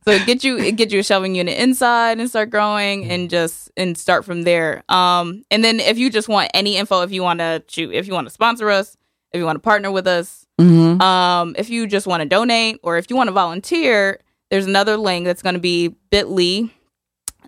So 0.04 0.18
get 0.26 0.44
you 0.44 0.72
get 0.72 0.92
you 0.92 1.00
a 1.00 1.04
shelving 1.04 1.36
unit 1.36 1.58
inside 1.60 2.20
and 2.20 2.28
start 2.28 2.50
growing 2.50 3.06
and 3.12 3.30
just 3.30 3.70
and 3.78 3.96
start 3.96 4.26
from 4.26 4.42
there. 4.44 4.84
Um 4.90 5.44
and 5.52 5.64
then 5.64 5.80
if 5.80 5.98
you 6.00 6.10
just 6.10 6.28
want 6.28 6.50
any 6.56 6.76
info, 6.78 7.02
if 7.04 7.12
you 7.12 7.22
want 7.22 7.40
to 7.40 7.64
shoot, 7.68 7.94
if 7.94 8.08
you 8.08 8.14
want 8.14 8.26
to 8.28 8.34
sponsor 8.34 8.70
us, 8.72 8.98
if 9.32 9.38
you 9.40 9.46
want 9.46 9.58
to 9.58 9.62
partner 9.62 9.92
with 9.92 10.08
us, 10.08 10.48
hmm 10.58 11.00
um, 11.02 11.56
if 11.58 11.70
you 11.70 11.86
just 11.88 12.08
want 12.08 12.22
to 12.24 12.28
donate 12.28 12.80
or 12.84 12.98
if 12.98 13.10
you 13.12 13.16
want 13.16 13.28
to 13.28 13.32
volunteer, 13.32 14.20
there's 14.52 14.68
another 14.68 14.98
link 14.98 15.26
that's 15.26 15.42
going 15.42 15.56
to 15.56 15.62
be 15.62 15.96
bit.ly, 16.12 16.70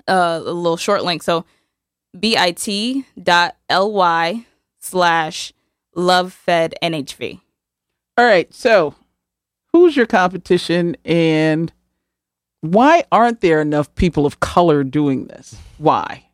uh, 0.07 0.41
a 0.43 0.51
little 0.51 0.77
short 0.77 1.03
link. 1.03 1.21
So 1.21 1.45
bit.ly 2.19 3.03
slash 4.79 5.53
lovefednhv. 5.95 7.41
All 8.17 8.25
right. 8.25 8.51
So, 8.53 8.95
who's 9.71 9.95
your 9.97 10.05
competition, 10.05 10.95
and 11.03 11.71
why 12.61 13.03
aren't 13.11 13.41
there 13.41 13.59
enough 13.61 13.93
people 13.95 14.25
of 14.25 14.39
color 14.39 14.83
doing 14.83 15.25
this? 15.25 15.57
Why? 15.77 16.25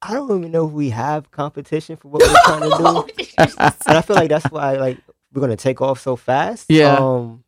I 0.00 0.14
don't 0.14 0.38
even 0.38 0.50
know 0.50 0.66
if 0.66 0.72
we 0.72 0.90
have 0.90 1.30
competition 1.30 1.96
for 1.96 2.08
what 2.08 2.22
we're 2.22 2.34
trying 2.44 2.70
to 2.70 2.76
do. 2.76 3.24
and 3.38 3.96
I 3.96 4.00
feel 4.00 4.16
like 4.16 4.30
that's 4.30 4.50
why 4.50 4.76
like 4.76 4.98
we're 5.32 5.40
gonna 5.40 5.56
take 5.56 5.80
off 5.80 6.00
so 6.00 6.16
fast. 6.16 6.66
Yeah. 6.68 6.96
Um, 6.96 7.44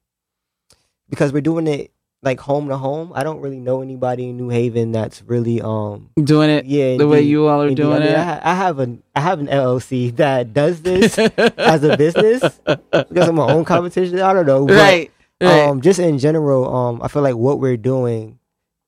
because 1.08 1.32
we're 1.32 1.40
doing 1.42 1.66
it 1.66 1.90
like 2.22 2.40
home 2.40 2.68
to 2.68 2.76
home. 2.78 3.12
I 3.14 3.22
don't 3.22 3.40
really 3.40 3.60
know 3.60 3.82
anybody 3.82 4.30
in 4.30 4.36
New 4.38 4.48
Haven 4.48 4.92
that's 4.92 5.22
really 5.22 5.60
um 5.60 6.10
Doing 6.22 6.48
it 6.50 6.64
yeah 6.64 6.96
the 6.96 7.06
way 7.06 7.20
you 7.20 7.46
all 7.46 7.60
are 7.62 7.74
doing 7.74 7.96
I 8.02 8.06
mean, 8.06 8.08
I, 8.08 8.20
it. 8.20 8.24
ha- 8.24 8.40
I 8.42 8.54
have 8.54 8.78
an 8.78 9.02
I 9.14 9.20
have 9.20 9.40
an 9.40 9.46
LLC 9.48 10.16
that 10.16 10.52
does 10.54 10.80
this 10.82 11.18
as 11.58 11.84
a 11.84 11.96
business 11.96 12.42
because 12.66 13.28
of 13.28 13.34
my 13.34 13.44
own 13.52 13.64
competition. 13.64 14.20
I 14.20 14.32
don't 14.32 14.46
know, 14.46 14.66
but, 14.66 14.74
right. 14.76 15.10
Right. 15.40 15.68
Um, 15.68 15.80
just 15.82 15.98
in 15.98 16.18
general, 16.18 16.74
um, 16.74 17.02
I 17.02 17.08
feel 17.08 17.20
like 17.20 17.34
what 17.34 17.58
we're 17.60 17.76
doing, 17.76 18.38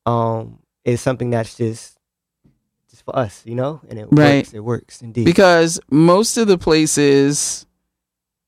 um, 0.06 0.60
is 0.84 1.00
something 1.02 1.28
that's 1.30 1.56
just 1.56 1.98
just 2.88 3.04
for 3.04 3.14
us, 3.18 3.42
you 3.44 3.54
know, 3.56 3.80
and 3.90 3.98
it 3.98 4.08
Right. 4.10 4.38
works. 4.38 4.54
It 4.54 4.60
works 4.60 5.02
indeed. 5.02 5.24
because 5.26 5.78
most 5.90 6.36
of 6.38 6.46
the 6.46 6.56
places, 6.56 7.66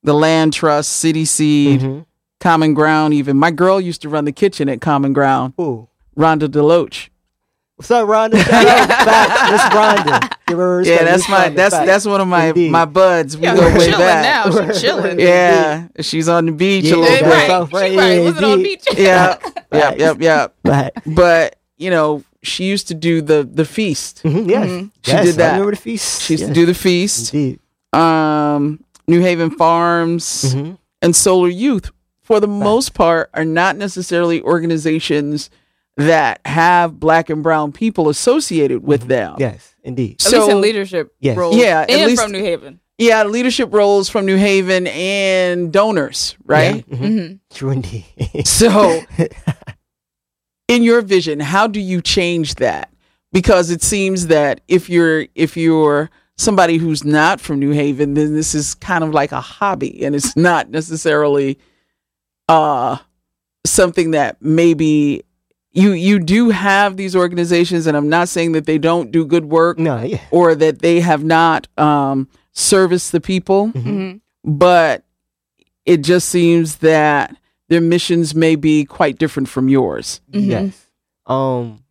the 0.05 0.15
land 0.15 0.53
trust, 0.55 0.91
city 0.91 1.25
seed, 1.27 1.81
Mhm. 1.81 2.07
Common 2.41 2.75
ground, 2.75 3.15
even 3.15 3.37
my 3.37 3.51
girl 3.51 3.81
used 3.81 4.03
to 4.03 4.09
run 4.09 4.25
the 4.25 4.33
kitchen 4.33 4.69
at 4.69 4.81
common 4.81 5.13
ground. 5.13 5.55
Ooh. 5.61 5.89
Rhonda 6.17 6.49
Deloach. 6.49 7.09
What's 7.77 7.91
up, 7.93 8.09
Rhonda? 8.09 8.39
Shout 8.43 8.89
back. 8.89 9.53
Miss 9.53 9.61
Rhonda. 9.63 10.31
Give 10.49 10.59
her 10.59 10.83
Yeah, 10.83 11.05
that's 11.05 11.29
my 11.29 11.49
that's 11.51 11.75
fact. 11.75 11.87
that's 11.87 12.05
one 12.07 12.21
of 12.21 12.27
my 12.27 12.47
Indeed. 12.47 12.73
my 12.73 12.85
buds. 12.87 13.37
We 13.37 13.45
Yeah, 13.45 13.55
go 13.55 13.69
way 13.69 13.79
chilling 13.87 13.99
back. 14.01 14.47
now. 14.47 14.67
She's 14.73 14.81
chilling. 14.81 15.21
Yeah, 15.21 15.89
she's 16.01 16.29
on 16.29 16.47
the 16.47 16.53
beach 16.53 16.87
Yeah, 16.87 16.95
a 16.95 16.97
little 16.97 17.15
Yeah, 17.15 17.21
bit. 17.21 17.29
right. 17.31 17.47
South, 17.47 17.73
right, 17.73 17.91
She 17.93 17.97
right. 17.99 18.19
Was 18.21 18.37
it 18.39 18.45
on 18.45 18.51
indeed. 18.59 18.81
beach? 18.85 18.87
Yeah, 18.99 19.37
yep, 19.73 19.99
yep, 19.99 20.17
yep. 20.21 20.55
Right. 20.65 20.91
But 21.07 21.57
you 21.77 21.91
know, 21.91 22.25
she 22.43 22.65
used 22.65 22.89
to 22.89 22.95
do 22.95 23.21
the 23.23 23.49
the 23.49 23.65
feast. 23.65 24.23
Mhm, 24.25 24.49
Yes. 24.49 24.69
Mhm. 24.69 24.91
She 25.03 25.13
Yes, 25.13 25.27
did 25.27 25.35
that. 25.37 25.49
I 25.51 25.53
remember 25.53 25.71
the 25.73 25.77
feast. 25.81 26.23
She 26.23 26.33
used 26.35 26.41
Yes. 26.43 26.49
to 26.49 26.55
do 26.55 26.67
the 26.67 26.75
feast. 26.75 27.33
Indeed. 27.35 27.61
Um, 27.93 28.83
New 29.07 29.21
Haven 29.21 29.51
Farms 29.51 30.53
Mhm. 30.55 30.79
and 31.03 31.15
Solar 31.15 31.49
Youth, 31.49 31.91
for 32.29 32.41
the 32.41 32.47
most 32.47 32.93
part, 32.93 33.31
are 33.33 33.45
not 33.47 33.75
necessarily 33.77 34.43
organizations 34.43 35.49
that 35.97 36.43
have 36.45 37.01
black 37.01 37.31
and 37.31 37.43
brown 37.43 37.73
people 37.73 38.11
associated 38.11 38.83
with 38.85 39.05
them. 39.09 39.37
Yes, 39.39 39.75
indeed. 39.83 40.21
At 40.27 40.31
least 40.33 40.45
So- 40.47 40.51
in 40.51 40.61
leadership 40.61 41.11
Yes. 41.21 41.39
roles. 41.39 41.57
Yeah, 41.57 41.81
at 41.81 41.91
and 41.91 42.07
least- 42.07 42.21
from 42.23 42.33
New 42.33 42.43
Haven. 42.43 42.81
Yeah, 42.99 43.25
leadership 43.25 43.73
roles 43.73 44.11
from 44.11 44.27
New 44.27 44.37
Haven 44.37 44.89
and 44.89 45.73
donors, 45.73 46.37
right? 46.45 46.85
Yeah, 46.87 46.97
mhm. 46.99 47.29
hmm 47.31 47.35
True 47.51 47.71
indeed. 47.71 48.05
So, 48.45 49.01
in 50.69 50.83
your 50.83 51.01
vision, 51.01 51.41
how 51.41 51.67
do 51.67 51.81
you 51.81 52.03
change 52.03 52.57
that? 52.57 52.91
Because 53.33 53.71
it 53.71 53.83
seems 53.83 54.27
that 54.27 54.61
if 54.69 54.91
you're 54.91 55.27
if 55.35 55.57
you're 55.57 56.11
somebody 56.37 56.77
who's 56.77 57.05
not 57.05 57.41
from 57.41 57.59
New 57.59 57.71
Haven, 57.71 58.13
then 58.15 58.35
this 58.35 58.55
is 58.55 58.75
kind 58.75 59.03
of 59.03 59.15
like 59.15 59.33
a 59.33 59.41
hobby, 59.41 60.05
and 60.05 60.15
it's 60.15 60.37
not 60.37 60.69
necessarily 60.71 61.59
uh 62.49 62.97
something 63.67 64.13
that 64.13 64.37
maybe 64.41 65.23
you 65.73 65.93
you 65.93 66.19
do 66.19 66.51
have 66.51 66.97
these 66.97 67.15
organizations, 67.15 67.87
and 67.87 67.97
I'm 67.97 68.09
not 68.09 68.29
saying 68.29 68.53
that 68.53 68.65
they 68.67 68.79
don't 68.79 69.11
do 69.13 69.25
good 69.27 69.45
work 69.47 69.79
no, 69.79 70.03
yeah. 70.03 70.21
or 70.31 70.55
that 70.55 70.81
they 70.81 71.01
have 71.01 71.23
not 71.23 71.69
um, 71.79 72.29
serviced 72.53 73.13
the 73.13 73.21
people 73.21 73.69
hmm 73.69 74.17
but 74.45 75.05
it 75.85 75.99
just 76.03 76.29
seems 76.29 76.77
that 76.77 77.37
their 77.69 77.81
missions 77.83 78.35
may 78.35 78.57
be 78.57 78.85
quite 78.85 79.19
different 79.19 79.49
from 79.49 79.69
yours. 79.69 80.21
Mhm. 80.33 80.47
Yes. 80.47 80.87
Um, 81.27 81.83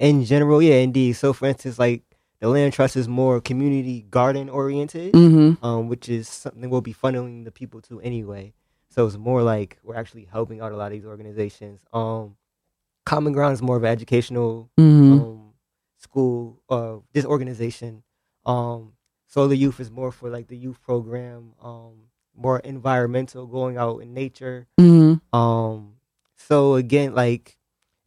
in 0.00 0.24
general, 0.24 0.60
yeah, 0.62 0.76
indeed. 0.76 1.12
So, 1.12 1.32
for 1.32 1.46
instance, 1.46 1.78
like 1.78 2.02
the 2.40 2.48
land 2.48 2.72
trust 2.72 2.96
is 2.96 3.06
more 3.06 3.40
community 3.40 4.06
garden 4.10 4.48
oriented, 4.48 5.12
Mm-hmm. 5.12 5.64
um, 5.64 5.88
which 5.88 6.08
is 6.08 6.26
something 6.28 6.68
we'll 6.68 6.80
be 6.80 6.94
funneling 6.94 7.44
the 7.44 7.52
people 7.52 7.80
to 7.82 8.00
anyway. 8.00 8.54
So 8.90 9.06
it's 9.06 9.16
more 9.16 9.42
like 9.42 9.78
we're 9.82 9.96
actually 9.96 10.28
helping 10.30 10.60
out 10.60 10.72
a 10.72 10.76
lot 10.76 10.86
of 10.86 10.92
these 10.92 11.06
organizations. 11.06 11.80
Um, 11.92 12.36
Common 13.06 13.32
Ground 13.32 13.54
is 13.54 13.62
more 13.62 13.76
of 13.76 13.84
an 13.84 13.90
educational 13.90 14.70
Mm-hmm. 14.78 15.12
um, 15.12 15.52
school, 15.98 16.60
uh, 16.68 16.96
this 17.12 17.24
organization. 17.24 18.02
Um, 18.44 18.92
Solar 19.28 19.54
Youth 19.54 19.78
is 19.80 19.90
more 19.90 20.10
for 20.10 20.28
like 20.28 20.48
the 20.48 20.56
youth 20.56 20.82
program, 20.82 21.52
um, 21.62 21.92
more 22.36 22.58
environmental, 22.60 23.46
going 23.46 23.76
out 23.76 23.98
in 23.98 24.12
nature. 24.12 24.66
Mm-hmm. 24.80 25.36
Um, 25.38 25.94
so 26.36 26.74
again, 26.74 27.14
like, 27.14 27.56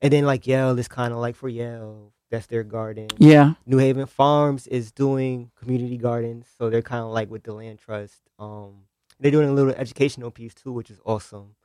and 0.02 0.12
then 0.12 0.26
like 0.26 0.46
Yale 0.48 0.78
is 0.78 0.88
kind 0.90 1.14
of 1.14 1.20
like 1.20 1.36
for 1.36 1.48
Yale, 1.48 2.12
that's 2.30 2.48
their 2.48 2.64
garden. 2.64 3.08
Yeah. 3.20 3.54
New 3.66 3.78
Haven 3.78 4.06
Farms 4.08 4.68
is 4.68 4.92
doing 4.92 5.52
community 5.56 5.98
gardens, 5.98 6.48
so 6.58 6.70
they're 6.70 6.82
kind 6.82 7.04
of 7.04 7.12
like 7.12 7.30
with 7.30 7.44
the 7.44 7.54
land 7.54 7.80
trust. 7.80 8.20
Um, 8.38 8.86
they're 9.24 9.32
doing 9.32 9.50
a 9.50 9.54
little 9.54 9.72
educational 9.72 10.30
piece 10.30 10.54
too, 10.54 10.72
which 10.72 10.92
is 10.92 11.00
awesome. 11.06 11.56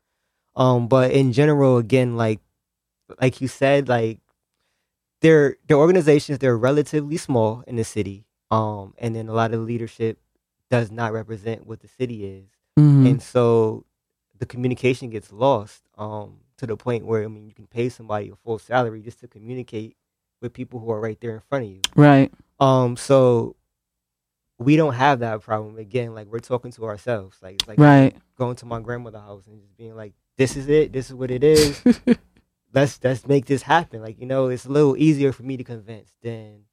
Um, 0.57 0.89
but 0.89 1.11
in 1.11 1.33
general, 1.33 1.77
again, 1.77 2.17
like, 2.17 2.41
like 3.21 3.41
you 3.43 3.49
said, 3.49 3.89
like, 3.89 4.21
their 5.21 5.57
their 5.67 5.77
organizations 5.77 6.39
they're 6.39 6.57
relatively 6.57 7.17
small 7.17 7.65
in 7.67 7.77
the 7.77 7.85
city. 7.85 8.25
Um, 8.51 8.95
and 8.99 9.15
then 9.15 9.29
a 9.29 9.33
lot 9.33 9.53
of 9.53 9.61
leadership 9.61 10.19
does 10.71 10.91
not 10.91 11.13
represent 11.13 11.67
what 11.67 11.81
the 11.81 11.89
city 11.89 12.25
is 12.25 12.45
Mm-hmm. 12.79 13.07
and 13.09 13.21
so 13.23 13.85
the 14.39 14.47
communication 14.47 15.11
gets 15.11 15.33
lost 15.33 15.83
um, 15.97 16.37
to 16.59 16.65
the 16.67 16.77
point 16.77 17.05
where 17.05 17.25
I 17.25 17.27
mean 17.27 17.49
you 17.49 17.53
can 17.55 17.67
pay 17.67 17.89
somebody 17.89 18.31
a 18.31 18.37
full 18.37 18.61
salary 18.61 19.03
just 19.03 19.19
to 19.21 19.27
communicate 19.27 19.97
with 20.41 20.53
people 20.53 20.79
who 20.79 20.89
are 20.93 21.01
right 21.01 21.21
there 21.21 21.35
in 21.35 21.41
front 21.41 21.65
of 21.65 21.71
you. 21.73 21.81
Right. 21.97 22.31
Um, 22.61 22.97
so 22.97 23.57
we 24.59 24.77
don't 24.77 24.95
have 24.95 25.21
that 25.21 25.41
problem 25.43 25.79
again. 25.79 26.15
Like 26.15 26.27
we're 26.27 26.41
talking 26.41 26.73
to 26.73 26.85
ourselves. 26.87 27.39
Like 27.43 27.55
it's 27.55 27.69
like 27.69 27.79
Right. 27.79 28.17
going 28.37 28.57
to 28.57 28.67
my 28.67 28.81
grandmother's 28.81 29.21
house 29.21 29.47
and 29.47 29.61
just 29.61 29.77
being 29.77 29.95
like, 29.97 30.15
"This 30.37 30.57
is 30.57 30.69
it. 30.69 30.93
This 30.93 31.09
is 31.09 31.15
what 31.15 31.31
it 31.31 31.45
is. 31.45 31.83
let's 32.75 32.99
let's 33.03 33.27
make 33.27 33.47
this 33.47 33.63
happen." 33.63 34.03
Like 34.03 34.19
you 34.19 34.27
know, 34.27 34.49
it's 34.49 34.65
a 34.67 34.71
little 34.71 34.97
easier 34.97 35.33
for 35.33 35.43
me 35.45 35.57
to 35.57 35.65
convince 35.65 36.11
than 36.23 36.65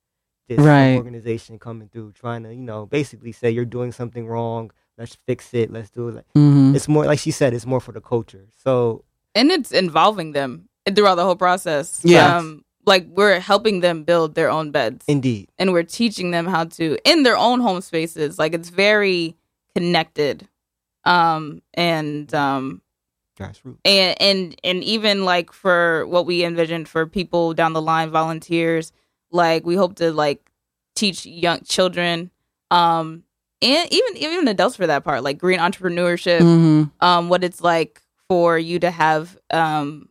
this 0.48 0.60
Right. 0.60 0.96
organization 0.96 1.60
coming 1.60 1.90
through 1.90 2.14
trying 2.14 2.44
to 2.44 2.54
you 2.54 2.64
know 2.64 2.86
basically 2.86 3.32
say 3.32 3.50
you're 3.52 3.66
doing 3.66 3.92
something 3.92 4.28
wrong. 4.28 4.72
Let's 4.98 5.18
fix 5.28 5.54
it. 5.54 5.72
Let's 5.72 5.90
do 5.90 6.08
it. 6.10 6.16
Like, 6.16 6.26
mm-hmm. 6.36 6.76
it's 6.76 6.88
more 6.88 7.06
like 7.06 7.20
she 7.20 7.32
said 7.32 7.54
it's 7.54 7.66
more 7.66 7.82
for 7.82 7.92
the 7.92 8.00
culture 8.02 8.48
so 8.64 9.04
and 9.36 9.52
it's 9.52 9.72
involving 9.72 10.32
them 10.32 10.70
throughout 10.96 11.16
the 11.16 11.24
whole 11.24 11.36
process. 11.36 12.02
Yeah. 12.04 12.38
Um, 12.38 12.65
like 12.86 13.06
we're 13.10 13.40
helping 13.40 13.80
them 13.82 14.04
build 14.04 14.36
their 14.36 14.50
own 14.50 14.72
beds. 14.72 15.04
indeed 15.08 15.50
and 15.58 15.72
we're 15.74 15.84
teaching 15.84 16.32
them 16.32 16.46
how 16.46 16.64
to 16.66 16.98
in 17.04 17.24
their 17.24 17.38
own 17.38 17.60
home 17.60 17.82
spaces 17.82 18.38
like 18.40 18.54
it's 18.54 18.70
very 18.70 19.36
connected 19.76 20.48
um 21.04 21.62
and 21.74 22.34
um 22.34 22.82
grassroots 23.38 23.78
and 23.86 24.20
and 24.22 24.56
and 24.64 24.84
even 24.84 25.26
like 25.26 25.52
for 25.52 26.06
what 26.08 26.26
we 26.26 26.44
envisioned 26.44 26.88
for 26.88 27.06
people 27.06 27.54
down 27.54 27.74
the 27.74 27.82
line 27.82 28.10
volunteers 28.10 28.92
like 29.32 29.66
we 29.66 29.76
hope 29.76 29.96
to 29.96 30.12
like 30.12 30.50
teach 30.96 31.26
young 31.26 31.60
children 31.62 32.32
um 32.72 33.24
and 33.62 33.92
even 33.92 34.18
even 34.18 34.48
adults 34.48 34.76
for 34.78 34.88
that 34.88 35.04
part 35.04 35.24
like 35.24 35.38
green 35.38 35.60
entrepreneurship 35.60 36.40
Mm-hmm. 36.42 36.84
um 37.06 37.30
what 37.30 37.44
it's 37.44 37.62
like 37.62 38.02
for 38.30 38.58
you 38.58 38.80
to 38.80 38.90
have 38.92 39.38
um 39.52 40.08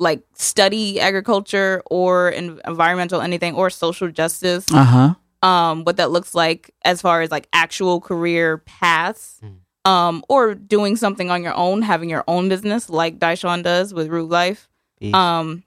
like 0.00 0.22
study 0.34 0.98
agriculture 1.00 1.82
or 1.90 2.32
en- 2.32 2.60
environmental 2.66 3.20
anything 3.20 3.54
or 3.54 3.70
social 3.70 4.10
justice 4.10 4.66
Uh 4.72 4.84
huh. 4.84 5.14
um 5.48 5.84
what 5.84 5.96
that 5.98 6.10
looks 6.10 6.34
like 6.34 6.74
as 6.84 7.00
far 7.00 7.22
as 7.22 7.30
like 7.30 7.46
actual 7.52 8.00
career 8.00 8.58
paths 8.58 9.40
Mm. 9.44 9.56
um 9.90 10.24
or 10.28 10.54
doing 10.54 10.96
something 10.96 11.30
on 11.30 11.42
your 11.44 11.54
own 11.54 11.82
having 11.82 12.10
your 12.10 12.24
own 12.26 12.48
business 12.48 12.90
like 12.90 13.18
Dishaun 13.20 13.62
does 13.62 13.94
with 13.94 14.08
Root 14.08 14.28
Life 14.30 14.68
Peace. 14.98 15.14
um 15.14 15.62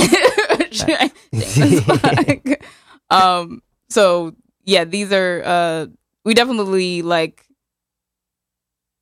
um 3.10 3.62
so 3.88 4.34
yeah 4.64 4.84
these 4.84 5.12
are 5.12 5.42
uh 5.44 5.86
we 6.24 6.34
definitely 6.34 7.02
like 7.02 7.42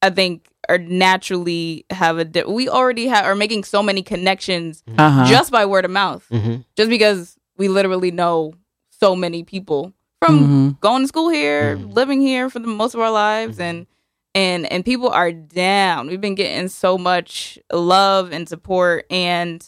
I 0.03 0.11
think 0.11 0.47
are 0.69 0.79
naturally 0.79 1.85
have 1.91 2.19
a 2.19 2.25
di- 2.25 2.45
we 2.45 2.69
already 2.69 3.07
have 3.07 3.25
are 3.25 3.35
making 3.35 3.65
so 3.65 3.83
many 3.83 4.03
connections 4.03 4.83
Uh-huh. 4.99 5.25
just 5.27 5.51
by 5.53 5.65
word 5.67 5.85
of 5.85 5.91
mouth 5.91 6.25
hmm 6.31 6.57
just 6.77 6.91
because 6.91 7.37
we 7.57 7.69
literally 7.69 8.11
know 8.11 8.53
so 8.91 9.15
many 9.17 9.43
people 9.45 9.93
from 10.21 10.39
Mhm. 10.75 10.81
going 10.81 11.03
to 11.03 11.09
school 11.09 11.29
here, 11.29 11.77
Mhm. 11.77 11.95
living 11.95 12.21
here 12.21 12.49
for 12.49 12.59
the 12.59 12.67
most 12.67 12.95
of 12.95 13.01
our 13.01 13.11
lives, 13.11 13.59
Mhm. 13.59 13.63
and 13.69 13.87
and 14.35 14.73
and 14.73 14.85
people 14.85 15.11
are 15.11 15.31
down. 15.33 16.09
We've 16.09 16.21
been 16.21 16.35
getting 16.35 16.69
so 16.69 16.97
much 16.99 17.59
love 17.73 18.33
and 18.33 18.49
support, 18.49 19.07
and 19.11 19.63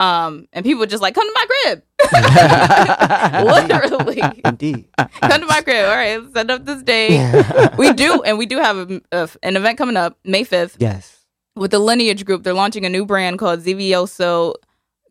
um 0.00 0.46
and 0.52 0.64
people 0.64 0.86
just 0.86 1.02
like 1.02 1.14
come 1.14 1.26
to 1.26 1.34
my 1.34 1.46
crib, 1.46 1.82
literally 3.44 4.22
Indeed. 4.44 4.88
come 4.96 5.40
to 5.40 5.46
my 5.46 5.60
crib. 5.62 5.84
All 5.88 5.96
right, 5.96 6.20
let's 6.20 6.32
set 6.32 6.50
up 6.50 6.64
this 6.64 6.82
day. 6.82 7.68
we 7.78 7.92
do, 7.92 8.22
and 8.22 8.38
we 8.38 8.46
do 8.46 8.58
have 8.58 8.90
a, 8.90 9.00
a- 9.12 9.28
an 9.42 9.56
event 9.56 9.78
coming 9.78 9.96
up 9.96 10.18
May 10.24 10.44
fifth 10.44 10.76
yes. 10.78 11.24
with 11.56 11.70
the 11.72 11.78
Lineage 11.78 12.24
Group. 12.24 12.42
They're 12.44 12.54
launching 12.54 12.84
a 12.84 12.88
new 12.88 13.04
brand 13.04 13.38
called 13.38 13.60
Zivioso 13.60 14.54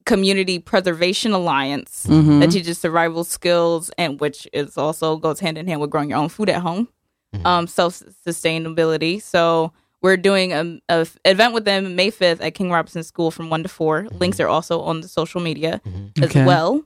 Community 0.05 0.57
Preservation 0.59 1.33
Alliance 1.33 2.05
Mhm. 2.09 2.39
that 2.39 2.51
teaches 2.51 2.77
survival 2.77 3.23
skills 3.25 3.91
and 3.97 4.19
which 4.21 4.47
is 4.53 4.77
also 4.77 5.17
goes 5.17 5.39
hand 5.41 5.57
in 5.57 5.67
hand 5.67 5.81
with 5.81 5.89
growing 5.89 6.09
your 6.09 6.19
own 6.19 6.29
food 6.29 6.49
at 6.49 6.61
home, 6.61 6.87
Mhm. 7.35 7.45
um, 7.45 7.67
self 7.67 8.01
sustainability. 8.25 9.21
So 9.21 9.73
we're 10.01 10.17
doing 10.17 10.53
a, 10.53 10.79
a 10.89 10.99
f- 11.01 11.17
event 11.25 11.53
with 11.53 11.65
them 11.65 11.95
May 11.95 12.09
fifth 12.11 12.39
at 12.41 12.53
King 12.53 12.69
Robinson 12.71 13.03
School 13.03 13.31
from 13.31 13.49
one 13.49 13.63
to 13.63 13.69
4 13.69 14.07
Links 14.19 14.39
are 14.39 14.47
also 14.47 14.81
on 14.81 15.01
the 15.01 15.07
social 15.07 15.41
media 15.41 15.81
Mhm. 15.85 16.17
as 16.23 16.29
Okay. 16.29 16.45
well. 16.45 16.83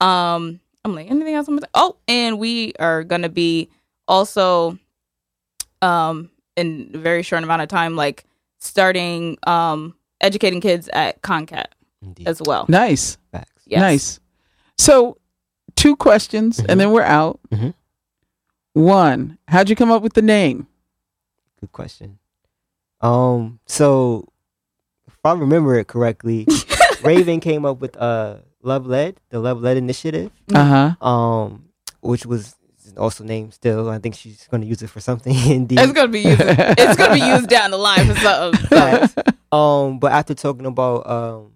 Um, 0.00 0.60
I'm 0.84 0.94
like 0.94 1.10
anything 1.10 1.34
else. 1.34 1.48
I'm 1.48 1.56
gonna- 1.56 1.68
Oh, 1.74 1.96
and 2.08 2.38
we 2.38 2.72
are 2.78 3.02
gonna 3.04 3.28
be 3.28 3.68
also, 4.08 4.78
um, 5.82 6.30
in 6.56 6.90
a 6.94 6.98
very 6.98 7.22
short 7.22 7.42
amount 7.42 7.62
of 7.62 7.68
time, 7.68 7.96
like 7.96 8.24
starting 8.58 9.38
um 9.46 9.94
educating 10.20 10.60
kids 10.60 10.88
at 10.92 11.22
ConnCAT 11.22 11.66
Indeed. 12.02 12.28
as 12.28 12.42
well. 12.44 12.66
Nice. 12.68 13.16
Facts. 13.32 13.62
Yes. 13.66 13.80
Nice. 13.80 14.20
So, 14.76 15.16
two 15.76 15.96
questions, 15.96 16.58
Mhm. 16.60 16.66
and 16.68 16.80
then 16.80 16.90
we're 16.92 17.02
out. 17.02 17.40
Mhm. 17.50 17.72
One, 18.74 19.38
how'd 19.48 19.68
you 19.70 19.76
come 19.76 19.90
up 19.90 20.02
with 20.02 20.12
the 20.14 20.22
name? 20.22 20.66
Good 21.60 21.72
question. 21.72 22.18
Um, 23.00 23.60
so 23.66 24.28
if 25.06 25.14
I 25.24 25.32
remember 25.32 25.78
it 25.78 25.86
correctly, 25.86 26.46
Raven 27.02 27.40
came 27.40 27.64
up 27.64 27.80
with 27.80 27.96
uh 27.96 28.36
Love 28.62 28.86
Led, 28.86 29.20
the 29.30 29.38
Love 29.40 29.60
Led 29.62 29.76
initiative, 29.76 30.30
Uh 30.54 30.94
huh. 31.00 31.06
um, 31.06 31.64
which 32.00 32.26
was 32.26 32.56
also 32.98 33.24
named 33.24 33.54
still. 33.54 33.88
I 33.88 33.98
think 33.98 34.14
she's 34.16 34.46
going 34.48 34.60
to 34.62 34.66
use 34.66 34.82
it 34.82 34.90
for 34.90 35.00
something. 35.00 35.34
Indeed. 35.50 35.78
It's 35.80 35.92
gonna 35.92 36.08
be 36.08 36.20
used. 36.20 36.40
it's 36.42 36.96
gonna 36.96 37.14
be 37.14 37.20
used 37.20 37.48
down 37.48 37.70
the 37.70 37.78
line 37.78 38.06
for 38.06 38.14
something. 38.16 38.60
So. 38.66 38.66
Facts. 38.76 39.14
um, 39.52 39.98
but 39.98 40.12
after 40.12 40.34
talking 40.34 40.66
about 40.66 41.08
um 41.08 41.52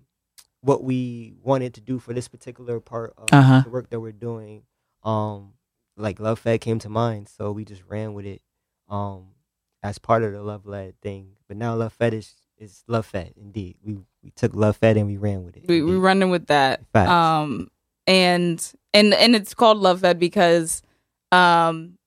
what 0.62 0.82
we 0.82 1.34
wanted 1.42 1.74
to 1.74 1.82
do 1.82 1.98
for 1.98 2.14
this 2.14 2.26
particular 2.28 2.80
part 2.80 3.12
of 3.18 3.28
Uh-huh. 3.32 3.60
the 3.64 3.68
work 3.70 3.90
that 3.90 4.00
we're 4.00 4.12
doing, 4.12 4.62
um, 5.02 5.52
like 5.98 6.18
Love 6.20 6.38
Fed 6.38 6.62
came 6.62 6.78
to 6.78 6.88
mind, 6.88 7.28
so 7.28 7.52
we 7.52 7.66
just 7.66 7.82
ran 7.86 8.14
with 8.14 8.24
it, 8.24 8.40
um, 8.88 9.26
as 9.84 9.98
part 9.98 10.24
of 10.24 10.32
the 10.32 10.42
Love 10.42 10.66
Led 10.66 11.00
thing. 11.00 11.28
But 11.46 11.56
now 11.58 11.74
Love 11.76 11.92
Fed 11.92 12.12
is 12.14 12.34
is 12.58 12.82
Love 12.88 13.06
Fed. 13.06 13.34
Indeed, 13.36 13.76
we 13.84 13.98
we 14.22 14.30
took 14.34 14.54
Love 14.56 14.76
Fed 14.78 14.96
and 14.96 15.06
we 15.06 15.16
ran 15.16 15.44
with 15.44 15.56
it. 15.56 15.64
we 15.68 15.82
we 15.82 15.90
Indeed. 15.92 16.02
running 16.02 16.30
with 16.30 16.46
that. 16.46 16.80
Facts. 16.92 17.10
Um, 17.10 17.70
and 18.06 18.72
and 18.92 19.14
and 19.14 19.36
it's 19.36 19.54
called 19.54 19.78
Love 19.78 20.00
Fed 20.00 20.18
because, 20.18 20.82
um, 21.32 21.98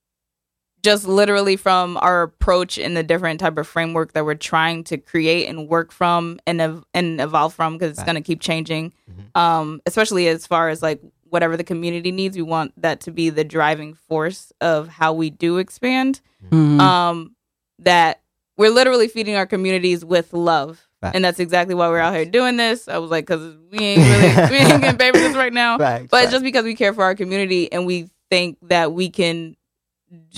just 0.82 1.06
literally 1.06 1.56
from 1.56 1.96
our 2.00 2.22
approach 2.22 2.78
in 2.78 2.94
the 2.94 3.02
different 3.02 3.40
type 3.40 3.58
of 3.58 3.66
framework 3.66 4.12
that 4.12 4.24
we're 4.24 4.34
trying 4.34 4.84
to 4.84 4.96
create 4.96 5.46
and 5.48 5.68
work 5.68 5.90
from 5.92 6.38
and 6.46 6.60
ev- 6.60 6.84
and 6.94 7.20
evolve 7.20 7.52
from 7.54 7.74
because 7.74 7.90
it's 7.90 7.98
Facts. 8.00 8.06
going 8.06 8.22
to 8.22 8.26
keep 8.26 8.40
changing. 8.40 8.92
Mhm. 9.10 9.40
Um, 9.40 9.80
especially 9.86 10.28
as 10.28 10.46
far 10.46 10.68
as 10.68 10.82
like 10.82 11.00
whatever 11.30 11.56
the 11.56 11.64
community 11.64 12.10
needs, 12.10 12.36
we 12.36 12.42
want 12.42 12.72
that 12.80 13.00
to 13.00 13.10
be 13.10 13.28
the 13.28 13.44
driving 13.44 13.92
force 13.94 14.50
of 14.60 14.88
how 14.88 15.12
we 15.12 15.30
do 15.30 15.58
expand. 15.58 16.20
Mhm. 16.50 16.80
um 16.80 17.34
that 17.80 18.20
we're 18.56 18.70
literally 18.70 19.08
feeding 19.08 19.36
our 19.36 19.46
communities 19.46 20.04
with 20.04 20.32
love 20.32 20.84
Facts. 21.00 21.14
and 21.14 21.24
that's 21.24 21.38
exactly 21.38 21.74
why 21.76 21.88
we're 21.88 21.98
out 22.00 22.14
here 22.14 22.24
doing 22.24 22.56
this 22.56 22.88
i 22.88 22.98
was 22.98 23.10
like 23.10 23.24
because 23.26 23.54
we 23.70 23.78
ain't 23.78 24.00
really 24.00 24.50
we 24.50 24.56
ain't 24.58 24.80
getting 24.82 24.98
paid 24.98 25.14
for 25.14 25.20
this 25.20 25.36
right 25.36 25.52
now 25.52 25.78
Facts, 25.78 26.08
but 26.10 26.16
it's 26.18 26.24
facts. 26.26 26.32
just 26.32 26.44
because 26.44 26.64
we 26.64 26.74
care 26.74 26.92
for 26.92 27.04
our 27.04 27.14
community 27.14 27.70
and 27.72 27.86
we 27.86 28.08
think 28.30 28.58
that 28.62 28.92
we 28.92 29.08
can 29.08 29.56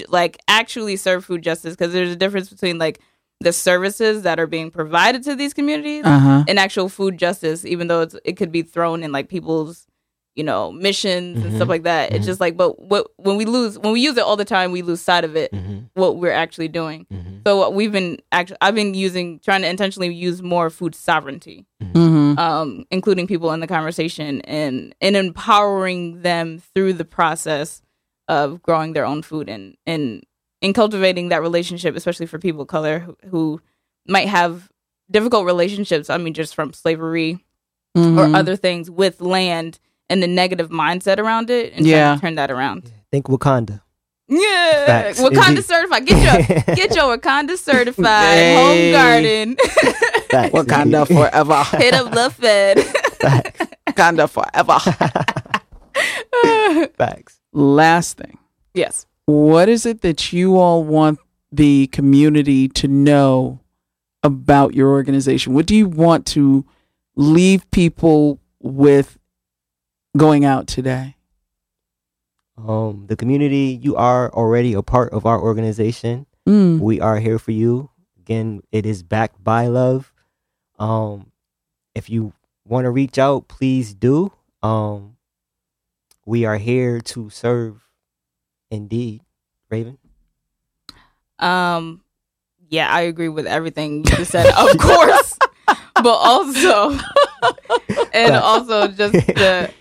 like 0.09 0.39
actually 0.49 0.97
serve 0.97 1.25
food 1.25 1.43
justice 1.43 1.75
because 1.77 1.93
there's 1.93 2.11
a 2.11 2.17
difference 2.17 2.49
between 2.51 2.79
like 2.79 3.01
the 3.41 3.53
services 3.53 4.23
that 4.23 4.39
are 4.39 4.47
being 4.47 4.71
provided 4.71 5.23
to 5.23 5.35
these 5.35 5.55
communities 5.55 6.05
Uh 6.05 6.19
huh. 6.19 6.45
and 6.49 6.59
actual 6.59 6.89
food 6.89 7.17
justice 7.19 7.65
even 7.65 7.89
though 7.89 8.03
it's, 8.03 8.17
it 8.25 8.37
could 8.37 8.53
be 8.53 8.63
thrown 8.63 9.03
in 9.03 9.13
like 9.13 9.29
people's 9.29 9.87
you 10.37 10.45
know 10.45 10.71
missions 10.73 11.43
and 11.43 11.53
Mhm. 11.53 11.57
stuff 11.57 11.69
like 11.69 11.83
that 11.83 12.13
it's 12.13 12.25
Mhm. 12.25 12.27
just 12.31 12.41
like 12.41 12.57
but 12.57 12.81
what 12.81 13.09
when 13.17 13.37
we 13.37 13.45
lose 13.45 13.79
when 13.79 13.93
we 13.93 14.01
use 14.01 14.17
it 14.17 14.23
all 14.23 14.37
the 14.37 14.45
time 14.45 14.71
we 14.73 14.81
lose 14.83 15.01
sight 15.01 15.25
of 15.25 15.35
it 15.37 15.53
Mhm, 15.53 15.91
what 15.95 16.17
we're 16.19 16.31
actually 16.33 16.69
doing 16.69 17.07
mhm, 17.13 17.41
so 17.47 17.69
we've 17.71 17.91
been 17.91 18.19
actually, 18.31 18.59
I've 18.61 18.75
been 18.75 18.95
using, 18.95 19.41
trying 19.41 19.63
to 19.63 19.69
intentionally 19.69 20.13
use 20.15 20.43
more 20.43 20.71
food 20.71 20.95
sovereignty, 20.95 21.67
Mm-hmm. 21.83 22.39
um, 22.39 22.85
including 22.91 23.27
people 23.27 23.51
in 23.53 23.61
the 23.61 23.67
conversation 23.67 24.41
and 24.43 24.95
and 25.01 25.17
empowering 25.17 26.23
them 26.23 26.63
through 26.75 26.93
the 26.93 27.05
process 27.05 27.83
of 28.29 28.63
growing 28.63 28.93
their 28.93 29.05
own 29.07 29.23
food 29.23 29.49
and 29.49 29.77
and 29.87 30.23
in 30.61 30.73
cultivating 30.75 31.31
that 31.31 31.41
relationship, 31.43 31.97
especially 31.97 32.27
for 32.27 32.39
people 32.39 32.61
of 32.63 32.69
color 32.69 32.99
who, 33.01 33.17
who 33.31 33.61
might 34.07 34.29
have 34.29 34.71
difficult 35.11 35.45
relationships. 35.47 36.09
I 36.11 36.19
mean, 36.19 36.35
just 36.35 36.55
from 36.55 36.73
slavery 36.73 37.45
Mm-hmm. 37.97 38.19
or 38.21 38.27
other 38.37 38.55
things 38.55 38.89
with 38.89 39.21
land 39.21 39.81
and 40.11 40.23
the 40.23 40.27
negative 40.27 40.69
mindset 40.69 41.19
around 41.19 41.49
it, 41.49 41.73
and 41.75 41.87
Yeah. 41.87 42.05
trying 42.09 42.17
to 42.19 42.21
turn 42.27 42.35
that 42.35 42.51
around. 42.51 42.93
Think 43.11 43.27
Wakanda. 43.29 43.81
Yeah, 44.29 44.87
Facts, 44.87 45.21
Wakanda 45.21 45.49
indeed. 45.49 45.65
certified. 45.65 46.07
Get 46.07 46.23
your 46.23 46.37
get 46.77 46.95
your 46.95 47.17
Wakanda 47.17 47.57
certified 47.57 48.29
Hey. 48.29 48.93
home 48.93 48.93
garden. 48.93 49.57
Facts, 50.31 50.53
Wakanda 50.55 51.03
indeed. 51.03 51.17
forever. 51.17 51.65
Hit 51.79 51.95
up 51.95 52.15
Love 52.15 52.35
Fed. 52.35 52.79
Facts. 53.21 53.67
Wakanda 53.89 54.29
forever. 54.31 54.79
Facts. 56.97 57.41
Last 57.53 58.17
thing. 58.19 58.39
yes. 58.75 59.07
What 59.27 59.69
is 59.69 59.87
it 59.87 60.01
that 60.03 60.33
you 60.33 60.57
all 60.59 60.83
want 60.83 61.19
the 61.53 61.87
community 61.89 62.67
to 62.69 62.89
know 62.89 63.61
about 64.25 64.75
your 64.75 64.89
organization? 64.91 65.55
What 65.55 65.67
do 65.67 65.77
you 65.77 65.87
want 65.87 66.27
to 66.29 66.65
leave 67.15 67.69
people 67.71 68.41
with 68.61 69.19
going 70.17 70.45
out 70.45 70.67
today? 70.67 71.17
Um, 72.57 73.07
the 73.09 73.17
community, 73.17 73.79
you 73.81 73.97
are 73.97 74.33
already 74.33 74.75
a 74.75 74.83
part 74.83 75.13
of 75.13 75.25
our 75.27 75.41
organization. 75.41 76.27
Mm. 76.47 76.81
We 76.81 77.01
are 77.01 77.19
here 77.19 77.39
for 77.39 77.53
you. 77.53 77.91
Again, 78.19 78.61
it 78.71 78.85
is 78.87 79.03
backed 79.03 79.43
by 79.43 79.67
love. 79.67 80.13
Um, 80.79 81.33
if 81.95 82.11
you 82.11 82.33
want 82.67 82.85
to 82.85 82.91
reach 82.91 83.19
out, 83.19 83.49
please 83.49 83.95
do. 83.95 84.33
Um, 84.63 85.17
we 86.27 86.45
are 86.45 86.59
here 86.59 87.01
to 87.01 87.31
serve. 87.31 87.87
Indeed, 88.71 89.23
Raven. 89.71 89.99
Um. 91.39 92.03
Yeah, 92.69 92.89
I 92.89 93.01
agree 93.01 93.29
with 93.29 93.47
everything 93.49 93.99
you 93.99 94.05
just 94.05 94.31
said. 94.31 94.47
Of 94.47 94.79
course, 94.79 95.37
but 95.95 96.07
also, 96.07 96.97
and 98.13 98.37
also 98.37 98.87
just 98.87 99.15
to 99.15 99.73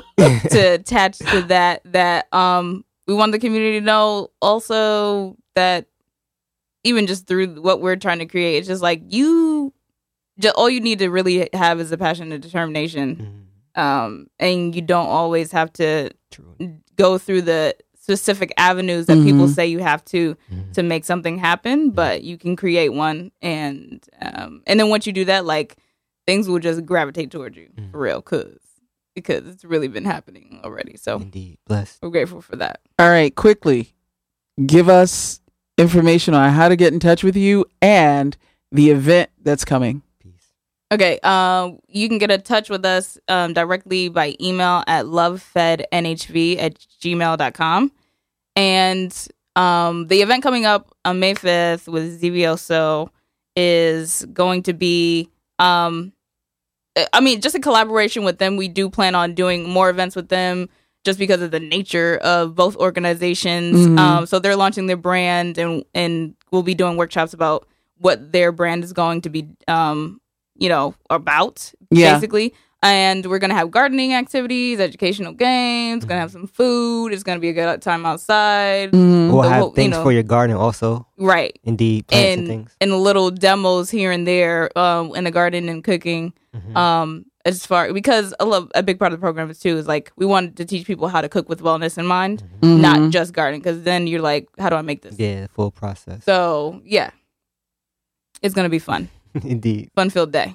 to 0.50 0.58
attach 0.74 1.18
to 1.18 1.42
that 1.42 1.82
that 1.84 2.32
um 2.32 2.84
we 3.06 3.14
want 3.14 3.32
the 3.32 3.38
community 3.38 3.78
to 3.80 3.84
know 3.84 4.28
also 4.40 5.36
that 5.54 5.86
even 6.84 7.06
just 7.06 7.26
through 7.26 7.60
what 7.62 7.80
we're 7.80 7.96
trying 7.96 8.18
to 8.18 8.26
create, 8.26 8.58
it's 8.58 8.68
just 8.68 8.82
like 8.82 9.02
you. 9.08 9.72
Just, 10.38 10.54
all 10.56 10.68
you 10.70 10.80
need 10.80 10.98
to 11.00 11.08
really 11.10 11.48
have 11.52 11.78
is 11.78 11.92
a 11.92 11.98
passion 11.98 12.32
and 12.32 12.42
determination, 12.42 13.46
Mhm. 13.76 13.80
um, 13.80 14.26
and 14.40 14.74
you 14.74 14.80
don't 14.82 15.06
always 15.08 15.52
have 15.52 15.72
to 15.74 16.10
True. 16.30 16.56
go 16.96 17.18
through 17.18 17.42
the 17.42 17.76
specific 18.00 18.52
avenues 18.56 19.06
that 19.06 19.22
people 19.22 19.46
Mhm. 19.46 19.54
say 19.54 19.66
you 19.66 19.78
have 19.80 20.04
to 20.06 20.36
Mhm. 20.52 20.72
to 20.72 20.82
make 20.82 21.04
something 21.04 21.38
happen 21.38 21.90
but 21.90 22.24
you 22.24 22.36
can 22.36 22.56
create 22.56 22.88
one 22.88 23.30
and 23.42 24.04
um 24.20 24.60
and 24.66 24.80
then 24.80 24.88
once 24.88 25.06
you 25.06 25.12
do 25.12 25.24
that 25.26 25.44
like 25.46 25.76
things 26.26 26.48
will 26.48 26.58
just 26.58 26.84
gravitate 26.84 27.30
towards 27.30 27.56
you 27.56 27.68
Mhm. 27.78 27.92
for 27.92 27.98
real 28.00 28.20
cuz 28.20 28.58
because 29.14 29.46
it's 29.46 29.64
really 29.64 29.88
been 29.88 30.04
happening 30.04 30.60
already 30.64 30.96
so 30.96 31.16
Indeed, 31.16 31.58
blessed. 31.66 31.98
we're 32.02 32.10
grateful 32.10 32.40
for 32.40 32.56
that 32.56 32.80
All 32.98 33.08
right, 33.08 33.34
quickly, 33.34 33.94
give 34.66 34.88
us 34.88 35.40
information 35.78 36.34
on 36.34 36.50
how 36.50 36.68
to 36.68 36.76
get 36.76 36.92
in 36.92 37.00
touch 37.00 37.22
with 37.24 37.36
you 37.36 37.64
and 37.80 38.36
the 38.70 38.90
event 38.90 39.30
that's 39.42 39.64
coming. 39.64 40.02
Peace. 40.20 40.52
Okay, 40.92 41.18
um, 41.20 41.78
you 41.88 42.08
can 42.08 42.18
get 42.18 42.30
in 42.30 42.40
touch 42.42 42.70
with 42.70 42.84
us 42.84 43.18
um, 43.28 43.52
directly 43.52 44.08
by 44.08 44.34
email 44.40 44.82
at 44.86 45.06
lovefednhv 45.06 46.58
at 46.58 46.78
gmail.com. 47.00 47.92
And 48.56 49.28
um, 49.56 50.06
the 50.08 50.22
event 50.22 50.42
coming 50.42 50.66
up 50.66 50.94
on 51.04 51.20
May 51.20 51.34
5th 51.34 51.88
with 51.88 52.20
Zivioso 52.20 53.08
is 53.56 54.26
going 54.32 54.62
to 54.64 54.72
be 54.72 55.28
um 55.58 56.12
I 57.12 57.20
mean, 57.20 57.40
just 57.40 57.54
in 57.54 57.62
collaboration 57.62 58.24
with 58.24 58.38
them, 58.38 58.56
we 58.56 58.68
do 58.68 58.90
plan 58.90 59.14
on 59.14 59.34
doing 59.34 59.68
more 59.68 59.88
events 59.90 60.14
with 60.14 60.28
them 60.28 60.68
just 61.04 61.18
because 61.18 61.40
of 61.42 61.50
the 61.50 61.60
nature 61.60 62.18
of 62.22 62.54
both 62.54 62.76
organizations. 62.76 63.76
Mhm. 63.76 63.98
Um, 63.98 64.26
so 64.26 64.38
they're 64.38 64.56
launching 64.56 64.86
their 64.86 64.96
brand, 64.96 65.58
and 65.58 65.84
and 65.94 66.34
we'll 66.50 66.62
be 66.62 66.74
doing 66.74 66.96
workshops 66.96 67.32
about 67.34 67.66
what 67.98 68.32
their 68.32 68.52
brand 68.52 68.84
is 68.84 68.92
going 68.92 69.20
to 69.22 69.30
be, 69.30 69.46
um, 69.68 70.20
you 70.58 70.68
know, 70.68 70.94
about 71.08 71.72
Yeah. 71.90 72.14
basically. 72.14 72.52
And 72.84 73.24
we're 73.26 73.38
gonna 73.38 73.54
have 73.54 73.70
gardening 73.70 74.12
activities, 74.12 74.80
educational 74.80 75.32
games. 75.32 76.04
Gonna 76.04 76.20
have 76.20 76.32
some 76.32 76.48
food. 76.48 77.12
It's 77.12 77.22
gonna 77.22 77.38
be 77.38 77.48
a 77.48 77.52
good 77.52 77.80
time 77.80 78.04
outside. 78.04 78.90
Mhm. 78.90 79.30
We'll 79.32 79.42
the 79.42 79.48
have 79.50 79.58
whole- 79.60 79.68
you 79.70 79.74
things 79.76 79.90
know- 79.92 80.02
for 80.02 80.10
your 80.12 80.24
garden 80.24 80.56
also. 80.56 81.06
Right 81.16 81.56
Indeed, 81.62 82.08
plants 82.08 82.26
and, 82.28 82.38
and 82.40 82.48
things. 82.48 82.76
and 82.80 82.92
little 83.00 83.30
demos 83.30 83.88
here 83.90 84.10
and 84.10 84.26
there 84.26 84.76
um, 84.76 85.14
in 85.14 85.22
the 85.24 85.30
garden 85.30 85.68
and 85.68 85.82
cooking. 85.84 86.32
Mhm. 86.54 86.76
Um, 86.76 87.24
as 87.44 87.64
far 87.66 87.92
because 87.92 88.34
a, 88.38 88.44
lo- 88.44 88.68
a 88.74 88.82
big 88.82 88.98
part 88.98 89.12
of 89.12 89.18
the 89.18 89.22
program 89.22 89.50
is 89.50 89.58
too 89.58 89.76
is 89.78 89.88
like 89.88 90.12
we 90.16 90.26
wanted 90.26 90.56
to 90.58 90.64
teach 90.64 90.86
people 90.86 91.08
how 91.08 91.20
to 91.20 91.28
cook 91.28 91.48
with 91.48 91.60
wellness 91.62 91.96
in 91.98 92.06
mind, 92.06 92.42
Mhm. 92.60 92.80
not 92.80 93.10
just 93.10 93.32
garden. 93.32 93.58
Because 93.60 93.82
then 93.82 94.06
you're 94.06 94.20
like, 94.20 94.48
how 94.58 94.68
do 94.68 94.76
I 94.76 94.82
make 94.82 95.00
this? 95.02 95.16
yeah, 95.18 95.46
full 95.54 95.70
process. 95.70 96.24
So 96.24 96.80
yeah, 96.84 97.10
it's 98.42 98.54
gonna 98.54 98.68
be 98.68 98.78
fun, 98.78 99.08
Indeed. 99.42 99.90
fun 99.94 100.10
filled 100.10 100.32
day. 100.32 100.54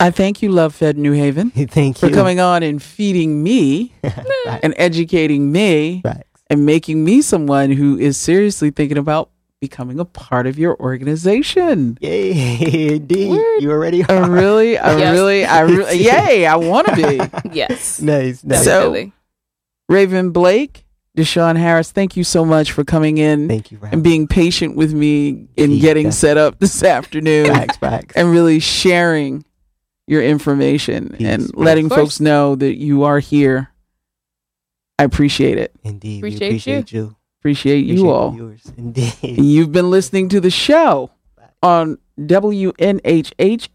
I 0.00 0.10
thank 0.10 0.42
you, 0.42 0.50
Love 0.50 0.74
Fed 0.74 0.98
New 0.98 1.12
Haven, 1.12 1.50
Thank 1.54 2.02
you 2.02 2.08
for 2.08 2.14
coming 2.14 2.40
on 2.40 2.62
and 2.64 2.82
feeding 2.82 3.42
me 3.42 3.92
Facts. 4.02 4.60
and 4.64 4.74
educating 4.76 5.52
me 5.52 6.00
Facts. 6.02 6.42
and 6.50 6.66
making 6.66 7.04
me 7.04 7.22
someone 7.22 7.70
who 7.70 7.96
is 7.98 8.16
seriously 8.16 8.70
thinking 8.70 8.98
about 8.98 9.30
becoming 9.62 10.00
a 10.00 10.04
part 10.04 10.46
of 10.48 10.58
your 10.58 10.76
organization. 10.80 11.96
Yay, 12.00 12.96
indeed. 12.96 13.30
Word. 13.30 13.60
You 13.62 13.70
already 13.70 14.04
I 14.04 14.26
really, 14.26 14.76
I 14.76 14.98
Yes. 14.98 15.12
really, 15.14 15.44
I 15.46 15.60
really, 15.60 15.98
yay, 16.02 16.46
I 16.46 16.56
want 16.56 16.88
to 16.88 16.96
be. 16.96 17.50
Yes, 17.54 18.02
nice, 18.02 18.42
nice. 18.44 18.64
So- 18.64 19.12
Raven 19.88 20.30
Blake, 20.32 20.84
Dishaun 21.16 21.56
Harris, 21.56 21.92
thank 21.92 22.16
you 22.16 22.24
so 22.24 22.44
much 22.44 22.72
for 22.72 22.82
coming 22.82 23.18
in 23.18 23.46
Thank 23.46 23.70
you 23.70 23.78
for 23.78 23.86
and 23.86 24.02
being 24.02 24.26
patient 24.26 24.74
with 24.76 24.92
me 24.94 25.46
in 25.56 25.70
Yeah. 25.70 25.80
getting 25.80 26.10
set 26.10 26.36
up 26.38 26.58
this 26.58 26.82
afternoon 26.98 27.46
Facts, 27.46 27.76
facts. 27.76 28.14
and 28.16 28.30
really 28.30 28.58
sharing 28.58 29.44
your 30.08 30.22
information 30.22 31.10
Peace. 31.10 31.26
and 31.26 31.54
letting 31.56 31.88
folks 31.88 32.18
know 32.20 32.56
that 32.56 32.76
you 32.78 33.04
are 33.04 33.20
here. 33.20 33.68
I 34.98 35.04
appreciate 35.04 35.58
it. 35.58 35.72
Indeed. 35.84 36.18
Appreciate 36.18 36.40
we 36.40 36.46
appreciate 36.48 36.92
you. 36.92 37.14
Appreciate 37.42 37.80
Appreciate 37.80 37.98
you 37.98 38.08
all. 38.08 38.30
viewers. 38.30 38.72
Indeed. 38.78 39.16
You've 39.20 39.72
been 39.72 39.90
listening 39.90 40.28
to 40.28 40.40
the 40.40 40.48
show 40.48 41.10
on 41.60 41.98
WNHHLP 42.20 43.66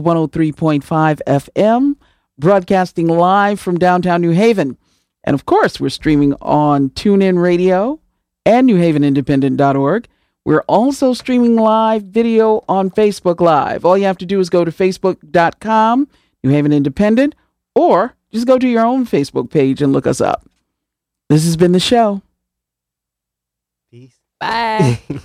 103.5 0.00 1.20
FM, 1.24 1.94
broadcasting 2.36 3.06
live 3.06 3.60
from 3.60 3.78
downtown 3.78 4.22
New 4.22 4.32
Haven. 4.32 4.76
And 5.22 5.34
of 5.34 5.46
course, 5.46 5.78
we're 5.78 5.88
streaming 5.88 6.34
on 6.42 6.90
TuneIn 6.90 7.40
Radio 7.40 8.00
and 8.44 8.68
NewHavenIndependent.org. 8.68 10.08
We're 10.44 10.62
also 10.62 11.12
streaming 11.12 11.54
live 11.54 12.02
video 12.02 12.64
on 12.68 12.90
Facebook 12.90 13.40
Live. 13.40 13.84
All 13.84 13.96
you 13.96 14.06
have 14.06 14.18
to 14.18 14.26
do 14.26 14.40
is 14.40 14.50
go 14.50 14.64
to 14.64 14.72
Facebook.com, 14.72 16.08
New 16.42 16.50
Haven 16.50 16.72
Independent, 16.72 17.36
or 17.72 18.16
just 18.32 18.48
go 18.48 18.58
to 18.58 18.66
your 18.66 18.84
own 18.84 19.06
Facebook 19.06 19.48
page 19.48 19.80
and 19.80 19.92
look 19.92 20.08
us 20.08 20.20
up. 20.20 20.44
This 21.28 21.44
has 21.44 21.56
been 21.56 21.70
the 21.70 21.78
show. 21.78 22.20
Peace. 24.46 24.98
Bye. 25.08 25.20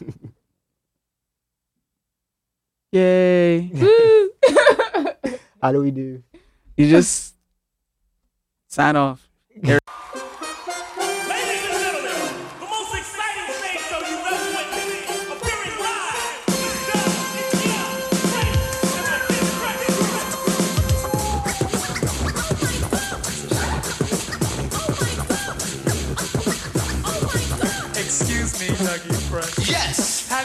Yay. 2.92 3.72
How 5.62 5.72
do 5.72 5.82
we 5.82 5.92
do? 5.92 6.24
You 6.76 6.90
just 6.90 7.36
sign 8.68 8.96
off. 8.96 9.28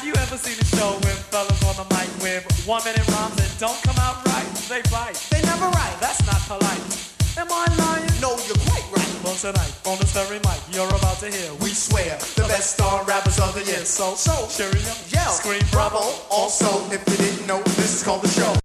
you 0.07 0.15
ever 0.23 0.39
seen 0.39 0.55
a 0.55 0.65
show 0.79 0.95
with 1.03 1.19
fellas 1.35 1.59
on 1.67 1.75
the 1.83 1.87
mic 1.95 2.07
with 2.23 2.47
one 2.63 2.83
minute 2.87 3.03
rhymes 3.11 3.35
that 3.43 3.51
don't 3.59 3.75
come 3.83 3.99
out 3.99 4.23
right? 4.31 4.47
They 4.71 4.79
bite. 4.87 5.19
They 5.35 5.43
never 5.43 5.67
right. 5.67 5.97
That's 5.99 6.23
not 6.23 6.39
polite. 6.47 6.79
Am 7.35 7.51
I 7.51 7.67
lying? 7.75 8.07
No, 8.23 8.39
you're 8.47 8.63
quite 8.71 8.87
right. 8.95 9.13
Well, 9.27 9.35
tonight, 9.35 9.75
on 9.85 9.99
this 9.99 10.15
very 10.15 10.39
mic, 10.47 10.61
you're 10.71 10.87
about 10.89 11.19
to 11.21 11.29
hear. 11.29 11.51
We 11.59 11.75
swear 11.75 12.15
the 12.39 12.47
best 12.47 12.79
star 12.79 13.03
rappers 13.05 13.39
of 13.43 13.51
the 13.59 13.67
year. 13.67 13.83
So, 13.85 14.15
So, 14.15 14.47
cheerio, 14.47 14.95
yell, 15.11 15.35
scream 15.35 15.67
bravo. 15.75 15.99
bravo. 15.99 16.31
Also, 16.31 16.71
if 16.95 17.03
you 17.11 17.17
didn't 17.19 17.47
know, 17.51 17.61
this 17.75 17.99
is 17.99 18.03
called 18.07 18.23
the 18.23 18.31
show. 18.31 18.55